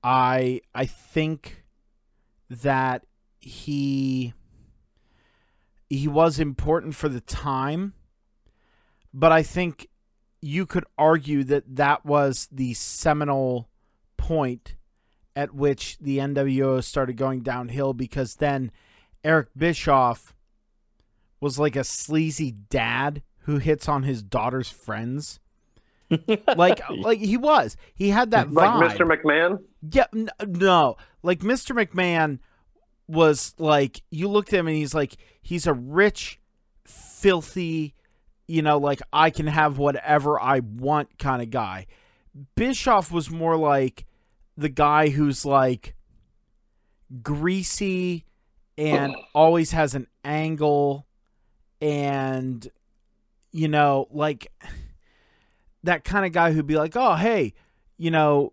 [0.03, 1.65] I I think
[2.51, 3.07] that
[3.39, 4.35] he
[5.89, 7.95] he was important for the time,
[9.15, 9.89] but I think
[10.43, 13.69] you could argue that that was the seminal
[14.17, 14.75] point
[15.35, 18.71] at which the NWO started going downhill because then
[19.25, 20.35] Eric Bischoff
[21.41, 25.41] was like a sleazy dad who hits on his daughter's friends.
[26.57, 27.77] like like he was.
[27.95, 28.81] He had that vibe.
[28.81, 28.99] Like.
[28.99, 29.07] Mr.
[29.09, 29.61] McMahon.
[29.91, 30.97] Yeah, n- no.
[31.23, 31.75] Like Mr.
[31.75, 32.41] McMahon
[33.09, 36.39] was like you looked at him and he's like he's a rich,
[36.85, 37.95] filthy,
[38.47, 41.87] you know, like I can have whatever I want kind of guy.
[42.55, 44.07] Bischoff was more like
[44.57, 45.95] the guy who's like
[47.23, 48.25] greasy
[48.77, 51.07] and always has an angle
[51.81, 52.69] and
[53.53, 54.51] you know, like
[55.85, 57.55] that kind of guy who'd be like, "Oh, hey,
[57.99, 58.53] you know,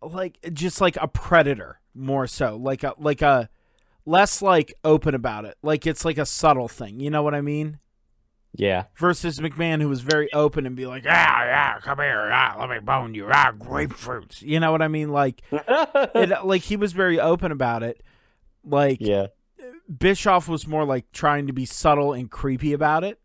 [0.00, 3.48] like just like a predator more so like a like a
[4.06, 5.56] less like open about it.
[5.62, 7.00] Like it's like a subtle thing.
[7.00, 7.78] You know what i mean
[8.56, 8.84] Yeah.
[8.96, 12.70] versus mcmahon who was very open and be like ah yeah come here ah, let
[12.70, 16.92] me bone you ah grapefruits you know what i mean like it, like he was
[16.92, 18.02] very open about it
[18.64, 19.26] like yeah.
[19.96, 23.20] bischoff was more like trying to be subtle and creepy about it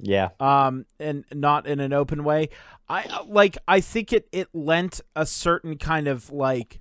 [0.00, 0.30] Yeah.
[0.40, 2.50] um and not in an open way
[2.88, 6.80] i like i think it it lent a certain kind of like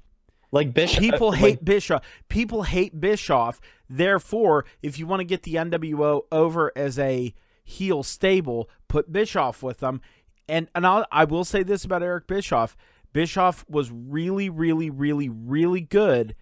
[0.54, 1.00] Like Bishop.
[1.00, 2.04] people like- hate Bischoff.
[2.30, 3.60] People hate Bischoff.
[3.90, 9.64] Therefore, if you want to get the NWO over as a heel stable, put Bischoff
[9.64, 10.00] with them.
[10.48, 12.78] And and I'll, I will say this about Eric Bischoff:
[13.14, 16.36] Bischoff was really, really, really, really good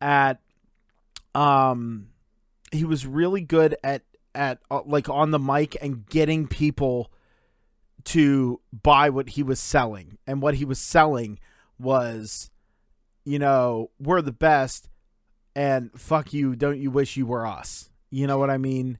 [0.00, 0.40] at.
[1.34, 2.08] Um,
[2.70, 4.02] he was really good at
[4.34, 7.10] at uh, like on the mic and getting people
[8.04, 11.40] to buy what he was selling, and what he was selling
[11.78, 12.50] was
[13.28, 14.88] you know, we're the best
[15.54, 17.90] and fuck you, don't you wish you were us?
[18.10, 18.98] You know what I mean?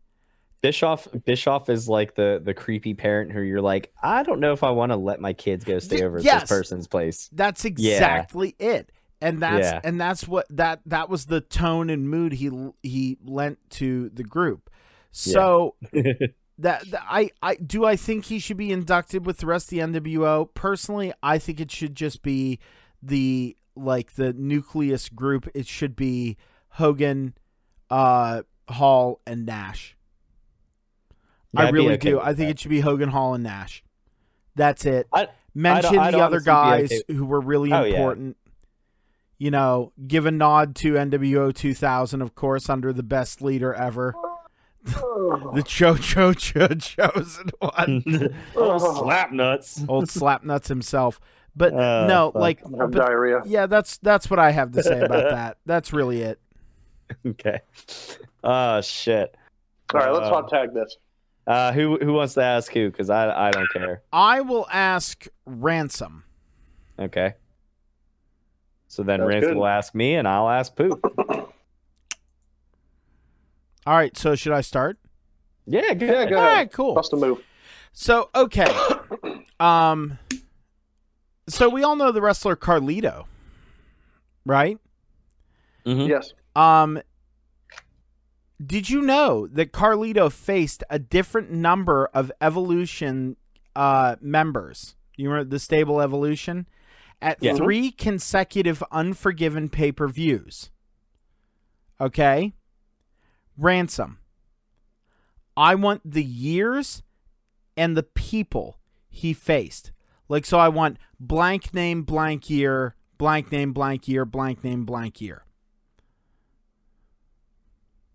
[0.60, 4.62] Bischoff Bischoff is like the the creepy parent who you're like, I don't know if
[4.64, 7.30] I want to let my kids go stay over at this person's place.
[7.32, 8.90] That's exactly it.
[9.20, 9.80] And that's Yeah.
[9.84, 12.50] and that's what that that was the tone and mood he
[12.82, 14.68] he lent to the group.
[15.12, 16.32] So that,
[16.90, 20.00] that I I do I think he should be inducted with the rest of the
[20.00, 20.52] NWO.
[20.54, 22.58] Personally, I think it should just be
[23.00, 25.48] the like the nucleus group.
[25.54, 26.36] It should be
[26.70, 27.34] Hogan,
[27.90, 29.96] uh, Hall, and Nash.
[31.52, 32.20] Yeah, I really okay do.
[32.20, 32.48] I think that.
[32.50, 33.82] it should be Hogan, Hall, and Nash.
[34.54, 35.06] That's it.
[35.12, 37.96] I- Mention I'd the other honestly be guys okay- who were really Oh, yeah.
[37.96, 38.36] important.
[39.38, 44.14] You know, give a nod to NWO 2000, of course, under the best leader ever,
[44.84, 48.04] the Cho Cho Cho chosen one,
[48.56, 49.84] oh, slap nuts.
[49.88, 51.18] old Slapnuts himself.
[51.58, 52.40] But Uh, no, fuck.
[52.40, 53.42] like, I have but- diarrhea.
[53.44, 55.58] yeah, that's that's what I have to say about that.
[55.66, 56.38] That's really it.
[57.26, 57.60] Okay.
[58.44, 59.34] Oh shit.
[59.92, 60.96] All right, let's Uh, hot tag this.
[61.46, 62.90] Uh, who who wants to ask who?
[62.90, 64.02] Because I I don't care.
[64.12, 66.24] I will ask Ransom.
[66.98, 67.34] Okay.
[68.86, 69.56] So then Sounds Ransom good.
[69.58, 71.00] will ask me, and I'll ask Poop.
[73.86, 74.98] All right, so should I start?
[75.66, 76.08] Yeah, good.
[76.08, 76.56] Yeah, go All ahead.
[76.56, 76.94] right, cool.
[76.94, 77.42] Bust a move.
[77.92, 78.66] So okay,
[79.60, 80.18] um,
[81.48, 83.24] so we all know the wrestler Carlito,
[84.44, 84.78] right?
[85.86, 86.08] Mhm.
[86.08, 86.32] Yes.
[86.54, 87.00] Um,
[88.64, 93.36] did you know that Carlito faced a different number of Evolution
[93.76, 94.96] uh, members?
[95.16, 96.66] You remember the stable Evolution
[97.22, 97.54] at Yeah.
[97.54, 100.70] three consecutive Unforgiven pay per views.
[102.00, 102.54] Okay,
[103.56, 104.18] ransom.
[105.56, 107.02] I want the years
[107.76, 109.90] and the people he faced.
[110.28, 115.20] Like, so I want blank name, blank year, blank name, blank year, blank name, blank
[115.20, 115.44] year.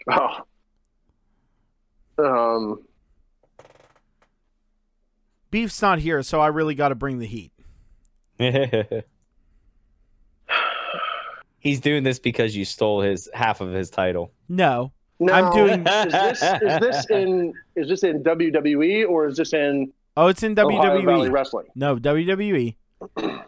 [0.09, 0.39] Oh.
[2.17, 2.83] Um.
[5.49, 7.51] Beef's not here, so I really got to bring the heat.
[11.59, 14.33] He's doing this because you stole his half of his title.
[14.49, 19.37] No, No, I'm doing- Is this is this in is this in WWE or is
[19.37, 21.31] this in oh, it's in Ohio Valley WWE.
[21.31, 21.67] Wrestling?
[21.75, 21.97] No.
[21.97, 22.75] WWE.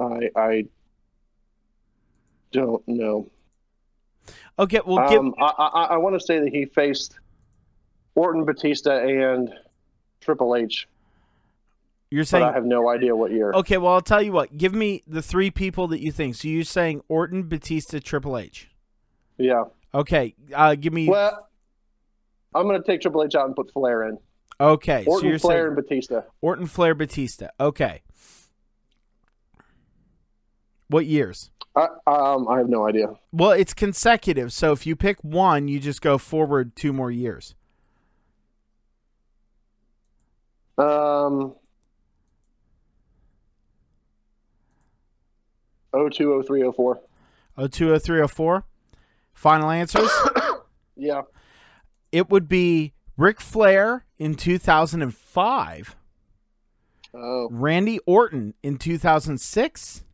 [0.00, 0.64] I I
[2.52, 3.30] don't know.
[4.58, 7.18] Okay, well, give, Um, I, I, I want to say that he faced
[8.14, 9.50] Orton, Batista, and
[10.20, 10.86] Triple H,
[12.10, 13.52] you're saying I have no idea what year.
[13.54, 14.56] Okay, well, I'll tell you what.
[14.56, 16.34] Give me the three people that you think.
[16.34, 18.68] So you're saying Orton, Batista, Triple H.
[19.38, 19.64] Yeah.
[19.94, 21.08] Okay, uh, give me.
[21.08, 21.48] Well,
[22.54, 24.18] I'm going to take Triple H out and put Flair in.
[24.58, 26.20] okay, so Orton, you're Flair, saying and Batista.
[26.40, 27.48] Orton, Flair, Batista.
[27.58, 28.02] Okay.
[30.88, 31.50] What years?
[31.76, 33.14] I, um, I have no idea.
[33.32, 34.52] Well, it's consecutive.
[34.52, 37.54] So if you pick one, you just go forward two more years.
[40.76, 41.54] Um,
[45.94, 47.00] 02, 03, 04.
[47.56, 48.64] 020304.
[49.34, 50.10] Final answers?
[50.96, 51.22] Yeah.
[52.12, 55.96] it would be Ric Flair in 2005,
[57.14, 60.04] Oh, Randy Orton in 2006,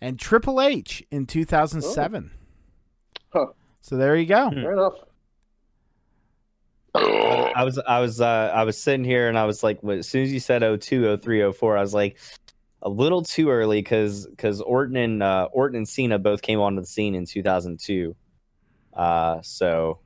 [0.00, 2.32] and Triple H in 2007.
[3.32, 3.46] Huh.
[3.80, 4.50] So there you go.
[4.50, 4.94] fair enough.
[6.96, 10.22] I was I was uh, I was sitting here and I was like, as soon
[10.24, 12.18] as you said 02, 03, 04, I was like,
[12.84, 16.80] a little too early because because Orton and uh, Orton and Cena both came onto
[16.82, 18.14] the scene in 2002.
[18.92, 19.98] Uh, so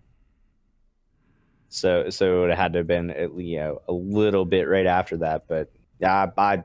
[1.68, 5.18] so so it had to have been at you know a little bit right after
[5.18, 6.64] that, but yeah, I I,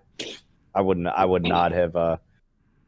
[0.76, 2.18] I wouldn't I would not have uh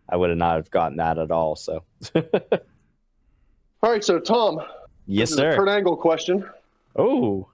[0.07, 1.55] I would have not have gotten that at all.
[1.55, 1.83] So
[2.15, 4.61] All right, so Tom,
[5.07, 5.55] yes, sir.
[5.55, 6.47] Kurt Angle question.
[6.95, 7.49] Oh,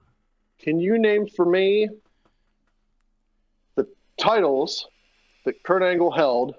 [0.58, 1.88] Can you name for me
[3.74, 3.86] the
[4.18, 4.86] titles
[5.44, 6.54] that Kurt Angle held?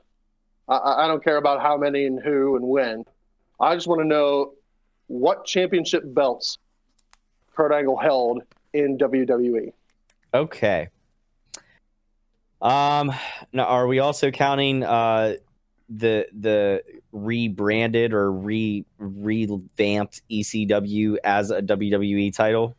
[0.68, 3.06] I- I, don't care about how many and who and when.
[3.60, 4.54] I just want to know
[5.08, 6.58] what championship belts
[7.56, 8.44] Kurt Angle held
[8.74, 8.98] in.
[8.98, 9.74] WWE.
[10.34, 10.90] Okay.
[12.62, 13.12] Um
[13.52, 15.36] now are we also counting uh
[15.90, 22.76] the the rebranded or re revamped ECW as a WWE title?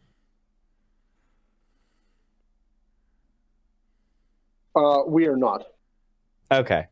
[4.74, 5.66] Uh, we are not.
[6.55, 6.86] Okay.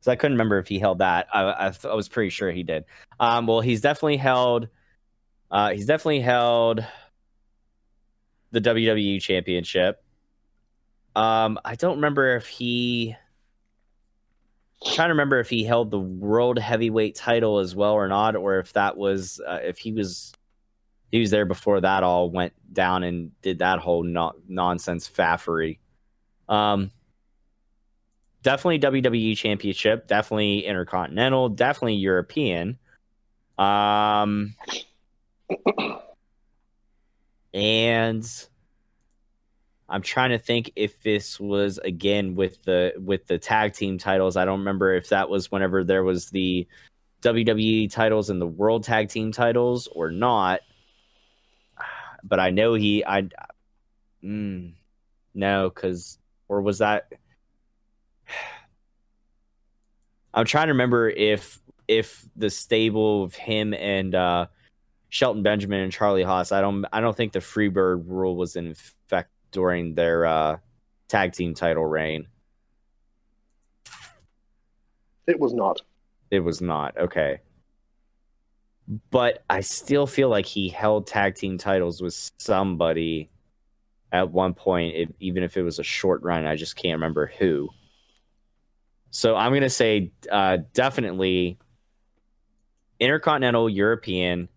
[0.00, 1.28] So I couldn't remember if he held that.
[1.32, 2.84] I, I, I was pretty sure he did.
[3.20, 4.68] Um, well, he's definitely held.
[5.50, 6.84] Uh, he's definitely held
[8.50, 10.02] the WWE Championship.
[11.14, 13.14] Um, I don't remember if he.
[14.84, 18.34] I'm trying to remember if he held the World Heavyweight title as well or not,
[18.34, 20.32] or if that was uh, if he was
[21.12, 25.78] he was there before that all went down and did that whole no- nonsense faffery.
[26.48, 26.90] Um,
[28.42, 32.78] definitely WWE Championship, definitely Intercontinental, definitely European.
[33.58, 34.54] Um,
[37.54, 38.26] and
[39.88, 44.36] I'm trying to think if this was again with the with the tag team titles.
[44.36, 46.66] I don't remember if that was whenever there was the
[47.22, 50.60] WWE titles and the World Tag Team titles or not.
[52.24, 53.28] But I know he I
[54.24, 54.72] mm,
[55.34, 57.12] no cuz or was that
[60.34, 64.46] I'm trying to remember if if the stable of him and uh
[65.10, 68.68] Shelton Benjamin and Charlie Haas, I don't I don't think the Freebird rule was in
[68.68, 70.56] effect during their uh
[71.08, 72.26] tag team title reign.
[75.26, 75.82] It was not.
[76.30, 76.96] It was not.
[76.96, 77.40] Okay.
[79.10, 83.30] But I still feel like he held tag team titles with somebody
[84.10, 86.46] at one point, if, even if it was a short run.
[86.46, 87.68] I just can't remember who.
[89.12, 91.58] So I'm going to say uh, definitely
[92.98, 94.48] Intercontinental European,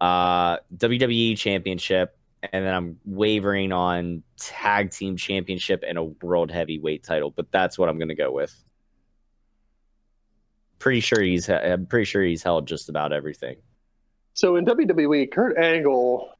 [0.00, 2.16] uh, WWE Championship,
[2.52, 7.30] and then I'm wavering on Tag Team Championship and a World Heavyweight title.
[7.30, 8.64] But that's what I'm going to go with
[10.82, 13.56] pretty sure he's I'm pretty sure he's held just about everything.
[14.34, 16.32] So in WWE, Kurt Angle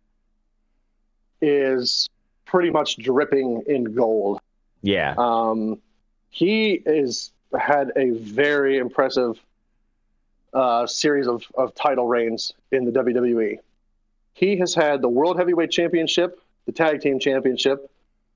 [1.40, 2.08] is
[2.44, 4.40] pretty much dripping in gold.
[4.82, 5.14] Yeah.
[5.16, 5.80] Um,
[6.32, 9.38] he is had a very impressive
[10.54, 13.58] uh, series of, of title reigns in the WWE.
[14.32, 17.90] He has had the World Heavyweight Championship, the Tag Team Championship,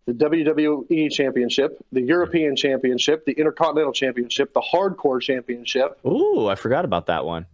[0.05, 6.85] the WWE Championship, the European Championship, the Intercontinental Championship, the Hardcore Championship, Ooh, I forgot
[6.85, 7.47] about that one.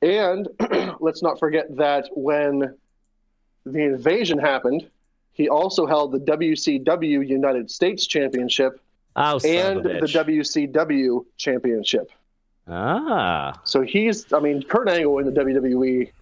[0.00, 0.48] and
[1.00, 2.76] let's not forget that when
[3.66, 4.88] the invasion happened,
[5.32, 8.80] he also held the WCW United States Championship
[9.16, 9.90] Oh, and the.
[10.00, 12.10] WCW Championship.
[12.68, 16.12] ah, So he's, I mean, Kurt Angle in the WWE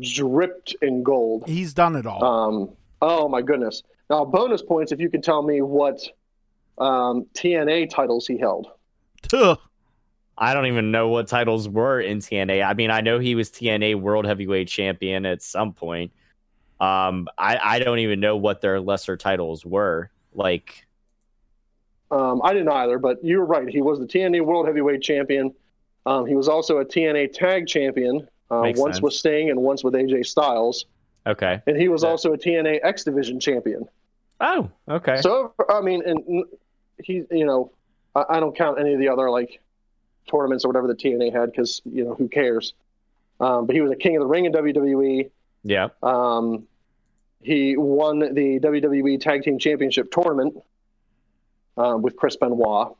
[0.00, 1.44] dripped in gold.
[1.46, 2.24] He's done it all.
[2.24, 3.82] Um, oh my goodness!
[4.10, 6.00] Now, bonus points if you can tell me what
[6.78, 8.68] um, TNA titles he held.
[9.28, 9.56] Tuh.
[10.36, 12.66] I don't even know what titles were in TNA.
[12.66, 16.10] I mean, I know he was TNA World Heavyweight Champion at some point.
[16.80, 20.10] Um, I I don't even know what their lesser titles were.
[20.34, 20.86] Like,
[22.12, 23.66] Um, I didn't either, but you're right.
[23.68, 25.52] He was the TNA World Heavyweight Champion.
[26.06, 29.02] Um, he was also a TNA Tag Champion, uh, once sense.
[29.02, 30.84] with Sting and once with AJ Styles.
[31.26, 32.10] okay, And he was Yeah.
[32.10, 33.88] also a TNA X Division Champion.
[34.40, 36.44] oh, okay, So, I mean, and
[37.02, 37.70] he, you know,
[38.14, 39.60] I, I don't count any of the other like
[40.30, 42.74] tournaments or whatever the TNA had because, you know, who cares?
[43.40, 45.30] Um, but he was a king of the ring in WWE.
[45.64, 46.66] yeah, Um,
[47.40, 50.56] he won the WWE Tag Team Championship tournament
[51.76, 52.94] um, with Chris Benoit.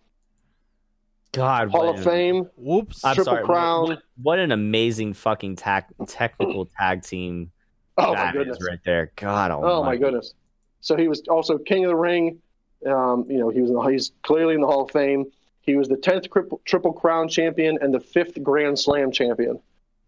[1.32, 2.50] God, Hall of an- Fame.
[2.56, 3.04] Whoops.
[3.04, 3.88] I'm Triple sorry, Crown.
[3.88, 7.50] What, what an amazing fucking tag, technical tag team
[7.96, 8.58] Oh that my is goodness!
[8.68, 9.12] right there.
[9.16, 10.34] God, Oh my goodness!
[10.80, 12.38] So he was also King of the Ring.
[12.86, 15.26] Um, you know, he was in the, he's clearly in the Hall of Fame.
[15.60, 19.60] He was the tenth triple, triple Crown champion and the fifth Grand Slam champion.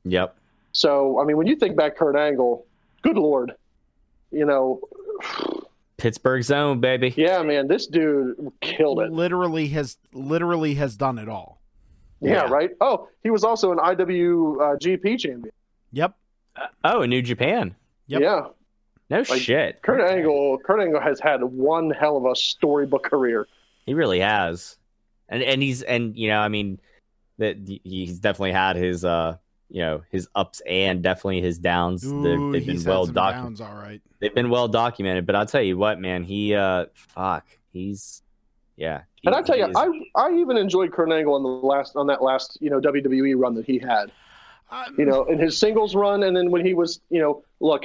[0.04, 0.36] Yep.
[0.72, 2.66] So I mean, when you think back, Kurt Angle,
[3.02, 3.52] good lord,
[4.30, 4.80] you know,
[6.04, 7.14] Pittsburgh zone, baby.
[7.16, 9.10] yeah, man, this dude killed it.
[9.10, 11.62] Literally has literally has done it all.
[12.20, 12.50] Yeah, Yeah.
[12.50, 12.70] right.
[12.82, 15.50] Oh, he was also an IWGP champion.
[15.92, 16.14] Yep.
[16.84, 17.74] Oh, in New Japan.
[18.08, 18.20] Yep.
[18.20, 18.40] Yeah,
[19.08, 19.80] No Like, shit.
[19.80, 20.18] Kurt Okay.
[20.18, 20.58] Angle.
[20.58, 23.48] Kurt Angle has had one hell of a storybook career.
[23.86, 24.76] He really has,
[25.30, 26.80] and and he's and you know I mean
[27.38, 29.38] that he's definitely had his uh
[29.70, 32.02] you know his ups and definitely his downs.
[32.02, 33.60] They've, Ooh, they've been well documented.
[33.66, 34.00] all right.
[34.20, 35.26] They've been well documented.
[35.26, 38.22] But I'll tell you what, man, he uh fuck, he's
[38.76, 39.02] yeah.
[39.20, 41.96] he- And I tell you, is- I I even enjoyed Kurt Angle on the last
[41.96, 44.12] on that last you know WWE run that he had.
[44.70, 47.84] Uh, You know, in his singles run, and then when he was you know, look,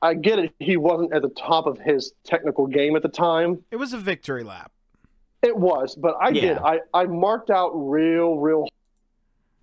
[0.00, 0.52] I get it.
[0.58, 3.64] He wasn't at the top of his technical game at the time.
[3.70, 4.70] it was a victory lap.
[5.42, 6.58] It was, but I did.
[6.58, 8.68] I I marked out real real.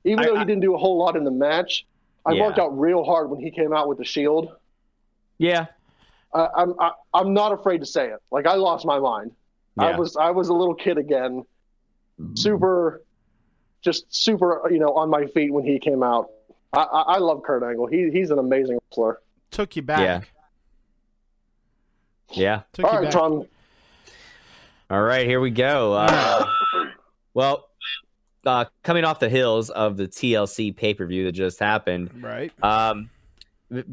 [0.05, 1.85] Even I- though I- he didn't do a whole lot in the match,
[2.25, 2.43] I Yeah.
[2.43, 4.55] marked out real hard when he came out with the Shield.
[5.37, 5.65] yeah.
[6.33, 8.19] I, I'm I, I'm not afraid to say it.
[8.29, 9.31] Like I lost my mind.
[9.77, 11.45] I was I was a little kid again,
[12.33, 13.03] super,
[13.81, 14.61] just super.
[14.69, 16.29] You know, on my feet when he came out.
[16.73, 17.87] I I, I love Kurt Angle.
[17.87, 19.21] He he's an amazing wrestler.
[19.51, 19.99] Took you back.
[20.01, 20.21] Yeah.
[22.31, 22.61] Yeah.
[22.73, 23.13] Took All you right, back.
[23.13, 23.45] Tom.
[24.89, 25.93] All right, here we go.
[25.93, 26.45] Uh,
[27.33, 27.64] well,
[28.45, 32.51] uh, coming off the hills of the TLC pay per view that just happened, Right.
[32.63, 33.09] um,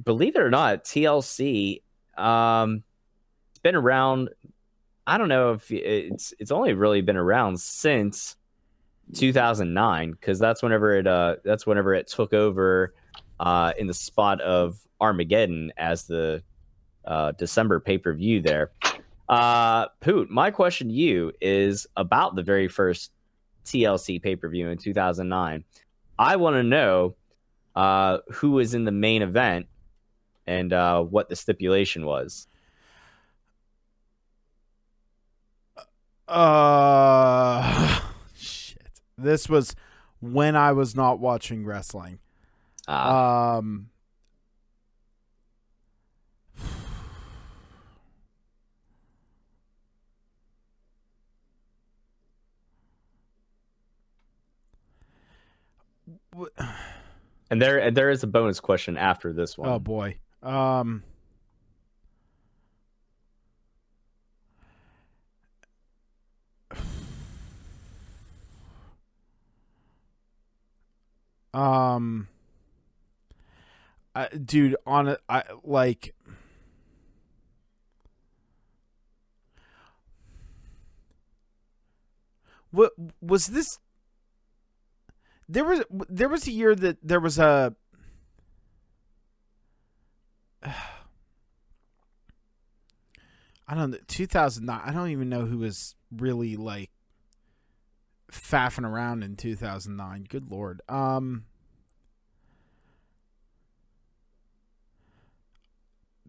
[0.04, 1.82] believe it or not, TLC,
[2.16, 2.82] um,
[3.50, 4.30] it's been around.
[5.06, 8.36] I don't know if it's it's only really been around since
[9.14, 12.94] 2009 because that's whenever it uh that's whenever it took over
[13.40, 16.42] uh in the spot of Armageddon as the
[17.04, 18.70] uh December pay per view there.
[19.28, 23.10] Uh, Poot, my question to you is about the very first
[23.64, 25.64] TLC pay per view in 2009.
[26.18, 27.16] I want to know
[27.74, 29.66] uh, who was in the main event
[30.46, 32.46] and uh, what the stipulation was.
[36.28, 38.00] Uh,
[38.34, 39.00] shit.
[39.18, 39.74] This was
[40.20, 42.18] when I was not watching wrestling.
[42.88, 43.90] Uh, Um,
[57.50, 59.68] and there and there is a bonus question after this one.
[59.68, 60.16] oh boy.
[60.42, 61.04] Um,
[71.54, 72.28] um,
[74.14, 76.14] I, dude, on it, I like.
[82.70, 83.78] What was this?
[85.52, 87.76] There was there was a year that there was a
[90.62, 90.74] I
[93.74, 94.80] don't know, 2009.
[94.82, 96.90] I don't even know who was really like
[98.32, 100.24] faffing around in 2009.
[100.26, 100.80] Good lord.
[100.88, 101.44] Um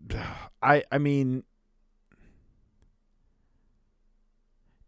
[0.62, 1.46] I I mean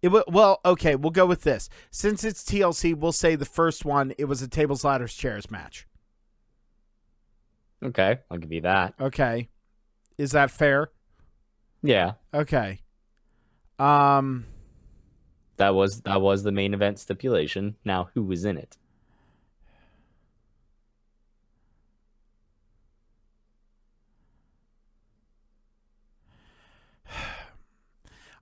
[0.06, 1.68] it wa- well, okay, we'll go with this.
[1.90, 5.88] Since it's TLC, we'll say the first one it was a tables ladders chairs match.
[7.84, 8.94] Okay, I'll give you that.
[9.00, 9.50] Okay.
[10.18, 10.90] Is that fair?
[11.84, 12.82] Yeah, Okay.
[13.78, 14.46] Um
[15.58, 17.76] that was that was the main event stipulation.
[17.84, 18.78] Now, who was in it?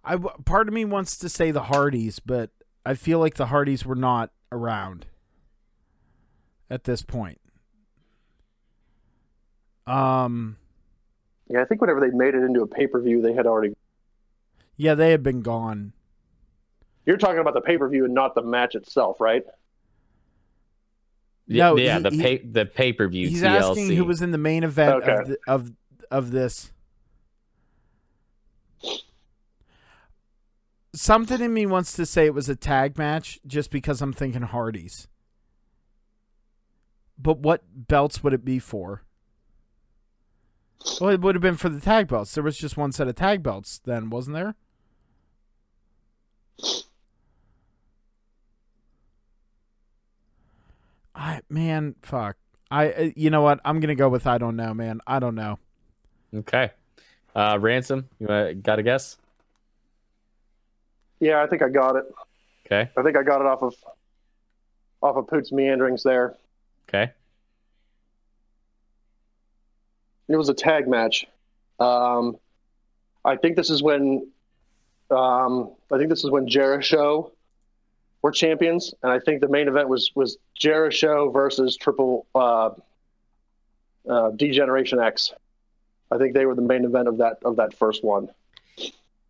[0.04, 2.50] I w- part of me wants to say the Hardys, but
[2.86, 5.06] I feel like the Hardys were not around
[6.70, 7.40] at this point.
[9.86, 10.58] Um,
[11.50, 13.74] Yeah, I think whenever they made it into a pay per view, they had already.
[14.78, 15.94] yeah, they have been gone.
[17.06, 19.44] You're talking about the pay per view and not the match itself, right?
[21.48, 23.70] Yeah, No, yeah, he- the he- pay the pay per view He's TLC.
[23.72, 25.72] asking who was in the main event of, the, of
[26.10, 26.72] of this.
[30.96, 34.44] Something in me wants to say it was a tag match just because I'm thinking
[34.44, 35.08] Hardys.
[37.18, 39.04] But what belts would it be for?
[41.00, 42.34] Well, it would have been for the tag belts.
[42.34, 44.56] There was just one set of tag belts then, wasn't there?
[51.16, 52.38] I man, fuck.
[52.70, 53.60] I uh, you know what?
[53.64, 55.00] I'm gonna go with I don't know, man.
[55.08, 55.60] I don't know.
[56.36, 56.72] Okay.
[57.36, 58.10] Uh, ransom.
[58.20, 59.18] You uh, got a guess?
[61.24, 62.04] Yeah, I think I got it.
[62.66, 62.90] Okay.
[62.98, 63.76] I think I got it off of
[65.02, 66.36] off of Poot's meanderings there.
[66.90, 67.14] Okay.
[70.28, 71.26] It was a tag match.
[71.80, 72.38] Um,
[73.24, 74.32] I think this is when
[75.10, 77.32] um, I think this is when Jericho
[78.22, 82.72] were champions, and I think the main event was was Jericho versus Triple uh,
[84.10, 85.32] uh, Degeneration X.
[86.12, 88.30] I think they were the main event of that of that first one.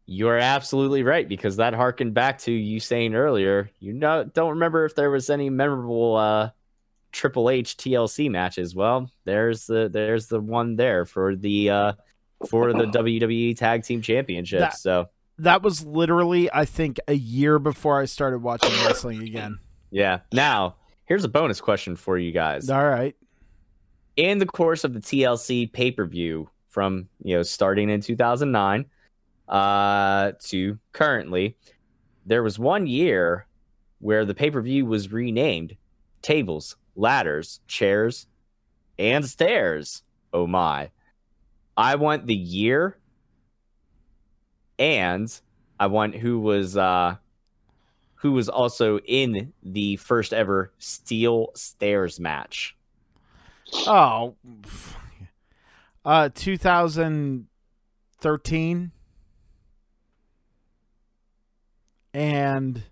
[0.06, 3.70] You're absolutely right because that harkened back to you saying earlier.
[3.80, 6.50] You know, don't remember if there was any memorable uh,
[7.14, 8.76] Triple H TLC matches.
[8.76, 11.94] Well, there's the there's the one there for the uh,
[12.50, 14.60] for the WWE Tag Team Championship.
[14.60, 15.08] That- so
[15.40, 19.58] That was literally, I think, a year before I started watching wrestling again.
[19.90, 20.20] yeah.
[20.34, 20.76] Now
[21.06, 22.70] here's a bonus question for you guys.
[22.70, 23.16] All right.
[24.18, 28.86] in the course of the TLC pay per view from you know starting in 2009
[29.54, 31.56] uh, to currently,
[32.26, 33.46] there was one year
[34.00, 35.78] where the pay per view was renamed
[36.24, 38.26] Tables, Ladders, Chairs,
[38.98, 40.02] and Stairs.
[40.34, 40.90] Oh my!
[41.78, 42.98] I want the year,
[44.80, 45.40] and
[45.80, 47.18] I want who was uh,
[48.16, 52.76] who was also in the first ever Steel Stairs match.
[53.86, 54.36] Oh,
[56.04, 58.92] uh, 2013,
[62.14, 62.84] and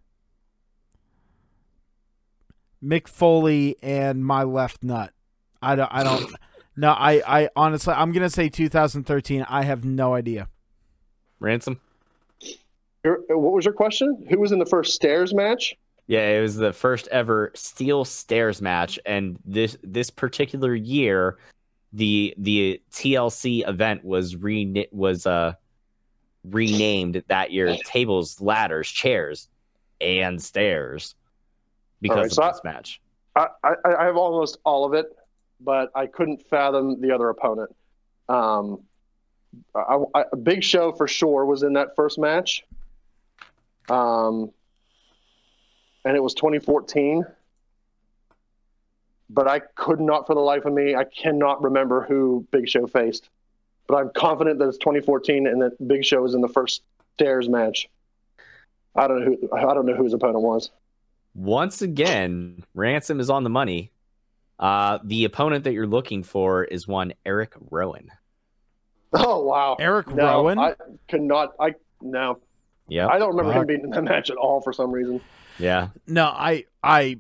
[2.84, 5.12] Mick Foley and my left nut.
[5.62, 5.90] I don't.
[5.94, 6.34] I don't.
[6.76, 7.22] No, I.
[7.44, 9.46] I honestly, I'm gonna say 2013.
[9.48, 10.48] I have no idea.
[11.40, 11.80] Ransom.
[13.04, 14.26] Your- What was your question?
[14.30, 15.76] Who was in the first stairs match?
[16.08, 21.38] Yeah, it was the first ever steel stairs match, and this this particular year,
[21.94, 25.54] the the TLC event was re was uh
[26.44, 27.76] renamed that year.
[27.86, 29.48] Tables, ladders, chairs,
[30.00, 31.16] and stairs
[32.02, 33.02] because Alright, of so I- this match.
[33.34, 35.06] I, I, I have almost all of it,
[35.62, 37.74] but I couldn't fathom the other opponent.
[38.28, 38.82] Um,
[39.74, 42.66] I, I, a Big Show for sure was in that first match.
[43.90, 44.52] Um,
[46.04, 47.26] and it was 2014.
[49.30, 52.86] But I could not, for the life of me, I cannot remember who Big Show
[52.86, 53.30] faced.
[53.92, 56.82] But I'm confident that it's 2014 and that Big Show was in the first
[57.16, 57.90] stairs match.
[58.96, 60.70] I don't know who I don't know who his opponent was.
[61.36, 63.92] Once again, Ransom is on the money.
[64.58, 68.12] Uh, the opponent that you're looking for is one Eric Rowan.
[69.14, 70.58] Oh wow, Eric no, Rowan?
[70.58, 70.76] I
[71.10, 71.54] could not.
[71.60, 72.40] I no,
[72.88, 73.62] Yeah, I don't remember Fuck.
[73.64, 75.20] him being in that match at all for some reason.
[75.60, 75.90] yeah.
[76.08, 76.64] No, I.
[76.82, 77.18] I.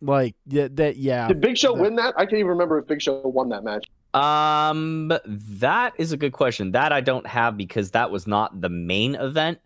[0.00, 0.96] Like yeah, that.
[0.96, 1.28] Yeah.
[1.28, 2.14] Did Big Show the- win that?
[2.16, 3.84] I can't even remember if Big Show won that match.
[4.14, 6.72] Um, that is a good question.
[6.72, 9.58] That I don't have because that was not the main event,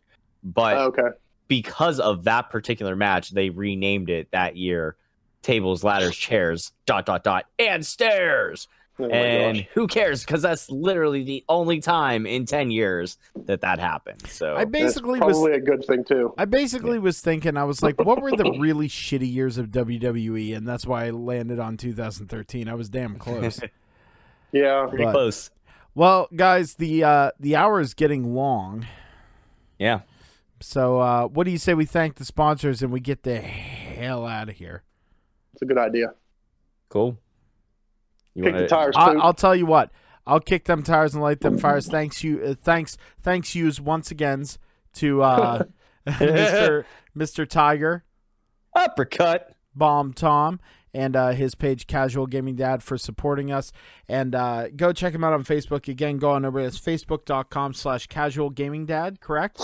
[0.43, 1.09] but Oh, okay,
[1.49, 4.97] because of that particular match, they renamed it that year.
[5.43, 8.67] Tables, ladders, chairs, dot dot dot, and stairs.
[8.99, 9.67] oh and gosh.
[9.73, 10.25] who cares?
[10.25, 14.27] Because that's literally the only time in ten years that that happened.
[14.27, 15.59] So I That's basically probably was.
[15.59, 16.35] a good thing too.
[16.37, 17.57] I basically was thinking.
[17.57, 21.11] I was like, what were the really shitty years of WWE, and that's why I
[21.11, 22.69] landed on 2013.
[22.69, 23.61] I was damn close.
[24.53, 25.51] Yeah, pretty but- close.
[25.95, 28.87] well, guys, the uh, the hour is getting long.
[29.79, 30.01] Yeah.
[30.61, 34.27] So, uh, what do you say we thank the sponsors and we get the hell
[34.27, 34.83] out of here?
[35.53, 36.15] it's a good idea.
[36.89, 37.17] Cool.
[38.35, 39.91] You Kick the wanna- tires, I, I'll tell you what.
[40.27, 41.89] I'll kick them tires and light them fires.
[41.89, 42.41] Thanks you.
[42.43, 42.97] Uh, thanks.
[43.23, 44.45] Thanks yous once again
[44.95, 45.63] to uh,
[46.07, 46.85] Mr.
[47.17, 47.49] Mr.
[47.49, 48.05] Tiger,
[48.75, 49.55] uppercut.
[49.75, 50.59] Bomb Tom,
[50.95, 53.73] and uh, his page Casual Gaming Dad for supporting us.
[54.09, 55.89] And uh, go check him out on Facebook.
[55.89, 56.61] Again, go on over.
[56.61, 59.21] It's facebook.com slash Casual Gaming Dad.
[59.21, 59.61] Correct.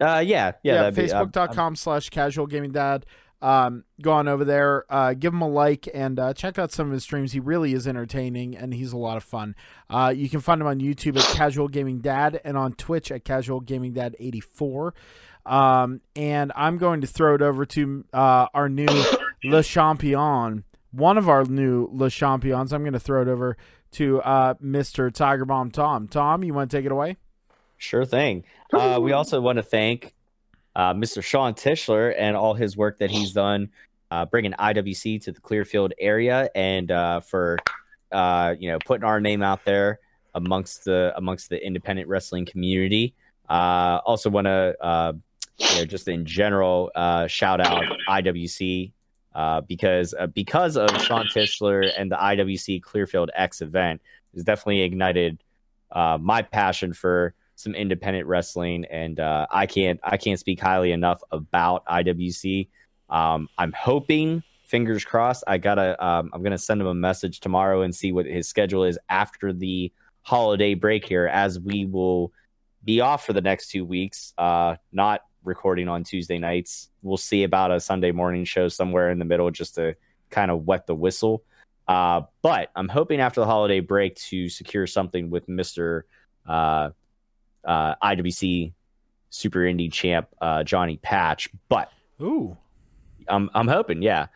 [0.00, 0.74] Uh, yeah, yeah.
[0.74, 3.04] yeah, um, facebook.com slash casual gaming dad
[3.42, 6.88] um go on over there uh give him a like and uh check out some
[6.88, 9.54] of his streams he really is entertaining and he's a lot of fun
[9.88, 13.24] uh you can find him on youtube at casual gaming dad and on twitch at
[13.24, 14.94] casual gaming dad 84
[15.46, 18.86] um and i'm going to throw it over to uh our new
[19.44, 23.56] le champion one of our new le champions i'm going to throw it over
[23.90, 27.16] to uh mr tiger bomb tom tom you want to take it away
[27.80, 28.44] Sure thing.
[28.74, 30.12] Uh, we also want to thank
[30.76, 31.24] uh, Mr.
[31.24, 33.70] Sean Tischler and all his work that he's done,
[34.10, 37.58] uh, bringing IWC to the Clearfield area, and uh, for
[38.12, 39.98] uh, you know putting our name out there
[40.34, 43.14] amongst the amongst the independent wrestling community.
[43.48, 45.14] Also want to
[45.56, 46.90] you know just in general
[47.28, 48.92] shout out IWC
[49.34, 54.00] uh, because uh, because of Sean Tischler and the IWC Clearfield X event
[54.34, 55.42] has definitely ignited
[55.92, 60.92] uh, my passion for some independent wrestling, and uh, I can't I can't speak highly
[60.92, 62.68] enough about IWC.
[63.08, 65.44] Um, I'm hoping, fingers crossed.
[65.46, 68.84] I gotta um, I'm gonna send him a message tomorrow and see what his schedule
[68.84, 69.92] is after the
[70.22, 72.32] holiday break here, as we will
[72.84, 74.32] be off for the next two weeks.
[74.38, 76.90] Uh, not recording on Tuesday nights.
[77.02, 79.94] We'll see about a Sunday morning show somewhere in the middle, just to
[80.30, 81.42] kind of wet the whistle.
[81.88, 86.06] Uh, but I'm hoping after the holiday break to secure something with Mister
[86.46, 86.90] uh,
[87.64, 88.72] uh, IWC
[89.30, 91.48] Super Indie champ uh, Johnny Patch.
[91.68, 91.90] But
[92.20, 92.56] ooh
[93.30, 94.26] I'm I'm hoping, yeah.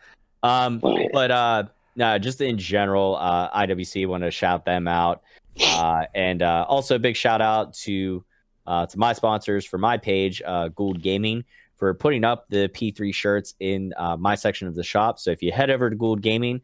[0.43, 1.63] Um, but uh,
[1.95, 5.23] no, just in general, uh, IWC want to shout them out,
[5.61, 8.23] uh, and uh, also a big shout out to
[8.67, 11.43] uh, to my sponsors for my page, uh, Gould Gaming,
[11.77, 15.19] for putting up the P3 shirts in uh, my section of the shop.
[15.19, 16.61] So if you head over to Gould Gaming,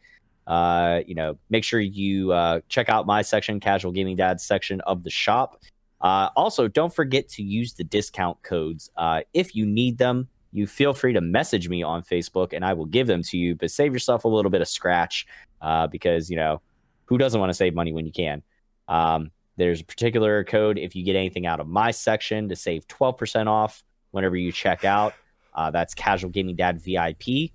[0.48, 4.82] uh, you know, make sure you uh, check out my section, Casual Gaming Dad section
[4.82, 5.62] of the shop.
[6.02, 10.28] Uh, also, don't forget to use the discount codes uh, if you need them.
[10.52, 13.56] You feel free to message me on Facebook, and I will give them to you.
[13.56, 15.28] But save yourself a little bit of scratch
[15.62, 16.62] uh, because you know
[17.06, 18.42] who doesn't want to save money when you can.
[18.88, 22.88] Um, there's a particular code if you get anything out of my section to save
[22.88, 25.14] 12% off whenever you check out.
[25.54, 27.52] Uh, that's Casual Gaming Dad VIP.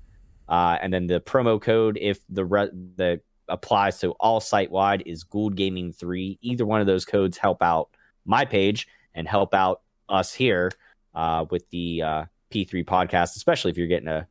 [0.51, 5.03] Uh, and then the promo code, if the re- the applies to all site wide,
[5.07, 6.39] is Gould Gaming Three.
[6.43, 7.89] Either one of those codes help out
[8.27, 9.81] my page and help out
[10.11, 10.71] us here
[11.15, 14.29] uh, with the uh, P3 podcast, especially if you're getting a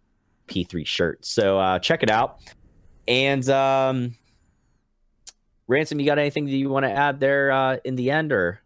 [0.48, 1.26] P3 shirt.
[1.26, 2.40] So uh, check it out.
[3.08, 4.14] And um,
[5.68, 8.62] Ransom, you got anything that you want to add there uh, in the end, or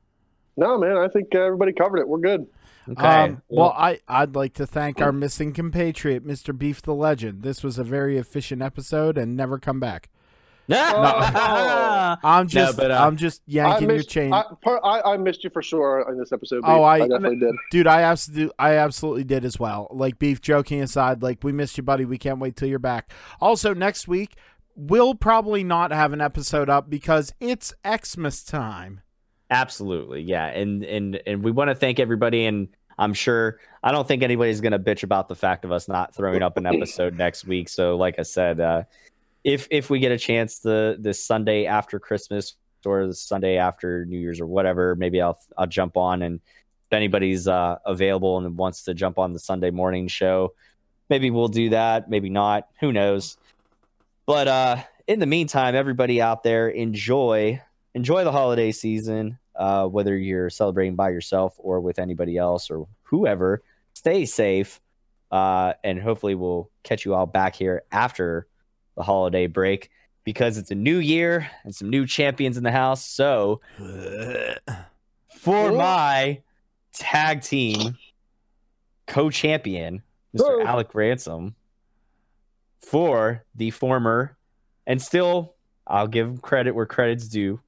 [0.57, 2.07] No, man, I think uh, everybody covered it.
[2.07, 2.47] We're good.
[2.89, 3.05] okay?
[3.05, 6.57] Um, well, I, I'd like to thank our missing compatriot, Mr.
[6.57, 7.41] Beef the Legend.
[7.43, 10.09] This was a very efficient episode and never come back.
[10.69, 10.77] no.
[12.23, 14.31] I'm just but, uh, I'm just I yanking your chain.
[14.31, 16.61] I, per, I, I missed you for sure in this episode.
[16.63, 17.55] Oh, I- I definitely did.
[17.71, 19.87] Dude, I absolutely I absolutely did as well.
[19.89, 22.05] Like beef joking aside, like we missed you, buddy.
[22.05, 23.11] We can't wait till you're back.
[23.41, 24.35] Also, next week
[24.79, 29.01] we'll probably not have an episode up because it's Xmas time.
[29.49, 34.07] Absolutely, yeah, and and and we want to thank everybody, and I'm sure I don't
[34.07, 37.45] think anybody's gonna bitch about the fact of us not throwing up an episode next
[37.45, 37.67] week.
[37.67, 38.83] So, like I said, uh,
[39.43, 44.05] if if we get a chance the this Sunday after Christmas or the Sunday after
[44.05, 48.55] New Year's or whatever, maybe I'll I'll jump on, and if anybody's uh, available and
[48.55, 50.53] wants to jump on the Sunday morning show,
[51.09, 52.07] maybe we'll do that.
[52.09, 52.67] Maybe not.
[52.79, 53.37] Who knows?
[54.29, 57.59] But uh, in the meantime, everybody out there, enjoy
[57.95, 59.39] enjoy the holiday season.
[59.55, 63.63] Uh, whether you're celebrating by yourself or with anybody else or whoever,
[63.95, 64.81] stay safe.
[65.31, 68.45] Uh, and hopefully, we'll catch you all back here after
[68.95, 69.89] the holiday break
[70.23, 73.03] because it's a new year and some new champions in the house.
[73.03, 73.61] So,
[75.39, 76.43] for my
[76.93, 77.97] tag team
[79.07, 80.03] co champion,
[80.37, 80.63] Mr.
[80.63, 81.55] Alec Ransom,
[82.81, 84.37] for the former
[84.87, 87.59] and still, I'll give him credit where credit's due,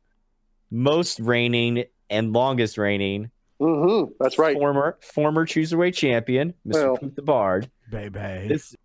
[0.69, 3.31] most reigning and longest reigning
[3.61, 4.55] hmm That's right.
[4.55, 6.73] former former cruiserweight champion, Mr.
[6.73, 6.97] Well.
[6.97, 7.69] Poop the Bard.
[7.91, 8.47] Baby.
[8.47, 8.75] This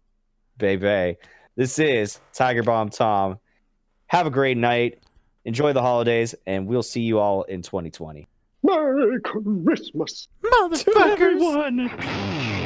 [0.58, 1.16] baby.
[1.56, 3.38] This is Tiger Bomb Tom.
[4.08, 4.98] Have a great night.
[5.46, 8.26] Enjoy the holidays, and we'll see you all in 2020.
[8.62, 10.28] Merry Christmas.
[10.44, 11.12] Motherfuckers.
[11.12, 12.65] everyone.